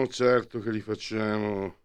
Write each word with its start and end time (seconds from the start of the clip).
Facciamo, 0.00 0.06
certo 0.06 0.60
che 0.60 0.70
li 0.70 0.80
facciamo 0.80 1.76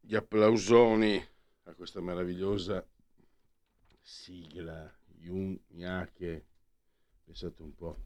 gli 0.00 0.14
applausoni 0.14 1.24
a 1.64 1.74
questa 1.74 2.00
meravigliosa 2.00 2.84
sigla 4.00 4.92
Yun-Yake, 5.18 6.46
pensate 7.24 7.62
un 7.62 7.74
po', 7.74 7.96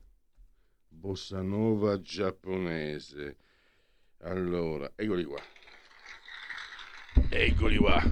bossa 0.89 1.41
nova 1.41 2.01
giapponese. 2.01 3.37
Allora, 4.19 4.91
eccoli 4.95 5.25
qua. 5.25 5.41
Eccoli 7.31 7.77
qua. 7.77 8.03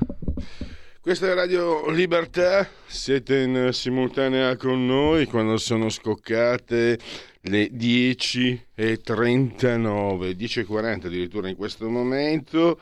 Questa 1.03 1.29
è 1.29 1.35
Radio 1.35 1.91
Libertà, 1.91 2.65
siete 2.87 3.41
in 3.41 3.71
simultanea 3.73 4.55
con 4.55 4.87
noi 4.87 5.27
quando 5.27 5.57
sono 5.57 5.89
scoccate 5.89 6.97
le 7.41 7.71
10.39, 7.73 10.31
10.40 10.31 11.07
addirittura 11.07 11.49
in 11.49 11.57
questo 11.57 11.91
momento. 11.91 12.79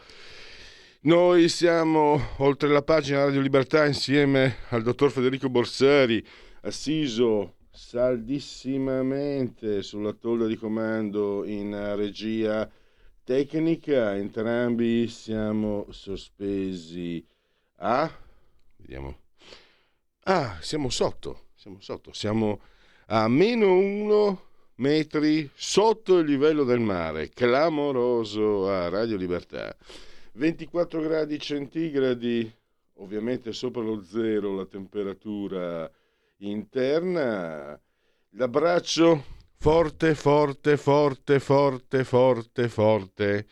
Noi 1.05 1.49
siamo 1.49 2.21
oltre 2.37 2.69
la 2.69 2.83
pagina 2.83 3.25
Radio 3.25 3.41
Libertà 3.41 3.87
insieme 3.87 4.57
al 4.69 4.83
dottor 4.83 5.11
Federico 5.11 5.49
Borsari, 5.49 6.23
assiso 6.61 7.55
saldissimamente 7.71 9.81
sulla 9.81 10.13
tolla 10.13 10.47
di 10.47 10.57
comando 10.57 11.47
in 11.47 11.95
regia 11.97 12.71
tecnica. 13.25 14.15
Entrambi 14.15 15.09
siamo 15.09 15.87
sospesi 15.89 17.27
a... 17.81 18.11
Vediamo. 18.77 19.17
Ah, 20.25 20.59
siamo 20.61 20.91
sotto, 20.91 21.49
siamo 21.55 21.81
sotto, 21.81 22.13
siamo 22.13 22.61
a 23.07 23.29
meno 23.29 23.77
uno 23.77 24.49
metri 24.77 25.51
sotto 25.55 26.19
il 26.19 26.27
livello 26.27 26.65
del 26.65 26.81
mare, 26.81 27.29
clamoroso 27.31 28.71
a 28.71 28.89
Radio 28.89 29.17
Libertà. 29.17 29.77
24 30.33 31.01
gradi 31.01 31.39
centigradi, 31.39 32.51
ovviamente 32.95 33.53
sopra 33.53 33.83
lo 33.83 34.03
zero 34.03 34.55
la 34.55 34.67
temperatura 34.67 35.91
interna. 36.39 37.79
L'abbraccio 38.35 39.25
forte, 39.57 40.15
forte, 40.15 40.77
forte, 40.77 41.41
forte, 41.41 42.05
forte, 42.05 42.69
forte 42.69 43.47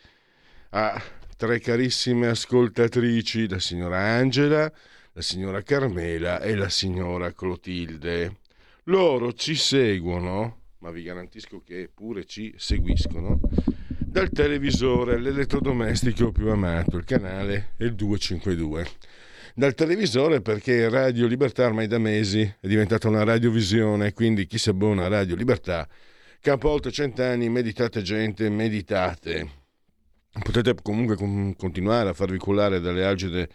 a 0.69 1.01
tre 1.39 1.61
carissime 1.61 2.27
ascoltatrici, 2.27 3.47
la 3.47 3.59
signora 3.59 3.97
Angela, 3.97 4.69
la 5.13 5.21
signora 5.21 5.61
Carmela 5.61 6.41
e 6.41 6.53
la 6.53 6.67
signora 6.67 7.31
Clotilde. 7.31 8.39
Loro 8.83 9.31
ci 9.31 9.55
seguono 9.55 10.57
ma 10.79 10.91
vi 10.91 11.03
garantisco 11.03 11.61
che 11.65 11.89
pure 11.93 12.25
ci 12.25 12.53
seguiscono, 12.57 13.39
dal 13.99 14.29
televisore, 14.29 15.17
l'elettrodomestico 15.17 16.31
più 16.31 16.49
amato, 16.49 16.97
il 16.97 17.03
canale 17.05 17.71
è 17.77 17.83
il 17.83 17.95
252. 17.95 18.87
Dal 19.55 19.73
televisore 19.73 20.41
perché 20.41 20.89
Radio 20.89 21.25
Libertà 21.25 21.65
ormai 21.65 21.87
da 21.87 21.99
mesi 21.99 22.41
è 22.41 22.67
diventata 22.67 23.07
una 23.07 23.23
radiovisione, 23.23 24.13
quindi 24.13 24.45
chi 24.45 24.57
si 24.57 24.69
abbona 24.69 25.05
a 25.05 25.09
Radio 25.09 25.35
Libertà, 25.35 25.87
campo 26.39 26.69
oltre 26.69 26.91
cent'anni, 26.91 27.49
meditate 27.49 28.01
gente, 28.01 28.49
meditate. 28.49 29.58
Potete 30.41 30.75
comunque 30.81 31.15
continuare 31.57 32.09
a 32.09 32.13
farvi 32.13 32.37
cullare 32.37 32.79
dalle 32.79 33.05
algide 33.05 33.49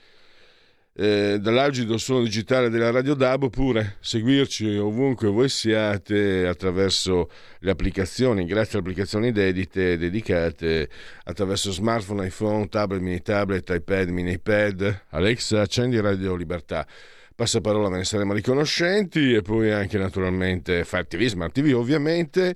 eh, 0.97 1.39
dall'algido 1.41 1.99
suono 1.99 2.23
digitale 2.23 2.71
della 2.71 2.93
Radio 2.93 3.15
DAB 3.15 3.45
oppure 3.45 3.97
seguirci 3.99 4.77
ovunque 4.77 5.29
voi 5.29 5.49
siate 5.49 6.47
attraverso 6.47 7.31
le 7.59 7.71
applicazioni, 7.73 8.45
grazie 8.45 8.79
alle 8.79 8.89
applicazioni 8.89 9.33
dedite, 9.33 9.99
dedicate 9.99 10.89
attraverso 11.25 11.73
smartphone, 11.73 12.27
iPhone, 12.27 12.69
tablet, 12.69 13.01
mini 13.01 13.21
tablet, 13.23 13.69
iPad, 13.71 14.09
mini 14.11 14.33
iPad. 14.33 15.03
Alexa, 15.11 15.63
accendi 15.63 15.99
Radio 16.01 16.37
Libertà. 16.37 16.87
Passaparola, 17.35 17.89
ve 17.89 17.97
ne 17.97 18.05
saremo 18.05 18.33
riconoscenti 18.33 19.35
e 19.35 19.43
poi 19.43 19.73
anche 19.73 19.99
naturalmente 19.99 20.85
Fire 20.85 21.09
TV, 21.09 21.25
Smart 21.25 21.53
TV 21.53 21.75
ovviamente 21.75 22.55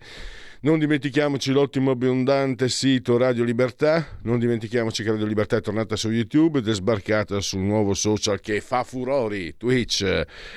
non 0.60 0.78
dimentichiamoci 0.78 1.52
l'ottimo 1.52 1.92
abbondante 1.92 2.68
sito 2.68 3.16
Radio 3.16 3.44
Libertà, 3.44 4.18
non 4.22 4.38
dimentichiamoci 4.38 5.04
che 5.04 5.10
Radio 5.10 5.26
Libertà 5.26 5.56
è 5.56 5.60
tornata 5.60 5.94
su 5.94 6.10
YouTube 6.10 6.58
ed 6.58 6.68
è 6.68 6.74
sbarcata 6.74 7.40
sul 7.40 7.60
nuovo 7.60 7.94
social 7.94 8.40
che 8.40 8.60
fa 8.60 8.82
furori, 8.82 9.56
Twitch 9.56 10.02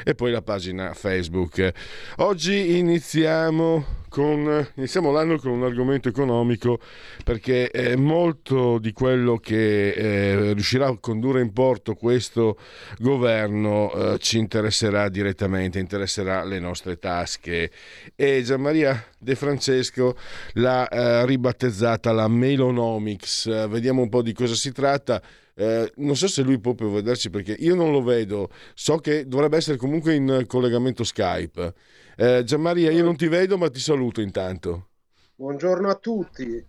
e 0.04 0.16
poi 0.16 0.32
la 0.32 0.42
pagina 0.42 0.94
Facebook. 0.94 1.72
Oggi 2.18 2.78
iniziamo 2.78 4.01
con, 4.12 4.68
iniziamo 4.76 5.10
l'anno 5.10 5.38
con 5.38 5.52
un 5.52 5.64
argomento 5.64 6.10
economico 6.10 6.82
perché 7.24 7.72
eh, 7.72 7.96
molto 7.96 8.78
di 8.78 8.92
quello 8.92 9.38
che 9.38 9.92
eh, 9.92 10.52
riuscirà 10.52 10.88
a 10.88 10.98
condurre 11.00 11.40
in 11.40 11.54
porto 11.54 11.96
questo 11.96 12.58
governo 13.00 13.90
eh, 13.94 14.18
ci 14.18 14.38
interesserà 14.38 15.08
direttamente, 15.08 15.80
interesserà 15.80 16.44
le 16.44 16.60
nostre 16.60 16.98
tasche. 16.98 17.72
E 18.14 18.42
Gianmaria 18.44 19.02
De 19.18 19.36
Francesco 19.36 20.18
l'ha 20.56 20.90
eh, 20.90 21.26
ribattezzata 21.26 22.12
la 22.12 22.28
Melonomics. 22.28 23.70
vediamo 23.70 24.02
un 24.02 24.10
po' 24.10 24.22
di 24.22 24.34
cosa 24.34 24.56
si 24.56 24.74
tratta. 24.74 25.22
Eh, 25.56 25.90
non 25.98 26.18
so 26.18 26.28
se 26.28 26.42
lui 26.42 26.60
può 26.60 26.74
vederci 26.74 27.30
perché 27.30 27.56
io 27.60 27.76
non 27.76 27.92
lo 27.92 28.02
vedo, 28.02 28.50
so 28.74 28.98
che 28.98 29.26
dovrebbe 29.26 29.58
essere 29.58 29.78
comunque 29.78 30.16
in 30.16 30.44
collegamento 30.48 31.06
Skype. 31.06 31.74
Eh, 32.18 32.44
Gianmaria, 32.44 32.92
io 32.92 33.04
non 33.04 33.16
ti 33.16 33.28
vedo, 33.28 33.58
ma 33.58 33.70
ti 33.70 33.80
saluto 33.80 34.22
intanto. 34.22 34.90
Buongiorno 35.36 35.90
a 35.90 35.96
tutti. 35.96 36.66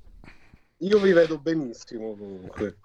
Io 0.79 0.99
vi 0.99 1.13
vedo 1.13 1.39
benissimo 1.39 2.17
comunque. 2.17 2.79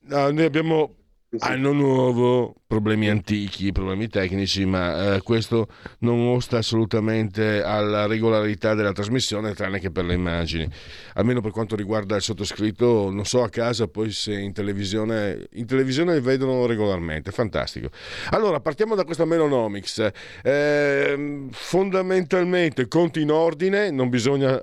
No, 0.00 0.30
noi 0.30 0.44
abbiamo 0.44 0.96
Anno 1.38 1.72
nuovo, 1.72 2.62
problemi 2.74 3.08
antichi, 3.08 3.70
problemi 3.70 4.08
tecnici, 4.08 4.64
ma 4.64 5.14
eh, 5.14 5.22
questo 5.22 5.68
non 6.00 6.26
osta 6.26 6.58
assolutamente 6.58 7.62
alla 7.62 8.06
regolarità 8.06 8.74
della 8.74 8.90
trasmissione, 8.90 9.54
tranne 9.54 9.78
che 9.78 9.92
per 9.92 10.04
le 10.04 10.14
immagini. 10.14 10.68
Almeno 11.14 11.40
per 11.40 11.52
quanto 11.52 11.76
riguarda 11.76 12.16
il 12.16 12.22
sottoscritto, 12.22 13.10
non 13.12 13.24
so 13.26 13.44
a 13.44 13.48
casa 13.48 13.86
poi 13.86 14.10
se 14.10 14.36
in 14.36 14.52
televisione, 14.52 15.46
in 15.52 15.66
televisione 15.66 16.20
vedono 16.20 16.66
regolarmente, 16.66 17.30
fantastico. 17.30 17.90
Allora, 18.30 18.58
partiamo 18.58 18.96
da 18.96 19.04
questa 19.04 19.24
Melonomics. 19.24 20.10
Eh, 20.42 21.46
fondamentalmente, 21.52 22.88
conti 22.88 23.20
in 23.20 23.30
ordine, 23.30 23.92
non, 23.92 24.08
bisogna, 24.08 24.60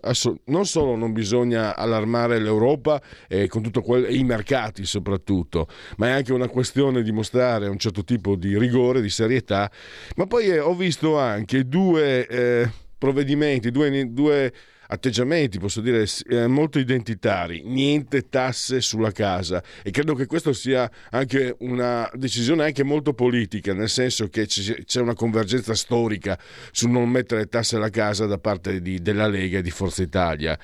non 0.47 0.65
solo 0.65 0.97
non 0.97 1.13
bisogna 1.13 1.77
allarmare 1.77 2.39
l'Europa 2.39 3.01
e 3.29 3.47
con 3.47 3.61
tutto 3.61 3.81
quel, 3.81 4.13
i 4.13 4.25
mercati 4.25 4.83
soprattutto, 4.83 5.67
ma 5.95 6.07
è 6.07 6.11
anche 6.11 6.33
una 6.33 6.49
questione 6.49 7.03
di 7.03 7.11
mostrare 7.13 7.69
un 7.69 7.77
certo 7.77 7.99
tipo 8.03 8.35
di 8.35 8.57
rigore, 8.57 9.01
di 9.01 9.09
serietà, 9.09 9.71
ma 10.15 10.27
poi 10.27 10.47
eh, 10.47 10.59
ho 10.59 10.75
visto 10.75 11.17
anche 11.17 11.67
due 11.67 12.27
eh, 12.27 12.69
provvedimenti, 12.97 13.71
due, 13.71 14.11
due 14.13 14.53
atteggiamenti, 14.91 15.57
posso 15.57 15.79
dire, 15.79 16.05
eh, 16.29 16.47
molto 16.47 16.77
identitari, 16.77 17.63
niente 17.63 18.27
tasse 18.27 18.81
sulla 18.81 19.11
casa 19.11 19.63
e 19.83 19.89
credo 19.89 20.15
che 20.15 20.25
questa 20.25 20.51
sia 20.51 20.89
anche 21.11 21.55
una 21.59 22.09
decisione 22.13 22.65
anche 22.65 22.83
molto 22.83 23.13
politica, 23.13 23.73
nel 23.73 23.87
senso 23.87 24.27
che 24.27 24.45
c'è 24.47 24.99
una 24.99 25.13
convergenza 25.13 25.73
storica 25.75 26.37
sul 26.71 26.89
non 26.89 27.09
mettere 27.09 27.47
tasse 27.47 27.77
alla 27.77 27.89
casa 27.89 28.25
da 28.25 28.37
parte 28.37 28.81
di, 28.81 29.01
della 29.01 29.27
Lega 29.27 29.59
e 29.59 29.61
di 29.61 29.71
Forza 29.71 30.03
Italia. 30.03 30.59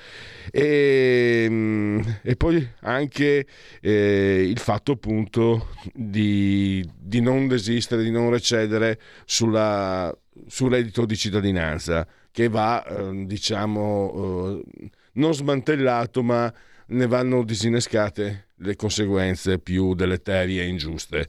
E, 0.50 1.46
mm, 1.48 2.00
e 2.22 2.36
poi 2.36 2.68
anche 2.80 3.46
eh, 3.80 4.46
il 4.46 4.58
fatto 4.58 4.92
appunto 4.92 5.68
di, 5.94 6.86
di 6.94 7.20
non 7.22 7.48
desistere, 7.48 8.02
di 8.02 8.10
non 8.10 8.28
recedere 8.30 9.00
sulla, 9.24 10.14
sul 10.46 10.70
reddito 10.70 11.06
di 11.06 11.16
cittadinanza 11.16 12.06
che 12.38 12.48
va, 12.48 12.84
eh, 12.84 13.24
diciamo, 13.26 14.62
eh, 14.62 14.90
non 15.14 15.34
smantellato, 15.34 16.22
ma 16.22 16.52
ne 16.86 17.06
vanno 17.08 17.42
disinnescate 17.42 18.50
le 18.54 18.76
conseguenze 18.76 19.58
più 19.58 19.96
deleterie 19.96 20.62
e 20.62 20.68
ingiuste. 20.68 21.28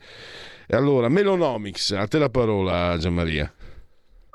E 0.67 0.75
allora, 0.75 1.09
Melonomics, 1.09 1.93
a 1.93 2.05
te 2.05 2.19
la 2.19 2.29
parola 2.29 2.95
Gianmaria. 2.99 3.51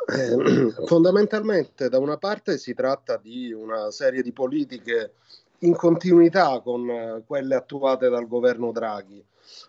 Eh, 0.05 0.73
fondamentalmente 0.85 1.89
da 1.89 2.01
una 2.01 2.17
parte 2.17 2.59
si 2.59 2.75
tratta 2.75 3.21
di 3.23 3.53
una 3.53 3.93
serie 3.93 4.21
di 4.21 4.33
politiche 4.33 5.13
in 5.61 5.77
continuità 5.77 6.61
con 6.61 6.91
eh, 6.91 7.23
quelle 7.25 7.55
attuate 7.55 8.09
dal 8.09 8.27
governo 8.27 8.73
Draghi, 8.73 9.25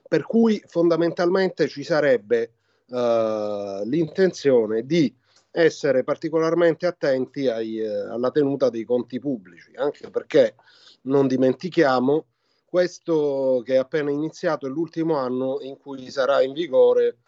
per 0.07 0.23
cui 0.23 0.59
fondamentalmente 0.65 1.67
ci 1.67 1.83
sarebbe 1.83 2.49
uh, 2.87 3.87
l'intenzione 3.87 4.87
di 4.87 5.13
essere 5.57 6.03
particolarmente 6.03 6.85
attenti 6.85 7.47
ai, 7.47 7.79
uh, 7.79 8.11
alla 8.11 8.29
tenuta 8.29 8.69
dei 8.69 8.83
conti 8.83 9.19
pubblici, 9.19 9.71
anche 9.75 10.09
perché 10.09 10.55
non 11.03 11.27
dimentichiamo 11.27 12.25
questo 12.65 13.61
che 13.63 13.75
è 13.75 13.77
appena 13.77 14.11
iniziato 14.11 14.67
è 14.67 14.69
l'ultimo 14.69 15.15
anno 15.15 15.59
in 15.61 15.77
cui 15.77 16.11
sarà 16.11 16.41
in 16.41 16.51
vigore 16.51 17.19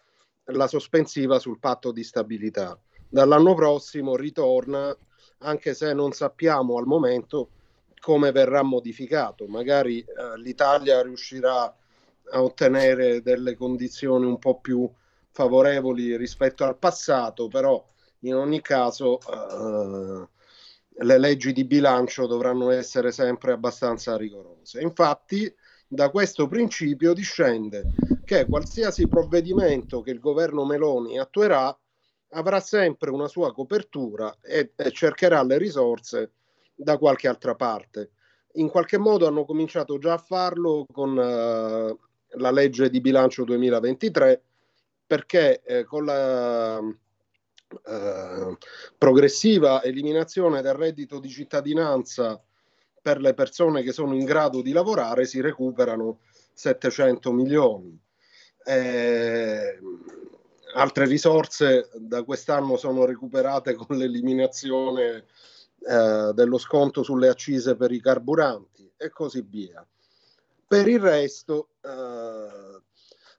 la 0.50 0.66
sospensiva 0.66 1.38
sul 1.38 1.58
patto 1.58 1.90
di 1.90 2.04
stabilità. 2.04 2.78
Dall'anno 3.08 3.54
prossimo 3.54 4.14
ritorna, 4.14 4.94
anche 5.38 5.72
se 5.72 5.94
non 5.94 6.12
sappiamo 6.12 6.76
al 6.76 6.84
momento 6.84 7.48
come 7.98 8.30
verrà 8.30 8.62
modificato. 8.62 9.46
Magari 9.46 10.00
eh, 10.00 10.38
l'Italia 10.38 11.00
riuscirà 11.00 11.62
a 12.30 12.42
ottenere 12.42 13.22
delle 13.22 13.56
condizioni 13.56 14.26
un 14.26 14.38
po' 14.38 14.60
più 14.60 14.86
favorevoli 15.30 16.14
rispetto 16.18 16.64
al 16.64 16.76
passato, 16.76 17.48
però 17.48 17.82
in 18.20 18.34
ogni 18.34 18.60
caso 18.60 19.18
eh, 19.20 20.28
le 21.04 21.18
leggi 21.18 21.52
di 21.52 21.64
bilancio 21.64 22.26
dovranno 22.26 22.70
essere 22.70 23.12
sempre 23.12 23.52
abbastanza 23.52 24.16
rigorose. 24.16 24.80
Infatti, 24.80 25.52
da 25.86 26.10
questo 26.10 26.48
principio 26.48 27.12
discende 27.12 27.92
che 28.24 28.46
qualsiasi 28.46 29.08
provvedimento 29.08 30.02
che 30.02 30.10
il 30.10 30.20
governo 30.20 30.64
Meloni 30.64 31.18
attuerà 31.18 31.76
avrà 32.32 32.60
sempre 32.60 33.10
una 33.10 33.28
sua 33.28 33.54
copertura 33.54 34.36
e, 34.42 34.72
e 34.76 34.90
cercherà 34.90 35.42
le 35.42 35.56
risorse 35.56 36.32
da 36.74 36.98
qualche 36.98 37.28
altra 37.28 37.54
parte. 37.54 38.10
In 38.54 38.68
qualche 38.68 38.98
modo 38.98 39.26
hanno 39.26 39.44
cominciato 39.44 39.98
già 39.98 40.14
a 40.14 40.18
farlo 40.18 40.84
con 40.92 41.10
uh, 41.10 41.98
la 42.38 42.50
legge 42.50 42.90
di 42.90 43.00
bilancio 43.00 43.44
2023 43.44 44.42
perché 45.06 45.62
eh, 45.62 45.84
con 45.84 46.04
la 46.04 46.78
uh, 47.68 48.56
progressiva 48.96 49.82
eliminazione 49.82 50.62
del 50.62 50.74
reddito 50.74 51.18
di 51.18 51.28
cittadinanza 51.28 52.40
per 53.00 53.20
le 53.20 53.34
persone 53.34 53.82
che 53.82 53.92
sono 53.92 54.14
in 54.14 54.24
grado 54.24 54.60
di 54.60 54.72
lavorare 54.72 55.24
si 55.24 55.40
recuperano 55.40 56.20
700 56.52 57.32
milioni. 57.32 57.98
Eh, 58.64 59.78
altre 60.74 61.06
risorse 61.06 61.88
da 61.94 62.22
quest'anno 62.24 62.76
sono 62.76 63.04
recuperate 63.04 63.74
con 63.74 63.96
l'eliminazione 63.96 65.24
eh, 65.78 66.32
dello 66.34 66.58
sconto 66.58 67.02
sulle 67.02 67.28
accise 67.28 67.76
per 67.76 67.92
i 67.92 68.00
carburanti 68.00 68.90
e 68.96 69.08
così 69.10 69.42
via. 69.48 69.86
Per 70.66 70.86
il 70.86 71.00
resto, 71.00 71.70
eh, 71.80 72.82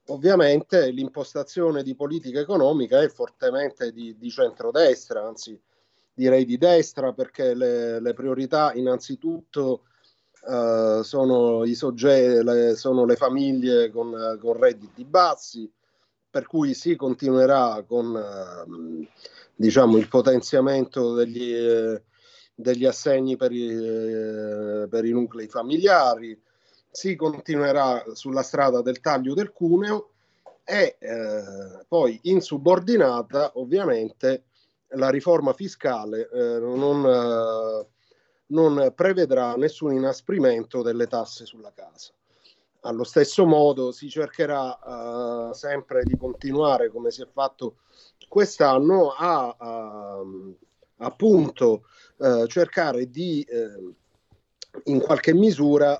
ovviamente, 0.10 0.90
l'impostazione 0.92 1.84
di 1.84 1.96
politica 1.96 2.40
economica 2.40 3.02
è 3.02 3.10
fortemente 3.10 3.92
di, 3.92 4.16
di 4.18 4.30
centrodestra, 4.30 5.26
anzi 5.26 5.60
direi 6.14 6.46
di 6.46 6.58
destra, 6.58 7.14
perché 7.14 7.54
le, 7.54 8.00
le 8.00 8.14
priorità 8.14 8.74
innanzitutto 8.74 9.84
Uh, 10.42 11.02
sono, 11.02 11.66
soggetti, 11.74 12.42
le, 12.46 12.74
sono 12.78 13.04
le 13.04 13.18
famiglie 13.18 13.92
con, 13.92 14.38
con, 14.40 14.54
redditi 14.54 15.04
bassi, 15.04 15.70
per 16.30 16.48
cui 16.48 16.74
si 16.74 16.96
continuerà 16.96 17.84
con 17.86 18.16
uh, 18.16 19.06
diciamo, 19.60 19.98
il 19.98 20.08
potenziamento 20.08 21.14
degli, 21.14 21.54
eh, 21.54 22.04
degli 22.56 22.86
assegni 22.86 23.36
per 23.36 23.52
i, 23.52 23.68
eh, 23.68 24.88
per 24.90 25.04
i 25.04 25.12
nuclei 25.12 25.50
familiari, 25.50 26.42
si 26.92 27.16
continuerà 27.16 28.04
sulla 28.14 28.42
strada 28.42 28.82
del 28.82 29.00
taglio 29.00 29.34
del 29.34 29.52
cuneo 29.52 30.10
e 30.64 30.98
eh, 31.00 31.86
poi 31.88 32.20
in 32.24 32.42
subordinata 32.42 33.52
ovviamente 33.56 34.44
la 34.94 35.10
riforma 35.10 35.54
fiscale 35.54 36.30
eh, 36.32 36.60
non, 36.60 37.06
eh, 37.06 37.88
non, 38.48 38.92
prevedrà 38.96 39.56
nessun 39.56 39.94
inasprimento 39.94 40.82
delle 40.82 41.08
tasse 41.08 41.46
sulla 41.46 41.72
casa. 41.74 42.12
Allo 42.82 43.04
stesso 43.04 43.46
modo 43.46 43.92
si 43.92 44.10
cercherà 44.10 45.50
eh, 45.50 45.54
sempre 45.54 46.04
di 46.04 46.16
continuare 46.18 46.90
come 46.90 47.12
si 47.12 47.22
è 47.22 47.28
fatto 47.32 47.78
quest'anno 48.28 49.10
a, 49.10 49.56
a 49.58 50.22
appunto 50.98 51.84
eh, 52.18 52.46
cercare 52.48 53.10
di 53.10 53.42
eh, 53.42 53.94
in 54.86 55.00
qualche 55.00 55.34
misura 55.34 56.00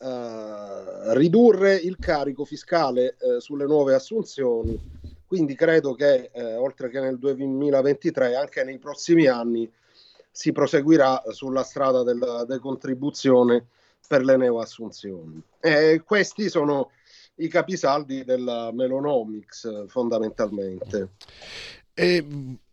eh, 0.00 0.06
eh, 0.06 1.14
ridurre 1.14 1.74
il 1.74 1.96
carico 1.98 2.44
fiscale 2.44 3.16
eh, 3.18 3.40
sulle 3.40 3.66
nuove 3.66 3.94
assunzioni. 3.94 4.96
Quindi 5.26 5.54
credo 5.54 5.94
che 5.94 6.30
oltre 6.56 6.88
che 6.88 7.00
nel 7.00 7.18
2023, 7.18 8.34
anche 8.34 8.64
nei 8.64 8.78
prossimi 8.78 9.26
anni 9.26 9.70
si 10.30 10.52
proseguirà 10.52 11.22
sulla 11.28 11.64
strada 11.64 12.02
della 12.02 12.46
decontribuzione 12.46 13.66
per 14.06 14.24
le 14.24 14.38
neoassunzioni. 14.38 15.42
E 15.60 16.00
questi 16.02 16.48
sono 16.48 16.92
i 17.34 17.48
capisaldi 17.48 18.24
della 18.24 18.70
Melonomics 18.72 19.86
fondamentalmente. 19.88 21.10
E 22.00 22.24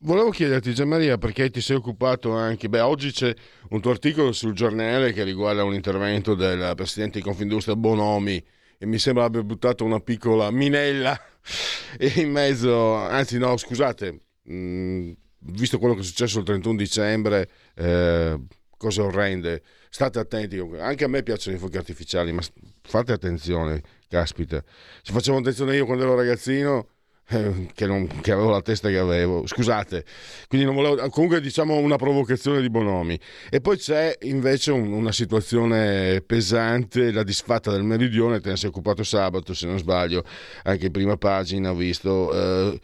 volevo 0.01 0.30
chiederti, 0.30 0.75
Gianmaria, 0.75 1.18
perché 1.18 1.50
ti 1.50 1.60
sei 1.60 1.77
occupato 1.77 2.33
anche, 2.33 2.69
beh, 2.69 2.81
oggi 2.81 3.12
c'è 3.12 3.33
un 3.69 3.81
tuo 3.81 3.89
articolo 3.89 4.31
sul 4.31 4.54
giornale 4.54 5.13
che 5.13 5.24
riguarda 5.24 5.63
un 5.63 5.74
intervento 5.74 6.36
del 6.36 6.74
presidente 6.75 7.18
di 7.18 7.24
Confindustria 7.24 7.75
Bonomi 7.75 8.39
e 8.77 8.86
mi 8.86 9.00
sembra 9.00 9.24
abbia 9.24 9.42
buttato 9.42 9.83
una 9.83 10.00
piccola 10.00 10.51
minella 10.51 11.19
in 12.18 12.30
mezzo, 12.30 12.94
anzi 12.94 13.39
no, 13.39 13.57
scusate, 13.57 14.19
mh, 14.44 14.54
mm, 14.54 15.12
visto 15.39 15.80
quello 15.80 15.95
che 15.95 16.01
è 16.01 16.04
successo 16.04 16.38
il 16.38 16.45
31 16.45 16.75
dicembre, 16.75 17.50
eh, 17.74 18.39
cose 18.77 19.01
orrende, 19.01 19.63
state 19.89 20.20
attenti, 20.20 20.60
anche 20.77 21.03
a 21.03 21.08
me 21.08 21.24
piacciono 21.24 21.55
i 21.55 21.60
fuochi 21.60 21.77
artificiali, 21.77 22.32
ma 22.32 22.44
fate 22.84 23.13
attenzione, 23.13 23.82
caspita, 24.08 24.63
ci 25.01 25.12
facevo 25.12 25.39
attenzione 25.39 25.75
io 25.75 25.88
quando 25.88 26.03
ero 26.03 26.13
ragazzino 26.13 26.89
eh, 27.29 27.67
che, 27.74 27.88
non, 27.88 28.08
che, 28.22 28.32
avevo 28.32 28.51
la 28.51 28.62
testa 28.62 28.89
che 28.89 28.98
avevo, 28.98 29.48
scusate, 29.48 30.05
quindi 30.48 30.65
non 30.65 30.75
volevo, 30.75 31.10
comunque 31.10 31.41
diciamo 31.41 31.77
una 31.77 31.96
provocazione 31.96 32.62
di 32.62 32.70
Bonomi. 32.70 33.20
E 33.50 33.62
poi 33.62 33.77
c'è 33.77 34.15
invece 34.22 34.72
un, 34.72 34.91
una 34.91 35.12
situazione 35.12 36.22
pesante, 36.22 37.12
la 37.12 37.24
disfatta 37.24 37.72
del 37.72 37.84
meridione, 37.84 38.39
te 38.39 38.50
ne 38.50 38.58
sei 38.58 38.70
occupato 38.70 39.03
sabato 39.03 39.53
se 39.53 39.65
non 39.65 39.79
sbaglio, 39.79 40.24
anche 40.63 40.88
in 40.88 40.91
prima 40.91 41.17
pagina 41.17 41.72
ho 41.72 41.75
visto, 41.75 42.32
eh, 42.32 42.79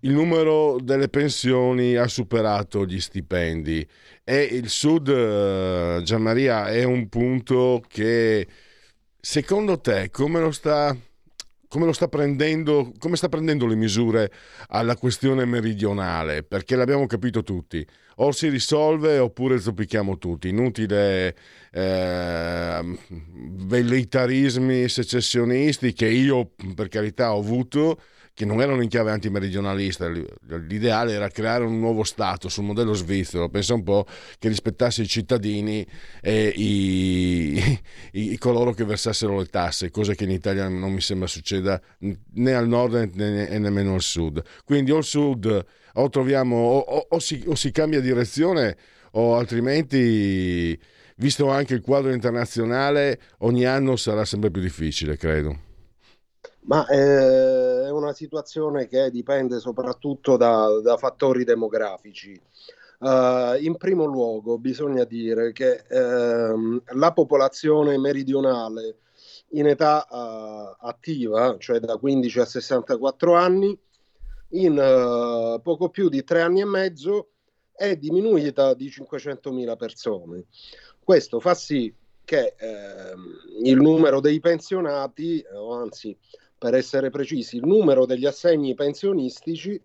il 0.00 0.12
numero 0.12 0.78
delle 0.80 1.08
pensioni 1.08 1.96
ha 1.96 2.06
superato 2.06 2.84
gli 2.84 3.00
stipendi 3.00 3.86
e 4.22 4.42
il 4.42 4.68
sud, 4.68 5.08
eh, 5.08 6.00
Gianmaria, 6.02 6.68
è 6.68 6.84
un 6.84 7.08
punto 7.08 7.82
che 7.88 8.46
secondo 9.20 9.80
te 9.80 10.10
come 10.10 10.40
lo 10.40 10.52
sta 10.52 10.96
come 11.78 11.92
sta 11.92 12.08
prendendo, 12.08 12.90
come 12.98 13.16
sta 13.16 13.28
prendendo 13.28 13.66
le 13.66 13.74
misure 13.74 14.32
alla 14.68 14.96
questione 14.96 15.44
meridionale, 15.44 16.42
perché 16.42 16.74
l'abbiamo 16.74 17.06
capito 17.06 17.42
tutti. 17.42 17.86
O 18.16 18.32
si 18.32 18.48
risolve 18.48 19.18
oppure 19.18 19.58
zoppichiamo 19.58 20.16
tutti. 20.16 20.48
Inutile 20.48 21.36
eh, 21.70 22.98
velleitarismi 23.08 24.88
secessionisti 24.88 25.92
che 25.92 26.06
io, 26.06 26.52
per 26.74 26.88
carità, 26.88 27.34
ho 27.34 27.40
avuto 27.40 28.00
che 28.36 28.44
non 28.44 28.60
erano 28.60 28.82
in 28.82 28.90
chiave 28.90 29.12
antimeridionalista, 29.12 30.10
l'ideale 30.10 31.14
era 31.14 31.30
creare 31.30 31.64
un 31.64 31.78
nuovo 31.78 32.04
Stato 32.04 32.50
sul 32.50 32.64
modello 32.64 32.92
svizzero, 32.92 33.48
pensa 33.48 33.72
un 33.72 33.82
po' 33.82 34.04
che 34.38 34.48
rispettasse 34.48 35.00
i 35.00 35.08
cittadini 35.08 35.86
e 36.20 36.52
i, 36.54 37.80
i, 38.12 38.32
i 38.32 38.36
coloro 38.36 38.74
che 38.74 38.84
versassero 38.84 39.38
le 39.38 39.46
tasse, 39.46 39.90
cosa 39.90 40.12
che 40.12 40.24
in 40.24 40.32
Italia 40.32 40.68
non 40.68 40.92
mi 40.92 41.00
sembra 41.00 41.26
succeda 41.26 41.80
né 42.34 42.52
al 42.52 42.68
nord 42.68 43.10
né, 43.14 43.48
né 43.48 43.58
nemmeno 43.58 43.94
al 43.94 44.02
sud. 44.02 44.42
Quindi 44.66 44.90
o 44.90 44.98
al 44.98 45.04
sud 45.04 45.64
o, 45.94 46.08
troviamo, 46.10 46.56
o, 46.56 46.78
o, 46.78 47.06
o, 47.08 47.18
si, 47.18 47.42
o 47.46 47.54
si 47.54 47.70
cambia 47.70 48.02
direzione 48.02 48.76
o 49.12 49.36
altrimenti, 49.36 50.78
visto 51.16 51.48
anche 51.48 51.72
il 51.72 51.80
quadro 51.80 52.12
internazionale, 52.12 53.18
ogni 53.38 53.64
anno 53.64 53.96
sarà 53.96 54.26
sempre 54.26 54.50
più 54.50 54.60
difficile, 54.60 55.16
credo. 55.16 55.65
Ma 56.66 56.86
eh, 56.88 57.84
è 57.84 57.90
una 57.90 58.12
situazione 58.12 58.86
che 58.86 59.10
dipende 59.10 59.60
soprattutto 59.60 60.36
da, 60.36 60.80
da 60.82 60.96
fattori 60.96 61.44
demografici. 61.44 62.40
Uh, 62.98 63.54
in 63.60 63.76
primo 63.76 64.06
luogo 64.06 64.56
bisogna 64.56 65.04
dire 65.04 65.52
che 65.52 65.84
uh, 65.86 66.82
la 66.94 67.12
popolazione 67.12 67.98
meridionale 67.98 69.00
in 69.50 69.66
età 69.66 70.06
uh, 70.08 70.86
attiva, 70.86 71.56
cioè 71.58 71.78
da 71.78 71.98
15 71.98 72.40
a 72.40 72.44
64 72.46 73.34
anni, 73.34 73.78
in 74.50 74.78
eh, 74.78 75.60
poco 75.60 75.88
più 75.88 76.08
di 76.08 76.22
tre 76.22 76.40
anni 76.40 76.60
e 76.60 76.64
mezzo 76.64 77.30
è 77.72 77.96
diminuita 77.96 78.74
di 78.74 78.88
500.000 78.88 79.76
persone. 79.76 80.44
Questo 81.02 81.40
fa 81.40 81.54
sì 81.54 81.92
che 82.24 82.54
ehm, 82.58 83.62
il 83.62 83.76
numero 83.76 84.20
dei 84.20 84.40
pensionati, 84.40 85.44
o 85.54 85.74
anzi 85.74 86.16
per 86.58 86.74
essere 86.74 87.10
precisi, 87.10 87.56
il 87.56 87.66
numero 87.66 88.06
degli 88.06 88.26
assegni 88.26 88.74
pensionistici 88.74 89.80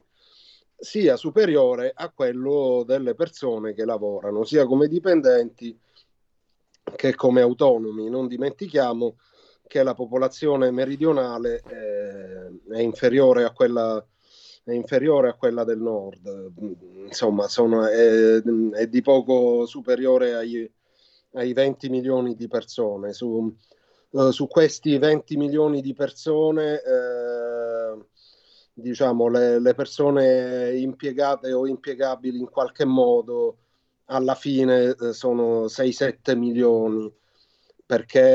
sia 0.77 1.15
superiore 1.15 1.91
a 1.93 2.09
quello 2.09 2.83
delle 2.85 3.13
persone 3.13 3.73
che 3.73 3.85
lavorano, 3.85 4.43
sia 4.43 4.65
come 4.65 4.87
dipendenti 4.87 5.77
che 6.95 7.13
come 7.15 7.41
autonomi. 7.41 8.09
Non 8.09 8.27
dimentichiamo 8.27 9.17
che 9.67 9.83
la 9.83 9.93
popolazione 9.93 10.71
meridionale 10.71 11.61
eh, 11.67 12.73
è 12.73 12.79
inferiore 12.79 13.43
a 13.43 13.51
quella 13.51 14.03
è 14.63 14.73
inferiore 14.73 15.29
a 15.29 15.33
quella 15.33 15.63
del 15.63 15.79
nord, 15.79 16.51
insomma 17.05 17.47
sono, 17.47 17.87
è, 17.87 18.41
è, 18.41 18.87
di 18.87 19.01
poco 19.01 19.65
superiore 19.65 20.35
ai, 20.35 20.71
ai 21.33 21.53
20 21.53 21.89
milioni 21.89 22.35
di 22.35 22.47
persone. 22.47 23.11
Su, 23.11 23.55
uh, 24.11 24.31
su, 24.31 24.47
questi 24.47 24.97
20 24.97 25.37
milioni 25.37 25.81
di 25.81 25.93
persone, 25.93 26.81
eh, 26.81 28.05
diciamo, 28.73 29.27
le, 29.27 29.59
le, 29.59 29.73
persone 29.73 30.77
impiegate 30.77 31.51
o 31.53 31.67
impiegabili 31.67 32.39
in 32.39 32.49
qualche 32.49 32.85
modo 32.85 33.57
alla 34.05 34.35
fine 34.35 34.95
eh, 34.95 35.13
sono 35.13 35.65
6-7 35.65 36.37
milioni 36.37 37.11
perché 37.85 38.29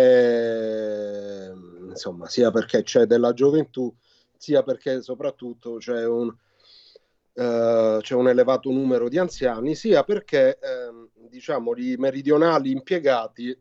insomma 1.89 2.29
sia 2.29 2.51
perché 2.51 2.83
c'è 2.83 3.05
della 3.07 3.33
gioventù 3.33 3.95
sia 4.37 4.63
perché 4.63 5.03
soprattutto 5.03 5.77
c'è 5.77 6.07
un, 6.07 6.29
uh, 6.29 7.99
c'è 8.01 8.15
un 8.15 8.29
elevato 8.29 8.71
numero 8.71 9.09
di 9.09 9.19
anziani, 9.19 9.75
sia 9.75 10.05
perché 10.05 10.59
eh, 10.59 11.09
diciamo, 11.29 11.75
i 11.77 11.97
meridionali 11.99 12.71
impiegati 12.71 13.49
eh, 13.51 13.59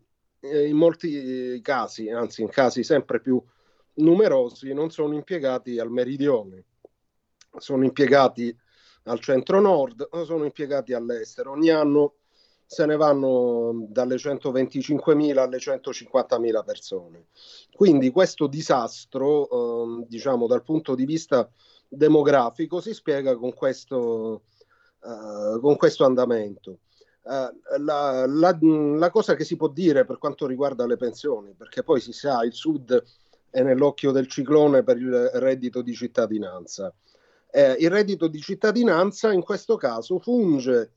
in 0.67 0.75
molti 0.75 1.59
casi, 1.61 2.09
anzi 2.09 2.41
in 2.41 2.49
casi 2.49 2.83
sempre 2.83 3.19
più 3.19 3.41
numerosi, 3.95 4.73
non 4.73 4.91
sono 4.91 5.13
impiegati 5.13 5.79
al 5.79 5.89
meridione, 5.89 6.63
sono 7.57 7.83
impiegati 7.83 8.55
al 9.07 9.19
centro-nord 9.19 10.09
sono 10.23 10.45
impiegati 10.45 10.93
all'estero. 10.93 11.51
Ogni 11.51 11.69
anno 11.69 12.15
se 12.65 12.85
ne 12.85 12.95
vanno 12.95 13.85
dalle 13.89 14.15
125.000 14.15 15.37
alle 15.37 15.57
150.000 15.57 16.63
persone. 16.63 17.27
Quindi 17.71 18.09
questo 18.09 18.47
disastro, 18.47 19.49
eh, 19.49 20.05
diciamo 20.07 20.47
dal 20.47 20.63
punto 20.63 20.95
di 20.95 21.05
vista 21.05 21.49
demografico, 21.87 22.81
si 22.81 22.93
spiega 22.93 23.37
con 23.37 23.53
questo, 23.53 24.43
eh, 25.03 25.59
con 25.59 25.75
questo 25.75 26.05
andamento. 26.05 26.79
Uh, 27.25 27.79
la, 27.79 28.27
la, 28.27 28.55
la, 28.61 29.09
cosa 29.09 29.33
che 29.33 29.43
si 29.43 29.55
può 29.55 29.67
dire 29.67 30.05
per 30.05 30.19
quanto 30.19 30.45
riguarda 30.45 30.85
le 30.85 30.95
pensioni, 30.95 31.55
perché 31.57 31.81
poi 31.81 31.99
si 31.99 32.13
sa, 32.13 32.43
il 32.43 32.53
Sud 32.53 33.03
è 33.49 33.63
nell'occhio 33.63 34.11
del 34.11 34.27
ciclone 34.27 34.83
per 34.83 34.97
il 34.97 35.31
reddito 35.33 35.81
di 35.81 35.95
cittadinanza. 35.95 36.93
Eh, 37.49 37.77
il 37.79 37.89
reddito 37.89 38.27
di 38.27 38.39
cittadinanza 38.41 39.31
in 39.31 39.41
questo 39.41 39.75
caso 39.75 40.19
funge 40.19 40.91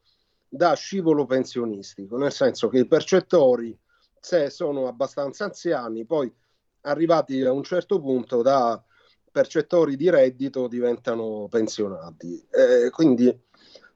da 0.47 0.75
scivolo 0.75 1.25
pensionistico, 1.25 2.19
nel 2.19 2.33
senso 2.33 2.69
che 2.69 2.81
i 2.81 2.87
percettori, 2.87 3.79
se 4.21 4.51
sono 4.51 4.87
abbastanza 4.87 5.45
anziani, 5.45 6.05
poi 6.05 6.31
arrivati 6.83 7.41
a 7.43 7.53
un 7.53 7.63
certo 7.63 8.01
punto 8.01 8.43
da 8.43 8.83
percettori 9.31 9.97
di 9.97 10.11
reddito 10.11 10.69
diventano 10.69 11.47
pensionati. 11.49 12.45
Eh, 12.51 12.91
quindi 12.91 13.35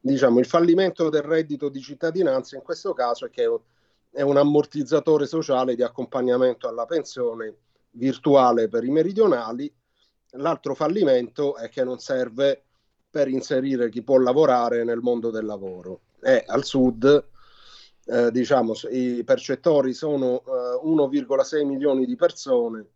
diciamo 0.04 0.40
il 0.40 0.46
fallimento 0.46 1.08
del 1.08 1.22
reddito 1.22 1.68
di 1.68 1.80
cittadinanza 1.80 2.56
in 2.56 2.62
questo 2.62 2.92
caso 2.92 3.26
è 3.26 3.30
che 3.30 3.48
è 4.10 4.20
un 4.20 4.36
ammortizzatore 4.36 5.26
sociale 5.26 5.76
di 5.76 5.82
accompagnamento 5.82 6.68
alla 6.68 6.86
pensione 6.86 7.56
virtuale 7.92 8.68
per 8.68 8.84
i 8.84 8.90
meridionali. 8.90 9.72
L'altro 10.36 10.74
fallimento 10.74 11.56
è 11.56 11.68
che 11.68 11.84
non 11.84 11.98
serve 11.98 12.64
per 13.08 13.28
inserire 13.28 13.90
chi 13.90 14.02
può 14.02 14.18
lavorare 14.18 14.82
nel 14.84 15.00
mondo 15.00 15.30
del 15.30 15.44
lavoro 15.44 16.00
e 16.20 16.42
al 16.46 16.64
sud 16.64 17.28
eh, 18.04 18.30
diciamo 18.30 18.72
i 18.90 19.22
percettori 19.22 19.92
sono 19.92 20.42
eh, 20.46 20.80
1,6 20.84 21.64
milioni 21.64 22.06
di 22.06 22.16
persone, 22.16 22.86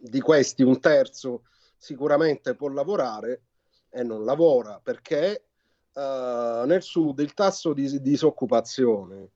di 0.00 0.20
questi 0.20 0.62
un 0.62 0.78
terzo 0.80 1.44
sicuramente 1.76 2.54
può 2.54 2.68
lavorare 2.68 3.42
e 3.88 4.02
non 4.02 4.24
lavora 4.24 4.80
perché 4.82 5.44
eh, 5.94 6.62
nel 6.66 6.82
sud 6.82 7.18
il 7.20 7.34
tasso 7.34 7.72
di, 7.72 7.88
di 7.88 8.00
disoccupazione 8.00 9.30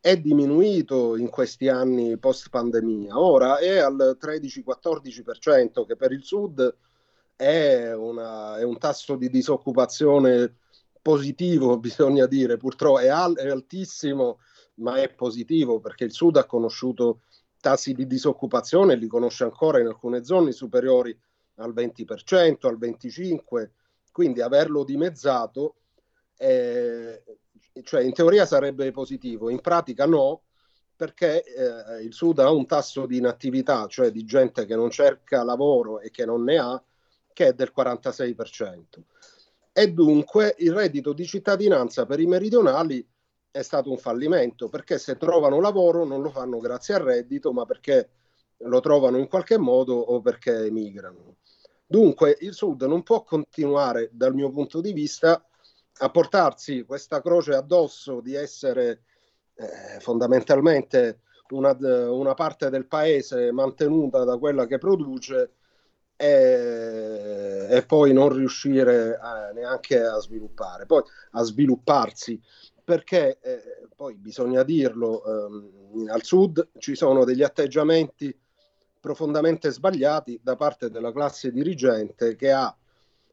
è 0.00 0.18
diminuito 0.18 1.16
in 1.16 1.30
questi 1.30 1.68
anni 1.68 2.18
post 2.18 2.50
pandemia, 2.50 3.18
ora 3.18 3.58
è 3.58 3.78
al 3.78 4.18
13-14% 4.20 5.86
che 5.86 5.96
per 5.96 6.12
il 6.12 6.22
sud 6.22 6.76
è, 7.36 7.92
una, 7.92 8.58
è 8.58 8.62
un 8.62 8.78
tasso 8.78 9.16
di 9.16 9.30
disoccupazione 9.30 10.56
positivo, 11.00 11.78
bisogna 11.78 12.26
dire, 12.26 12.56
purtroppo 12.56 12.98
è, 12.98 13.08
al- 13.08 13.36
è 13.36 13.48
altissimo, 13.48 14.38
ma 14.76 14.96
è 14.96 15.12
positivo 15.12 15.80
perché 15.80 16.04
il 16.04 16.12
Sud 16.12 16.36
ha 16.36 16.46
conosciuto 16.46 17.20
tassi 17.60 17.92
di 17.92 18.06
disoccupazione, 18.06 18.96
li 18.96 19.06
conosce 19.06 19.44
ancora 19.44 19.80
in 19.80 19.86
alcune 19.86 20.24
zone 20.24 20.52
superiori 20.52 21.16
al 21.56 21.72
20%, 21.72 22.66
al 22.66 22.78
25%, 22.78 23.70
quindi 24.10 24.40
averlo 24.40 24.84
dimezzato, 24.84 25.76
eh, 26.36 27.22
cioè 27.82 28.02
in 28.02 28.12
teoria 28.12 28.46
sarebbe 28.46 28.90
positivo, 28.90 29.50
in 29.50 29.60
pratica 29.60 30.06
no, 30.06 30.42
perché 30.96 31.42
eh, 31.42 32.02
il 32.02 32.12
Sud 32.12 32.38
ha 32.38 32.50
un 32.50 32.66
tasso 32.66 33.06
di 33.06 33.18
inattività, 33.18 33.86
cioè 33.86 34.10
di 34.10 34.24
gente 34.24 34.64
che 34.64 34.76
non 34.76 34.90
cerca 34.90 35.42
lavoro 35.42 36.00
e 36.00 36.10
che 36.10 36.24
non 36.24 36.44
ne 36.44 36.58
ha, 36.58 36.82
che 37.32 37.48
è 37.48 37.52
del 37.52 37.72
46% 37.76 38.82
e 39.76 39.92
dunque 39.92 40.54
il 40.58 40.72
reddito 40.72 41.12
di 41.12 41.26
cittadinanza 41.26 42.06
per 42.06 42.20
i 42.20 42.26
meridionali 42.26 43.04
è 43.50 43.60
stato 43.62 43.90
un 43.90 43.98
fallimento 43.98 44.68
perché 44.68 44.98
se 44.98 45.16
trovano 45.16 45.60
lavoro 45.60 46.04
non 46.04 46.22
lo 46.22 46.30
fanno 46.30 46.60
grazie 46.60 46.94
al 46.94 47.00
reddito 47.00 47.52
ma 47.52 47.64
perché 47.64 48.10
lo 48.58 48.78
trovano 48.78 49.18
in 49.18 49.26
qualche 49.26 49.58
modo 49.58 49.94
o 49.94 50.20
perché 50.20 50.66
emigrano. 50.66 51.38
Dunque 51.84 52.36
il 52.40 52.54
Sud 52.54 52.82
non 52.84 53.02
può 53.02 53.24
continuare 53.24 54.10
dal 54.12 54.32
mio 54.32 54.48
punto 54.50 54.80
di 54.80 54.92
vista 54.92 55.44
a 55.98 56.10
portarsi 56.10 56.84
questa 56.84 57.20
croce 57.20 57.54
addosso 57.54 58.20
di 58.20 58.34
essere 58.34 59.02
eh, 59.54 60.00
fondamentalmente 60.00 61.20
una, 61.50 61.76
una 62.10 62.34
parte 62.34 62.70
del 62.70 62.86
paese 62.86 63.52
mantenuta 63.52 64.24
da 64.24 64.36
quella 64.38 64.66
che 64.66 64.78
produce 64.78 65.52
e, 66.16 67.66
e 67.70 67.84
poi 67.86 68.12
non 68.12 68.30
riuscire 68.30 69.16
a, 69.16 69.50
neanche 69.52 70.02
a 70.02 70.18
sviluppare, 70.18 70.86
poi 70.86 71.02
a 71.32 71.42
svilupparsi, 71.42 72.40
perché 72.82 73.38
eh, 73.40 73.62
poi 73.94 74.14
bisogna 74.14 74.62
dirlo, 74.62 75.24
ehm, 75.24 76.08
al 76.08 76.22
sud 76.22 76.68
ci 76.78 76.94
sono 76.94 77.24
degli 77.24 77.42
atteggiamenti 77.42 78.36
profondamente 79.00 79.70
sbagliati 79.70 80.40
da 80.42 80.56
parte 80.56 80.90
della 80.90 81.12
classe 81.12 81.52
dirigente 81.52 82.36
che 82.36 82.50
ha 82.50 82.74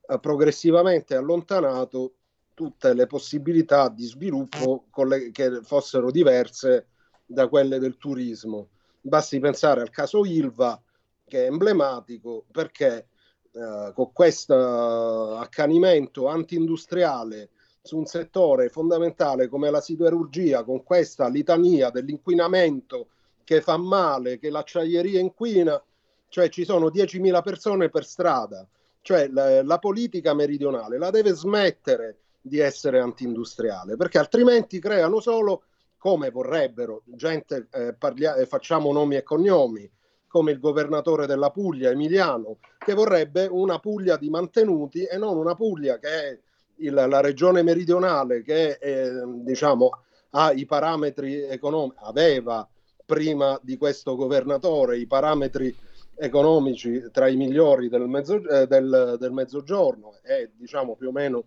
eh, 0.07 0.19
progressivamente 0.19 1.15
allontanato 1.15 2.15
tutte 2.53 2.93
le 2.93 3.07
possibilità 3.07 3.89
di 3.89 4.05
sviluppo 4.05 4.85
le, 5.05 5.31
che 5.31 5.61
fossero 5.63 6.11
diverse 6.11 6.87
da 7.25 7.47
quelle 7.47 7.79
del 7.79 7.97
turismo. 7.97 8.69
Basti 9.01 9.39
pensare 9.39 9.81
al 9.81 9.89
caso 9.89 10.25
Ilva, 10.25 10.79
che 11.27 11.45
è 11.45 11.47
emblematico 11.47 12.45
perché 12.51 13.07
eh, 13.53 13.91
con 13.93 14.11
questo 14.13 15.37
accanimento 15.37 16.27
anti-industriale 16.27 17.49
su 17.81 17.97
un 17.97 18.05
settore 18.05 18.69
fondamentale 18.69 19.47
come 19.47 19.71
la 19.71 19.81
siderurgia, 19.81 20.63
con 20.63 20.83
questa 20.83 21.27
litania 21.27 21.89
dell'inquinamento 21.89 23.07
che 23.43 23.61
fa 23.61 23.77
male, 23.77 24.37
che 24.37 24.49
l'acciaieria 24.49 25.19
inquina, 25.19 25.81
cioè 26.27 26.49
ci 26.49 26.63
sono 26.63 26.87
10.000 26.87 27.41
persone 27.41 27.89
per 27.89 28.05
strada, 28.05 28.67
cioè 29.01 29.27
la, 29.27 29.63
la 29.63 29.79
politica 29.79 30.33
meridionale 30.33 30.97
la 30.97 31.09
deve 31.09 31.33
smettere 31.33 32.19
di 32.41 32.59
essere 32.59 32.99
anti-industriale, 32.99 33.95
perché 33.95 34.17
altrimenti 34.17 34.79
creano 34.79 35.19
solo 35.19 35.63
come 35.97 36.31
vorrebbero, 36.31 37.03
gente, 37.05 37.67
eh, 37.71 37.93
parlia- 37.93 38.43
facciamo 38.47 38.91
nomi 38.91 39.15
e 39.15 39.23
cognomi, 39.23 39.89
come 40.27 40.51
il 40.51 40.59
governatore 40.59 41.27
della 41.27 41.51
Puglia, 41.51 41.91
Emiliano, 41.91 42.57
che 42.77 42.93
vorrebbe 42.93 43.45
una 43.45 43.79
Puglia 43.79 44.15
di 44.15 44.29
mantenuti 44.29 45.03
e 45.03 45.17
non 45.17 45.37
una 45.37 45.55
Puglia 45.55 45.99
che 45.99 46.07
è 46.07 46.39
il, 46.77 46.93
la 46.93 47.19
regione 47.19 47.61
meridionale 47.61 48.41
che 48.41 48.77
eh, 48.79 49.11
diciamo, 49.43 49.89
ha 50.31 50.51
i 50.53 50.65
parametri 50.65 51.43
economici, 51.43 51.97
aveva 51.99 52.67
prima 53.05 53.59
di 53.61 53.77
questo 53.77 54.15
governatore 54.15 54.97
i 54.97 55.05
parametri 55.05 55.75
economici 56.15 57.09
tra 57.11 57.27
i 57.27 57.35
migliori 57.35 57.89
del, 57.89 58.07
mezzo, 58.07 58.35
eh, 58.47 58.67
del, 58.67 59.17
del 59.19 59.31
mezzogiorno 59.31 60.13
e 60.23 60.51
diciamo 60.55 60.95
più 60.95 61.09
o 61.09 61.11
meno 61.11 61.45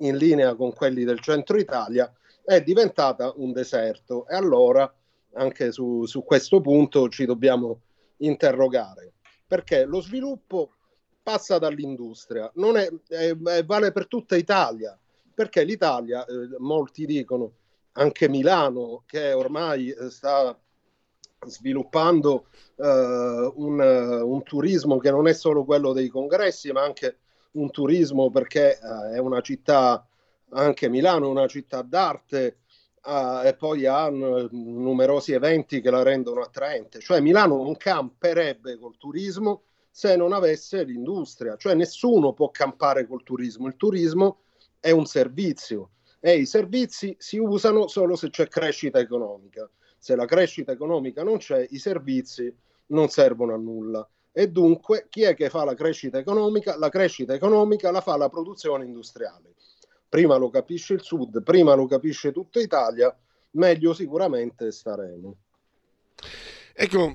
in 0.00 0.16
linea 0.16 0.54
con 0.54 0.72
quelli 0.72 1.04
del 1.04 1.20
centro 1.20 1.58
Italia, 1.58 2.12
è 2.44 2.62
diventata 2.62 3.32
un 3.36 3.52
deserto. 3.52 4.26
E 4.26 4.34
allora 4.34 4.92
anche 5.34 5.72
su, 5.72 6.04
su 6.06 6.24
questo 6.24 6.60
punto 6.60 7.08
ci 7.08 7.24
dobbiamo 7.24 7.80
interrogare. 8.18 9.12
Perché 9.46 9.84
lo 9.84 10.00
sviluppo 10.00 10.72
passa 11.22 11.58
dall'industria, 11.58 12.50
non 12.54 12.76
è, 12.76 12.88
è, 13.08 13.36
è, 13.36 13.64
vale 13.64 13.92
per 13.92 14.06
tutta 14.06 14.36
Italia, 14.36 14.98
perché 15.34 15.64
l'Italia, 15.64 16.24
eh, 16.24 16.56
molti 16.58 17.04
dicono, 17.06 17.52
anche 17.92 18.28
Milano, 18.28 19.02
che 19.06 19.32
ormai 19.32 19.90
eh, 19.90 20.10
sta 20.10 20.56
sviluppando 21.46 22.46
eh, 22.76 23.52
un, 23.54 23.80
un, 23.80 24.42
turismo 24.42 24.98
che 24.98 25.10
non 25.10 25.26
è 25.26 25.32
solo 25.32 25.64
quello 25.64 25.92
dei 25.92 26.08
congressi, 26.08 26.70
ma 26.72 26.82
anche 26.82 27.18
un 27.52 27.70
turismo 27.70 28.30
perché 28.30 28.78
eh, 28.78 29.14
è 29.14 29.18
una 29.18 29.40
città, 29.40 30.06
anche 30.50 30.88
Milano 30.88 31.26
è 31.26 31.30
una 31.30 31.46
città 31.46 31.82
d'arte 31.82 32.58
uh, 33.04 33.46
e 33.46 33.54
poi 33.56 33.86
ha 33.86 34.08
n- 34.08 34.48
numerosi 34.50 35.32
eventi 35.32 35.80
che 35.80 35.90
la 35.90 36.02
rendono 36.02 36.40
attraente. 36.40 37.00
Cioè 37.00 37.20
Milano 37.20 37.62
non 37.62 37.76
camperebbe 37.76 38.78
col 38.78 38.96
turismo 38.96 39.62
se 39.90 40.16
non 40.16 40.32
avesse 40.32 40.84
l'industria, 40.84 41.56
cioè 41.56 41.74
nessuno 41.74 42.32
può 42.32 42.50
campare 42.50 43.06
col 43.06 43.22
turismo, 43.22 43.66
il 43.66 43.76
turismo 43.76 44.42
è 44.78 44.90
un 44.92 45.04
servizio 45.04 45.90
e 46.20 46.36
i 46.36 46.46
servizi 46.46 47.14
si 47.18 47.38
usano 47.38 47.88
solo 47.88 48.14
se 48.14 48.30
c'è 48.30 48.46
crescita 48.46 48.98
economica. 48.98 49.68
Se 49.98 50.14
la 50.16 50.26
crescita 50.26 50.72
economica 50.72 51.22
non 51.22 51.38
c'è, 51.38 51.66
i 51.70 51.78
servizi 51.78 52.54
non 52.86 53.08
servono 53.08 53.54
a 53.54 53.58
nulla. 53.58 54.08
E 54.32 54.48
dunque 54.48 55.06
chi 55.08 55.22
è 55.22 55.34
che 55.34 55.50
fa 55.50 55.64
la 55.64 55.74
crescita 55.74 56.18
economica? 56.18 56.76
La 56.76 56.88
crescita 56.88 57.34
economica 57.34 57.90
la 57.90 58.00
fa 58.00 58.16
la 58.16 58.28
produzione 58.28 58.84
industriale. 58.84 59.54
Prima 60.08 60.36
lo 60.36 60.50
capisce 60.50 60.94
il 60.94 61.02
Sud, 61.02 61.42
prima 61.42 61.74
lo 61.74 61.86
capisce 61.86 62.32
tutta 62.32 62.60
Italia, 62.60 63.16
meglio 63.52 63.92
sicuramente 63.94 64.70
staremo. 64.70 65.36
Ecco, 66.72 67.14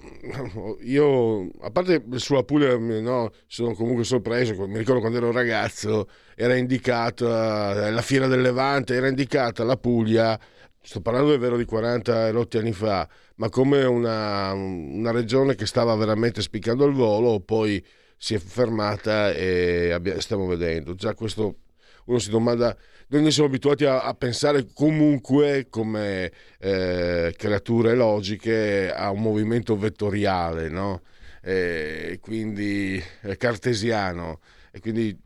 io 0.81 1.49
a 1.61 1.71
parte 1.71 2.03
sulla 2.17 2.43
Puglia, 2.43 2.77
no, 2.77 3.31
sono 3.47 3.73
comunque 3.73 4.03
sorpreso. 4.03 4.67
Mi 4.67 4.77
ricordo 4.77 4.99
quando 4.99 5.17
ero 5.17 5.31
ragazzo, 5.31 6.07
era 6.35 6.55
indicata 6.55 7.89
la 7.89 8.01
fiera 8.01 8.27
del 8.27 8.41
Levante, 8.41 8.93
era 8.93 9.07
indicata 9.07 9.63
la 9.63 9.77
Puglia 9.77 10.39
sto 10.85 11.01
parlando 11.01 11.33
è 11.33 11.39
vero 11.39 11.57
di 11.57 11.65
40 11.65 12.29
rotti 12.29 12.57
anni 12.57 12.71
fa, 12.71 13.09
ma 13.35 13.49
come 13.49 13.83
una, 13.83 14.53
una, 14.53 15.11
regione 15.11 15.55
che 15.55 15.65
stava 15.65 15.95
veramente 15.95 16.41
spiccando 16.43 16.85
il 16.85 16.93
volo, 16.93 17.39
poi 17.39 17.83
si 18.15 18.35
è 18.35 18.37
fermata 18.37 19.31
e 19.31 19.91
abbiamo, 19.91 20.19
stiamo 20.19 20.45
vedendo. 20.45 20.93
Già 20.93 21.15
questo 21.15 21.57
uno 22.05 22.19
si 22.19 22.29
domanda, 22.29 22.77
noi 23.07 23.31
siamo 23.31 23.49
abituati 23.49 23.85
a, 23.85 24.03
a 24.03 24.13
pensare 24.13 24.67
comunque 24.73 25.67
come 25.69 26.31
eh, 26.59 27.33
creature 27.35 27.95
logiche 27.95 28.93
a 28.93 29.09
un 29.09 29.21
movimento 29.21 29.75
vettoriale, 29.75 30.69
no? 30.69 31.01
E 31.41 32.19
quindi 32.21 33.01
cartesiano, 33.37 34.39
e 34.71 34.79
quindi 34.79 35.17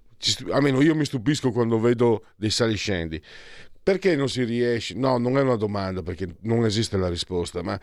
almeno 0.52 0.82
io 0.82 0.96
mi 0.96 1.06
stupisco 1.06 1.52
quando 1.52 1.80
vedo 1.80 2.26
dei 2.36 2.50
saliscendi. 2.50 3.22
Perché 3.82 4.16
non 4.16 4.30
si 4.30 4.44
riesce? 4.44 4.94
No, 4.94 5.18
non 5.18 5.38
è 5.38 5.42
una 5.42 5.56
domanda 5.56 6.04
perché 6.04 6.36
non 6.42 6.64
esiste 6.66 6.98
la 6.98 7.08
risposta, 7.08 7.64
ma 7.64 7.80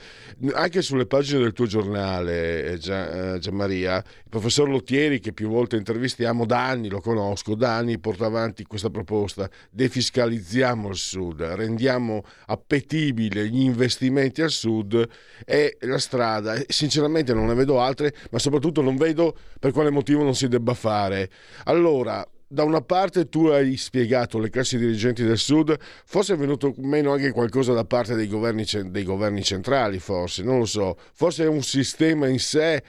anche 0.52 0.82
sulle 0.82 1.06
pagine 1.06 1.40
del 1.40 1.52
tuo 1.52 1.66
giornale, 1.66 2.74
eh, 2.74 3.40
eh, 3.42 3.50
Maria, 3.50 3.96
il 3.96 4.28
professor 4.28 4.68
Lottieri, 4.68 5.18
che 5.18 5.32
più 5.32 5.48
volte 5.48 5.76
intervistiamo 5.76 6.46
da 6.46 6.68
anni, 6.68 6.88
lo 6.88 7.00
conosco, 7.00 7.54
da 7.54 7.76
anni 7.76 7.98
porta 7.98 8.26
avanti 8.26 8.64
questa 8.64 8.90
proposta, 8.90 9.50
defiscalizziamo 9.70 10.90
il 10.90 10.96
Sud, 10.96 11.42
rendiamo 11.42 12.22
appetibile 12.46 13.48
gli 13.48 13.62
investimenti 13.62 14.42
al 14.42 14.50
Sud 14.50 15.08
è 15.44 15.76
la 15.80 15.98
strada. 15.98 16.56
Sinceramente 16.68 17.34
non 17.34 17.46
ne 17.46 17.54
vedo 17.54 17.80
altre, 17.80 18.14
ma 18.30 18.38
soprattutto 18.38 18.80
non 18.80 18.96
vedo 18.96 19.36
per 19.58 19.72
quale 19.72 19.90
motivo 19.90 20.22
non 20.22 20.34
si 20.34 20.46
debba 20.46 20.74
fare. 20.74 21.30
Allora, 21.64 22.24
da 22.48 22.62
una 22.62 22.80
parte 22.80 23.28
tu 23.28 23.46
hai 23.46 23.76
spiegato 23.76 24.38
le 24.38 24.50
classi 24.50 24.78
dirigenti 24.78 25.24
del 25.24 25.38
Sud, 25.38 25.76
forse 26.04 26.34
è 26.34 26.36
venuto 26.36 26.74
meno 26.78 27.12
anche 27.12 27.32
qualcosa 27.32 27.72
da 27.72 27.84
parte 27.84 28.14
dei 28.14 28.28
governi, 28.28 28.64
dei 28.90 29.04
governi 29.04 29.42
centrali, 29.42 29.98
forse, 29.98 30.42
non 30.42 30.58
lo 30.58 30.64
so, 30.64 30.96
forse 31.12 31.44
è 31.44 31.48
un 31.48 31.62
sistema 31.62 32.28
in 32.28 32.38
sé, 32.38 32.82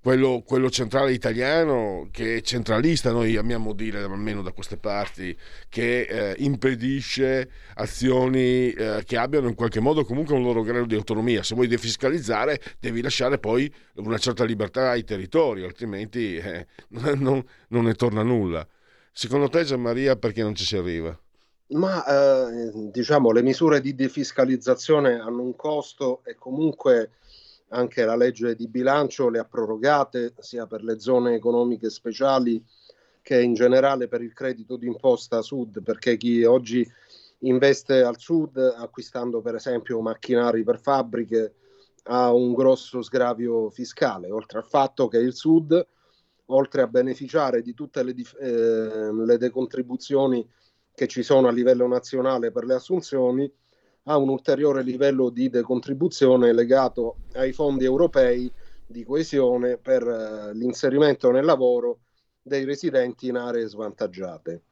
quello, 0.00 0.42
quello, 0.46 0.70
centrale 0.70 1.12
italiano, 1.12 2.08
che 2.12 2.36
è 2.36 2.40
centralista, 2.40 3.10
noi 3.10 3.36
amiamo 3.36 3.72
dire 3.72 4.02
almeno 4.02 4.42
da 4.42 4.52
queste 4.52 4.76
parti, 4.76 5.36
che 5.68 6.02
eh, 6.02 6.34
impedisce 6.38 7.50
azioni 7.74 8.70
eh, 8.70 9.02
che 9.04 9.16
abbiano 9.16 9.48
in 9.48 9.54
qualche 9.54 9.80
modo 9.80 10.04
comunque 10.04 10.34
un 10.34 10.42
loro 10.42 10.62
grado 10.62 10.86
di 10.86 10.94
autonomia. 10.94 11.42
Se 11.42 11.54
vuoi 11.54 11.66
defiscalizzare 11.66 12.60
devi 12.78 13.02
lasciare 13.02 13.38
poi 13.38 13.72
una 13.96 14.18
certa 14.18 14.44
libertà 14.44 14.90
ai 14.90 15.04
territori, 15.04 15.64
altrimenti 15.64 16.36
eh, 16.36 16.66
non, 17.16 17.44
non 17.68 17.84
ne 17.84 17.94
torna 17.94 18.22
nulla. 18.22 18.66
Secondo 19.20 19.48
te, 19.48 19.64
Gianmaria, 19.64 20.14
perché 20.14 20.44
non 20.44 20.54
ci 20.54 20.64
si 20.64 20.76
arriva? 20.76 21.18
Ma 21.70 22.04
eh, 22.06 22.70
diciamo 22.92 23.32
le 23.32 23.42
misure 23.42 23.80
di 23.80 23.96
defiscalizzazione 23.96 25.18
hanno 25.18 25.42
un 25.42 25.56
costo 25.56 26.20
e 26.24 26.36
comunque 26.36 27.10
anche 27.70 28.04
la 28.04 28.14
legge 28.14 28.54
di 28.54 28.68
bilancio 28.68 29.28
le 29.28 29.40
ha 29.40 29.44
prorogate 29.44 30.34
sia 30.38 30.68
per 30.68 30.84
le 30.84 31.00
zone 31.00 31.34
economiche 31.34 31.90
speciali 31.90 32.64
che 33.20 33.42
in 33.42 33.54
generale 33.54 34.06
per 34.06 34.22
il 34.22 34.32
credito 34.32 34.76
d'imposta 34.76 35.42
sud, 35.42 35.82
perché 35.82 36.16
chi 36.16 36.44
oggi 36.44 36.88
investe 37.38 38.02
al 38.02 38.20
sud 38.20 38.56
acquistando 38.56 39.40
per 39.40 39.56
esempio 39.56 40.00
macchinari 40.00 40.62
per 40.62 40.78
fabbriche 40.78 41.54
ha 42.04 42.32
un 42.32 42.54
grosso 42.54 43.02
sgravio 43.02 43.68
fiscale, 43.70 44.30
oltre 44.30 44.58
al 44.58 44.64
fatto 44.68 45.08
che 45.08 45.18
il 45.18 45.34
sud 45.34 45.84
oltre 46.50 46.82
a 46.82 46.86
beneficiare 46.86 47.62
di 47.62 47.74
tutte 47.74 48.02
le, 48.02 48.14
eh, 48.40 49.12
le 49.12 49.36
decontribuzioni 49.38 50.46
che 50.94 51.06
ci 51.06 51.22
sono 51.22 51.48
a 51.48 51.52
livello 51.52 51.86
nazionale 51.86 52.50
per 52.50 52.64
le 52.64 52.74
assunzioni, 52.74 53.50
ha 54.04 54.16
un 54.16 54.28
ulteriore 54.28 54.82
livello 54.82 55.28
di 55.28 55.48
decontribuzione 55.48 56.52
legato 56.52 57.18
ai 57.34 57.52
fondi 57.52 57.84
europei 57.84 58.50
di 58.86 59.04
coesione 59.04 59.76
per 59.76 60.02
eh, 60.02 60.54
l'inserimento 60.54 61.30
nel 61.30 61.44
lavoro 61.44 62.00
dei 62.42 62.64
residenti 62.64 63.28
in 63.28 63.36
aree 63.36 63.66
svantaggiate. 63.66 64.62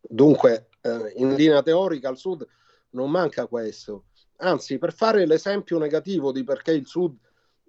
Dunque, 0.00 0.68
eh, 0.82 1.12
in 1.16 1.34
linea 1.34 1.62
teorica 1.62 2.08
al 2.08 2.18
sud 2.18 2.46
non 2.90 3.10
manca 3.10 3.46
questo. 3.46 4.04
Anzi, 4.38 4.78
per 4.78 4.92
fare 4.92 5.24
l'esempio 5.24 5.78
negativo 5.78 6.30
di 6.30 6.44
perché 6.44 6.72
il 6.72 6.86
sud 6.86 7.16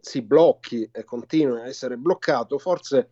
si 0.04 0.22
blocchi 0.22 0.90
e 0.92 1.06
continui 1.06 1.62
a 1.62 1.66
essere 1.66 1.96
bloccato, 1.96 2.58
forse 2.58 3.12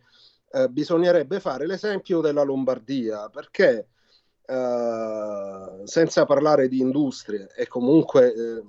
eh, 0.50 0.68
bisognerebbe 0.68 1.40
fare 1.40 1.66
l'esempio 1.66 2.20
della 2.20 2.42
Lombardia, 2.42 3.30
perché 3.30 3.88
eh, 4.44 5.80
senza 5.84 6.26
parlare 6.26 6.68
di 6.68 6.80
industrie 6.80 7.48
e 7.56 7.66
comunque, 7.66 8.34
eh, 8.34 8.62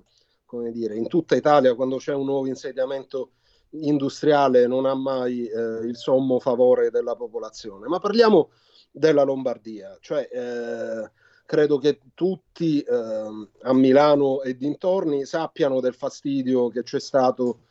come 0.46 0.72
dire, 0.72 0.96
in 0.96 1.10
tutta 1.10 1.36
Italia 1.36 1.76
quando 1.76 1.98
c'è 1.98 2.14
un 2.14 2.24
nuovo 2.24 2.48
insediamento 2.48 3.32
industriale 3.72 4.68
non 4.68 4.86
ha 4.86 4.96
mai 4.96 5.46
eh, 5.46 5.86
il 5.86 5.98
sommo 5.98 6.40
favore 6.40 6.92
della 6.92 7.18
popolazione, 7.18 7.88
ma 7.88 8.00
parliamo 8.00 8.52
della 8.90 9.24
Lombardia, 9.24 9.98
cioè 10.00 10.30
eh, 10.32 11.12
credo 11.46 11.78
che 11.78 12.00
tutti 12.14 12.80
eh, 12.80 13.48
a 13.64 13.74
Milano 13.74 14.42
e 14.44 14.56
dintorni 14.56 15.26
sappiano 15.26 15.82
del 15.82 15.94
fastidio 15.94 16.70
che 16.70 16.84
c'è 16.84 17.02
stato 17.02 17.64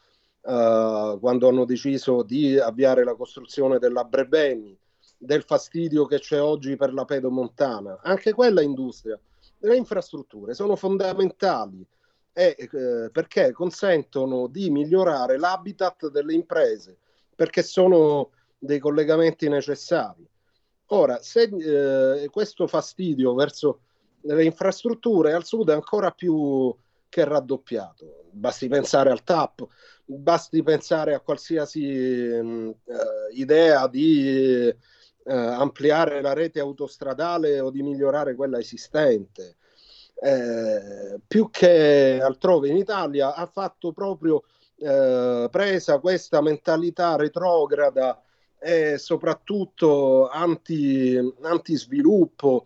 uh, 0.43 1.19
quando 1.19 1.49
hanno 1.49 1.65
deciso 1.65 2.23
di 2.23 2.59
avviare 2.59 3.05
la 3.05 3.15
costruzione 3.15 3.79
della 3.79 4.05
Brebemi, 4.05 4.77
del 5.17 5.43
fastidio 5.43 6.05
che 6.07 6.19
c'è 6.19 6.41
oggi 6.41 6.77
per 6.77 6.93
la 6.93 7.05
pedomontana, 7.05 8.01
anche 8.03 8.33
quella 8.33 8.61
industria. 8.61 9.19
Le 9.59 9.77
infrastrutture 9.77 10.55
sono 10.55 10.75
fondamentali 10.75 11.87
e, 12.33 12.57
eh, 12.59 13.11
perché 13.13 13.53
consentono 13.53 14.49
di 14.49 14.71
migliorare 14.71 15.39
l'habitat 15.39 16.11
delle 16.11 16.35
imprese, 16.35 16.99
perché 17.37 17.63
sono 17.63 18.31
dei 18.59 18.81
collegamenti 18.81 19.49
necessari. 19.49 20.27
Ora, 20.87 21.21
se 21.23 21.43
eh, 21.43 22.29
questo 22.29 22.67
fastidio 22.67 23.35
verso 23.35 23.81
le 24.23 24.45
infrastrutture 24.45 25.33
al 25.33 25.45
sud 25.45 25.71
è 25.71 25.75
ancora 25.75 26.11
più 26.11 26.75
che 27.09 27.25
raddoppiato, 27.25 28.25
basti 28.31 28.69
pensare 28.69 29.11
al 29.11 29.23
TAP, 29.23 29.67
basti 30.19 30.63
pensare 30.63 31.15
a 31.15 31.21
qualsiasi 31.21 31.83
mh, 31.83 32.75
uh, 32.85 32.95
idea 33.33 33.87
di 33.89 34.75
eh, 35.25 35.35
ampliare 35.35 36.21
la 36.21 36.33
rete 36.33 36.61
autostradale 36.61 37.61
o 37.61 37.71
di 37.71 37.83
migliorare 37.83 38.35
quella 38.35 38.59
esistente. 38.59 39.57
Eh, 40.15 41.21
più 41.27 41.51
che 41.51 42.21
altrove 42.23 42.69
in 42.69 42.77
Italia 42.77 43.35
ha 43.35 43.47
fatto 43.47 43.93
proprio 43.93 44.45
eh, 44.79 45.49
presa 45.51 45.99
questa 45.99 46.41
mentalità 46.41 47.17
retrograda 47.17 48.23
e 48.59 48.99
soprattutto 48.99 50.29
anti, 50.29 51.19
anti-sviluppo. 51.43 52.65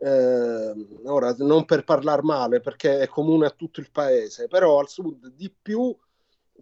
Eh, 0.00 0.74
ora, 1.04 1.34
non 1.38 1.64
per 1.64 1.84
parlare 1.84 2.22
male 2.22 2.60
perché 2.60 3.00
è 3.00 3.08
comune 3.08 3.46
a 3.46 3.50
tutto 3.50 3.80
il 3.80 3.90
paese, 3.90 4.46
però 4.46 4.78
al 4.78 4.88
sud 4.88 5.32
di 5.34 5.52
più, 5.60 5.96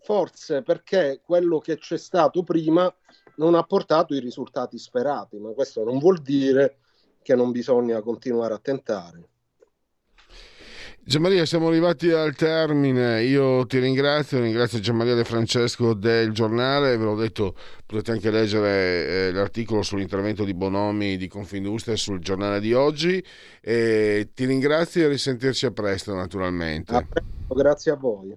forse 0.00 0.62
perché 0.62 1.20
quello 1.24 1.58
che 1.58 1.78
c'è 1.78 1.98
stato 1.98 2.42
prima 2.42 2.92
non 3.36 3.54
ha 3.54 3.62
portato 3.62 4.14
i 4.14 4.20
risultati 4.20 4.78
sperati, 4.78 5.38
ma 5.38 5.50
questo 5.50 5.84
non 5.84 5.98
vuol 5.98 6.20
dire 6.20 6.78
che 7.22 7.34
non 7.34 7.50
bisogna 7.50 8.00
continuare 8.02 8.54
a 8.54 8.58
tentare. 8.58 9.28
Gianmaria, 11.08 11.46
siamo 11.46 11.68
arrivati 11.68 12.10
al 12.10 12.34
termine. 12.34 13.22
Io 13.22 13.64
ti 13.66 13.78
ringrazio, 13.78 14.40
ringrazio 14.40 14.80
Gianmaria 14.80 15.14
De 15.14 15.22
Francesco 15.22 15.94
del 15.94 16.32
giornale. 16.32 16.96
Ve 16.96 17.04
l'ho 17.04 17.14
detto, 17.14 17.54
potete 17.86 18.10
anche 18.10 18.28
leggere 18.28 19.28
eh, 19.28 19.32
l'articolo 19.32 19.82
sull'intervento 19.82 20.42
di 20.42 20.52
Bonomi 20.52 21.16
di 21.16 21.28
Confindustria 21.28 21.94
sul 21.94 22.18
giornale 22.18 22.58
di 22.58 22.72
oggi. 22.72 23.24
E 23.60 24.30
ti 24.34 24.46
ringrazio 24.46 25.04
e 25.04 25.08
risentirci 25.08 25.66
a 25.66 25.70
presto, 25.70 26.12
naturalmente. 26.12 26.92
A 26.92 27.06
presto, 27.08 27.54
grazie 27.54 27.92
a 27.92 27.96
voi. 27.96 28.36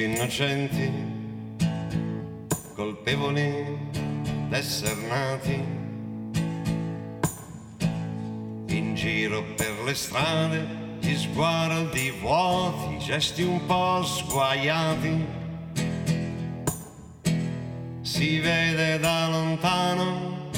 Così 0.00 0.04
innocenti, 0.04 0.90
colpevoli 2.74 3.78
d'essere 4.48 5.00
nati 5.08 5.62
in 8.68 8.94
giro 8.94 9.44
per 9.56 9.72
le 9.84 9.94
strade, 9.94 10.66
gli 11.00 11.14
sguardi 11.16 12.12
vuoti, 12.20 12.98
gesti 12.98 13.42
un 13.42 13.64
po' 13.66 14.02
sguaiati. 14.02 15.26
Si 18.00 18.38
vede 18.40 18.98
da 18.98 19.28
lontano 19.28 20.48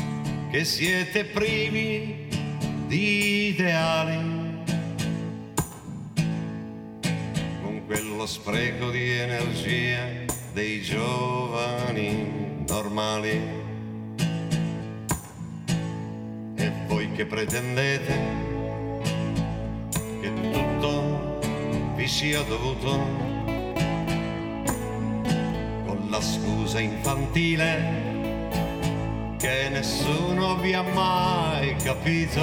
che 0.50 0.64
siete 0.64 1.24
privi 1.24 2.28
di 2.86 3.48
ideali 3.48 4.41
quello 7.92 8.24
spreco 8.24 8.88
di 8.88 9.10
energia 9.10 10.08
dei 10.54 10.80
giovani 10.80 12.64
normali. 12.66 13.38
E 16.54 16.72
voi 16.86 17.12
che 17.12 17.26
pretendete 17.26 18.14
che 20.22 20.32
tutto 20.32 21.38
vi 21.94 22.08
sia 22.08 22.40
dovuto 22.44 22.92
con 25.84 26.06
la 26.08 26.20
scusa 26.22 26.80
infantile 26.80 28.00
che 29.36 29.68
nessuno 29.68 30.56
vi 30.56 30.72
ha 30.72 30.82
mai 30.82 31.76
capito. 31.76 32.40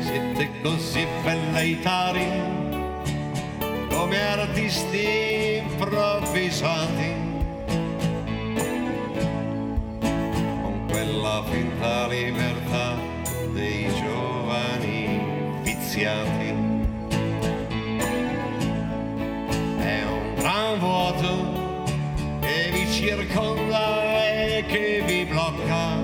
Siete 0.00 0.48
così 0.62 1.06
velleitari 1.22 2.64
come 3.96 4.20
artisti 4.20 5.62
improvvisati 5.64 7.14
con 10.60 10.86
quella 10.86 11.42
finta 11.50 12.06
libertà 12.06 12.94
dei 13.54 13.88
giovani 13.94 15.60
viziati. 15.62 16.54
È 19.78 20.02
un 20.04 20.34
gran 20.34 20.78
vuoto 20.78 21.84
che 22.40 22.70
vi 22.72 22.92
circonda 22.92 24.24
e 24.26 24.64
che 24.68 25.02
vi 25.06 25.24
blocca 25.24 25.96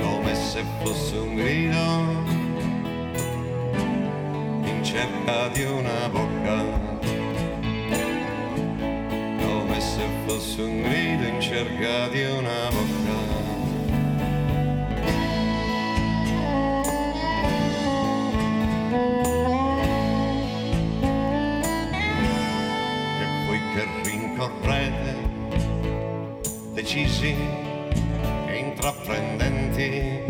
come 0.00 0.34
se 0.36 0.64
fosse 0.82 1.16
un 1.16 1.34
grido 1.34 2.19
cerca 5.00 5.48
di 5.48 5.62
una 5.62 6.08
bocca, 6.10 6.62
come 9.40 9.80
se 9.80 10.06
fosse 10.26 10.60
un 10.60 10.82
grido 10.82 11.24
in 11.26 11.40
cerca 11.40 12.08
di 12.08 12.22
una 12.24 12.68
bocca. 12.68 13.18
E 23.20 23.26
voi 23.46 23.60
che 23.72 23.86
rincorrete, 24.04 25.14
decisi 26.74 27.34
e 28.48 28.56
intraprendenti, 28.56 30.29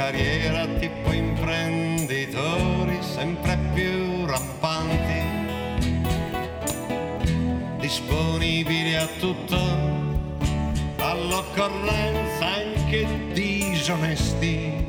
carriera 0.00 0.64
tipo 0.78 1.12
imprenditori 1.12 3.02
sempre 3.02 3.58
più 3.74 4.24
rampanti, 4.24 5.20
disponibili 7.80 8.94
a 8.94 9.06
tutto, 9.18 9.58
all'occorrenza 10.96 12.46
anche 12.46 13.06
disonesti. 13.34 14.88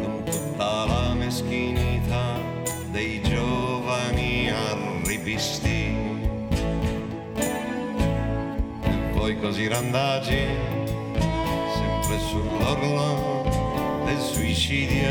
Con 0.00 0.22
tutta 0.24 0.86
la 0.86 1.12
meschinità 1.12 2.40
dei 2.90 3.20
giovani 3.20 4.48
arrivisti. 4.48 5.98
E 8.84 8.90
poi 9.12 9.38
così 9.38 9.68
randagi 9.68 10.69
sull'orlo 12.60 14.04
del 14.04 14.20
suicidio. 14.20 15.10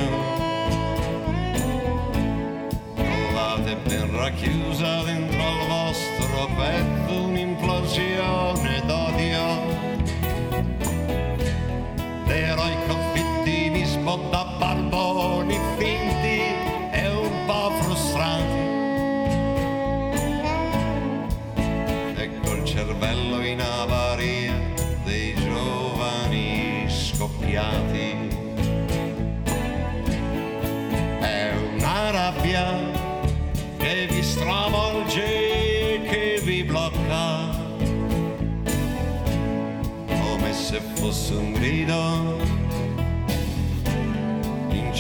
Trovate 2.96 3.76
ben 3.88 4.16
racchiusa 4.16 5.04
dentro 5.04 5.42
al 5.42 5.68
vostro 5.68 6.50
petto 6.56 7.14
un'implosione 7.24 8.59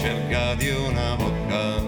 cerca 0.01 0.55
di 0.55 0.69
una 0.69 1.15
bocca. 1.17 1.83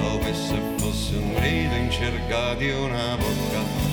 Come 0.00 0.34
se 0.34 0.58
fosse 0.78 1.14
un 1.14 1.32
grido 1.34 1.76
in 1.76 1.90
cerca 1.92 2.54
di 2.54 2.70
una 2.72 3.16
bocca. 3.16 3.92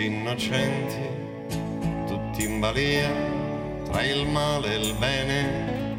innocenti, 0.00 0.97
balia 2.58 3.10
tra 3.84 4.02
il 4.02 4.26
male 4.26 4.74
e 4.74 4.78
il 4.78 4.94
bene, 4.94 5.94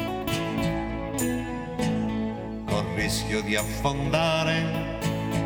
col 2.66 2.86
rischio 2.96 3.42
di 3.42 3.56
affondare 3.56 4.98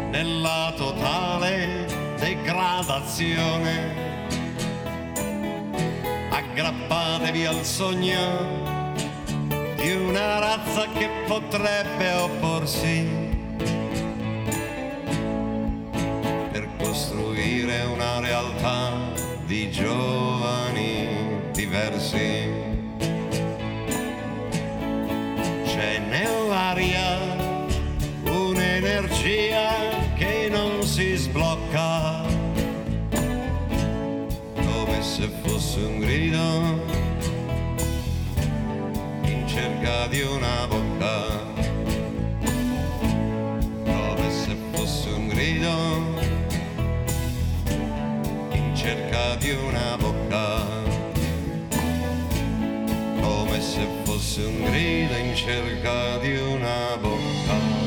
nella 0.09 0.73
totale 0.75 1.85
degradazione. 2.17 4.01
Aggrappatevi 6.29 7.45
al 7.45 7.63
sogno 7.63 8.61
di 9.75 9.91
una 9.91 10.39
razza 10.39 10.87
che 10.97 11.09
potrebbe 11.27 12.11
opporsi 12.13 13.07
per 16.51 16.67
costruire 16.77 17.83
una 17.83 18.19
realtà 18.19 19.11
di 19.45 19.69
giovani 19.69 20.32
diversi. 21.73 22.51
C'è 25.65 25.97
nell'aria 26.07 27.17
un'energia 28.25 29.89
che 30.15 30.49
non 30.51 30.83
si 30.83 31.15
sblocca, 31.15 32.21
come 34.55 35.01
se 35.01 35.27
fosse 35.41 35.79
un 35.79 35.99
grido 35.99 36.81
in 39.23 39.47
cerca 39.47 40.05
di 40.07 40.21
una 40.21 40.67
bocca. 40.67 41.41
Come 43.83 44.29
se 44.29 44.55
fosse 44.73 45.09
un 45.09 45.27
grido 45.27 45.71
in 48.51 48.75
cerca 48.75 49.35
di 49.37 49.49
una 49.49 49.97
bocca, 49.97 50.82
se 53.63 53.87
fosse 54.03 54.43
un 54.43 54.61
grido 54.61 55.15
in 55.15 55.33
cerca 55.33 56.17
di 56.17 56.35
una 56.35 56.97
bocca. 56.97 57.81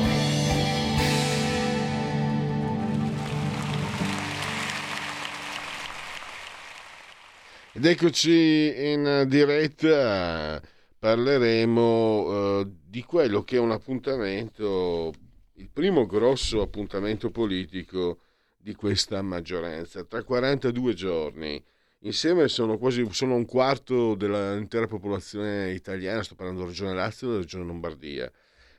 Ed 7.73 7.85
eccoci 7.85 8.73
in 8.91 9.25
diretta, 9.27 10.59
parleremo 10.97 12.25
eh, 12.61 12.71
di 12.87 13.03
quello 13.03 13.43
che 13.43 13.57
è 13.57 13.59
un 13.59 13.69
appuntamento, 13.69 15.13
il 15.53 15.69
primo 15.71 16.07
grosso 16.07 16.61
appuntamento 16.61 17.29
politico 17.29 18.17
di 18.57 18.73
questa 18.73 19.21
maggioranza. 19.21 20.03
Tra 20.05 20.23
42 20.23 20.93
giorni, 20.95 21.63
insieme 22.01 22.47
sono 22.47 22.77
quasi 22.77 23.05
sono 23.11 23.35
un 23.35 23.45
quarto 23.45 24.15
dell'intera 24.15 24.87
popolazione 24.87 25.71
italiana, 25.71 26.23
sto 26.23 26.35
parlando 26.35 26.61
della 26.61 26.71
regione 26.71 26.93
Lazio 26.93 27.27
e 27.27 27.29
della 27.31 27.41
regione 27.43 27.65
Lombardia. 27.65 28.31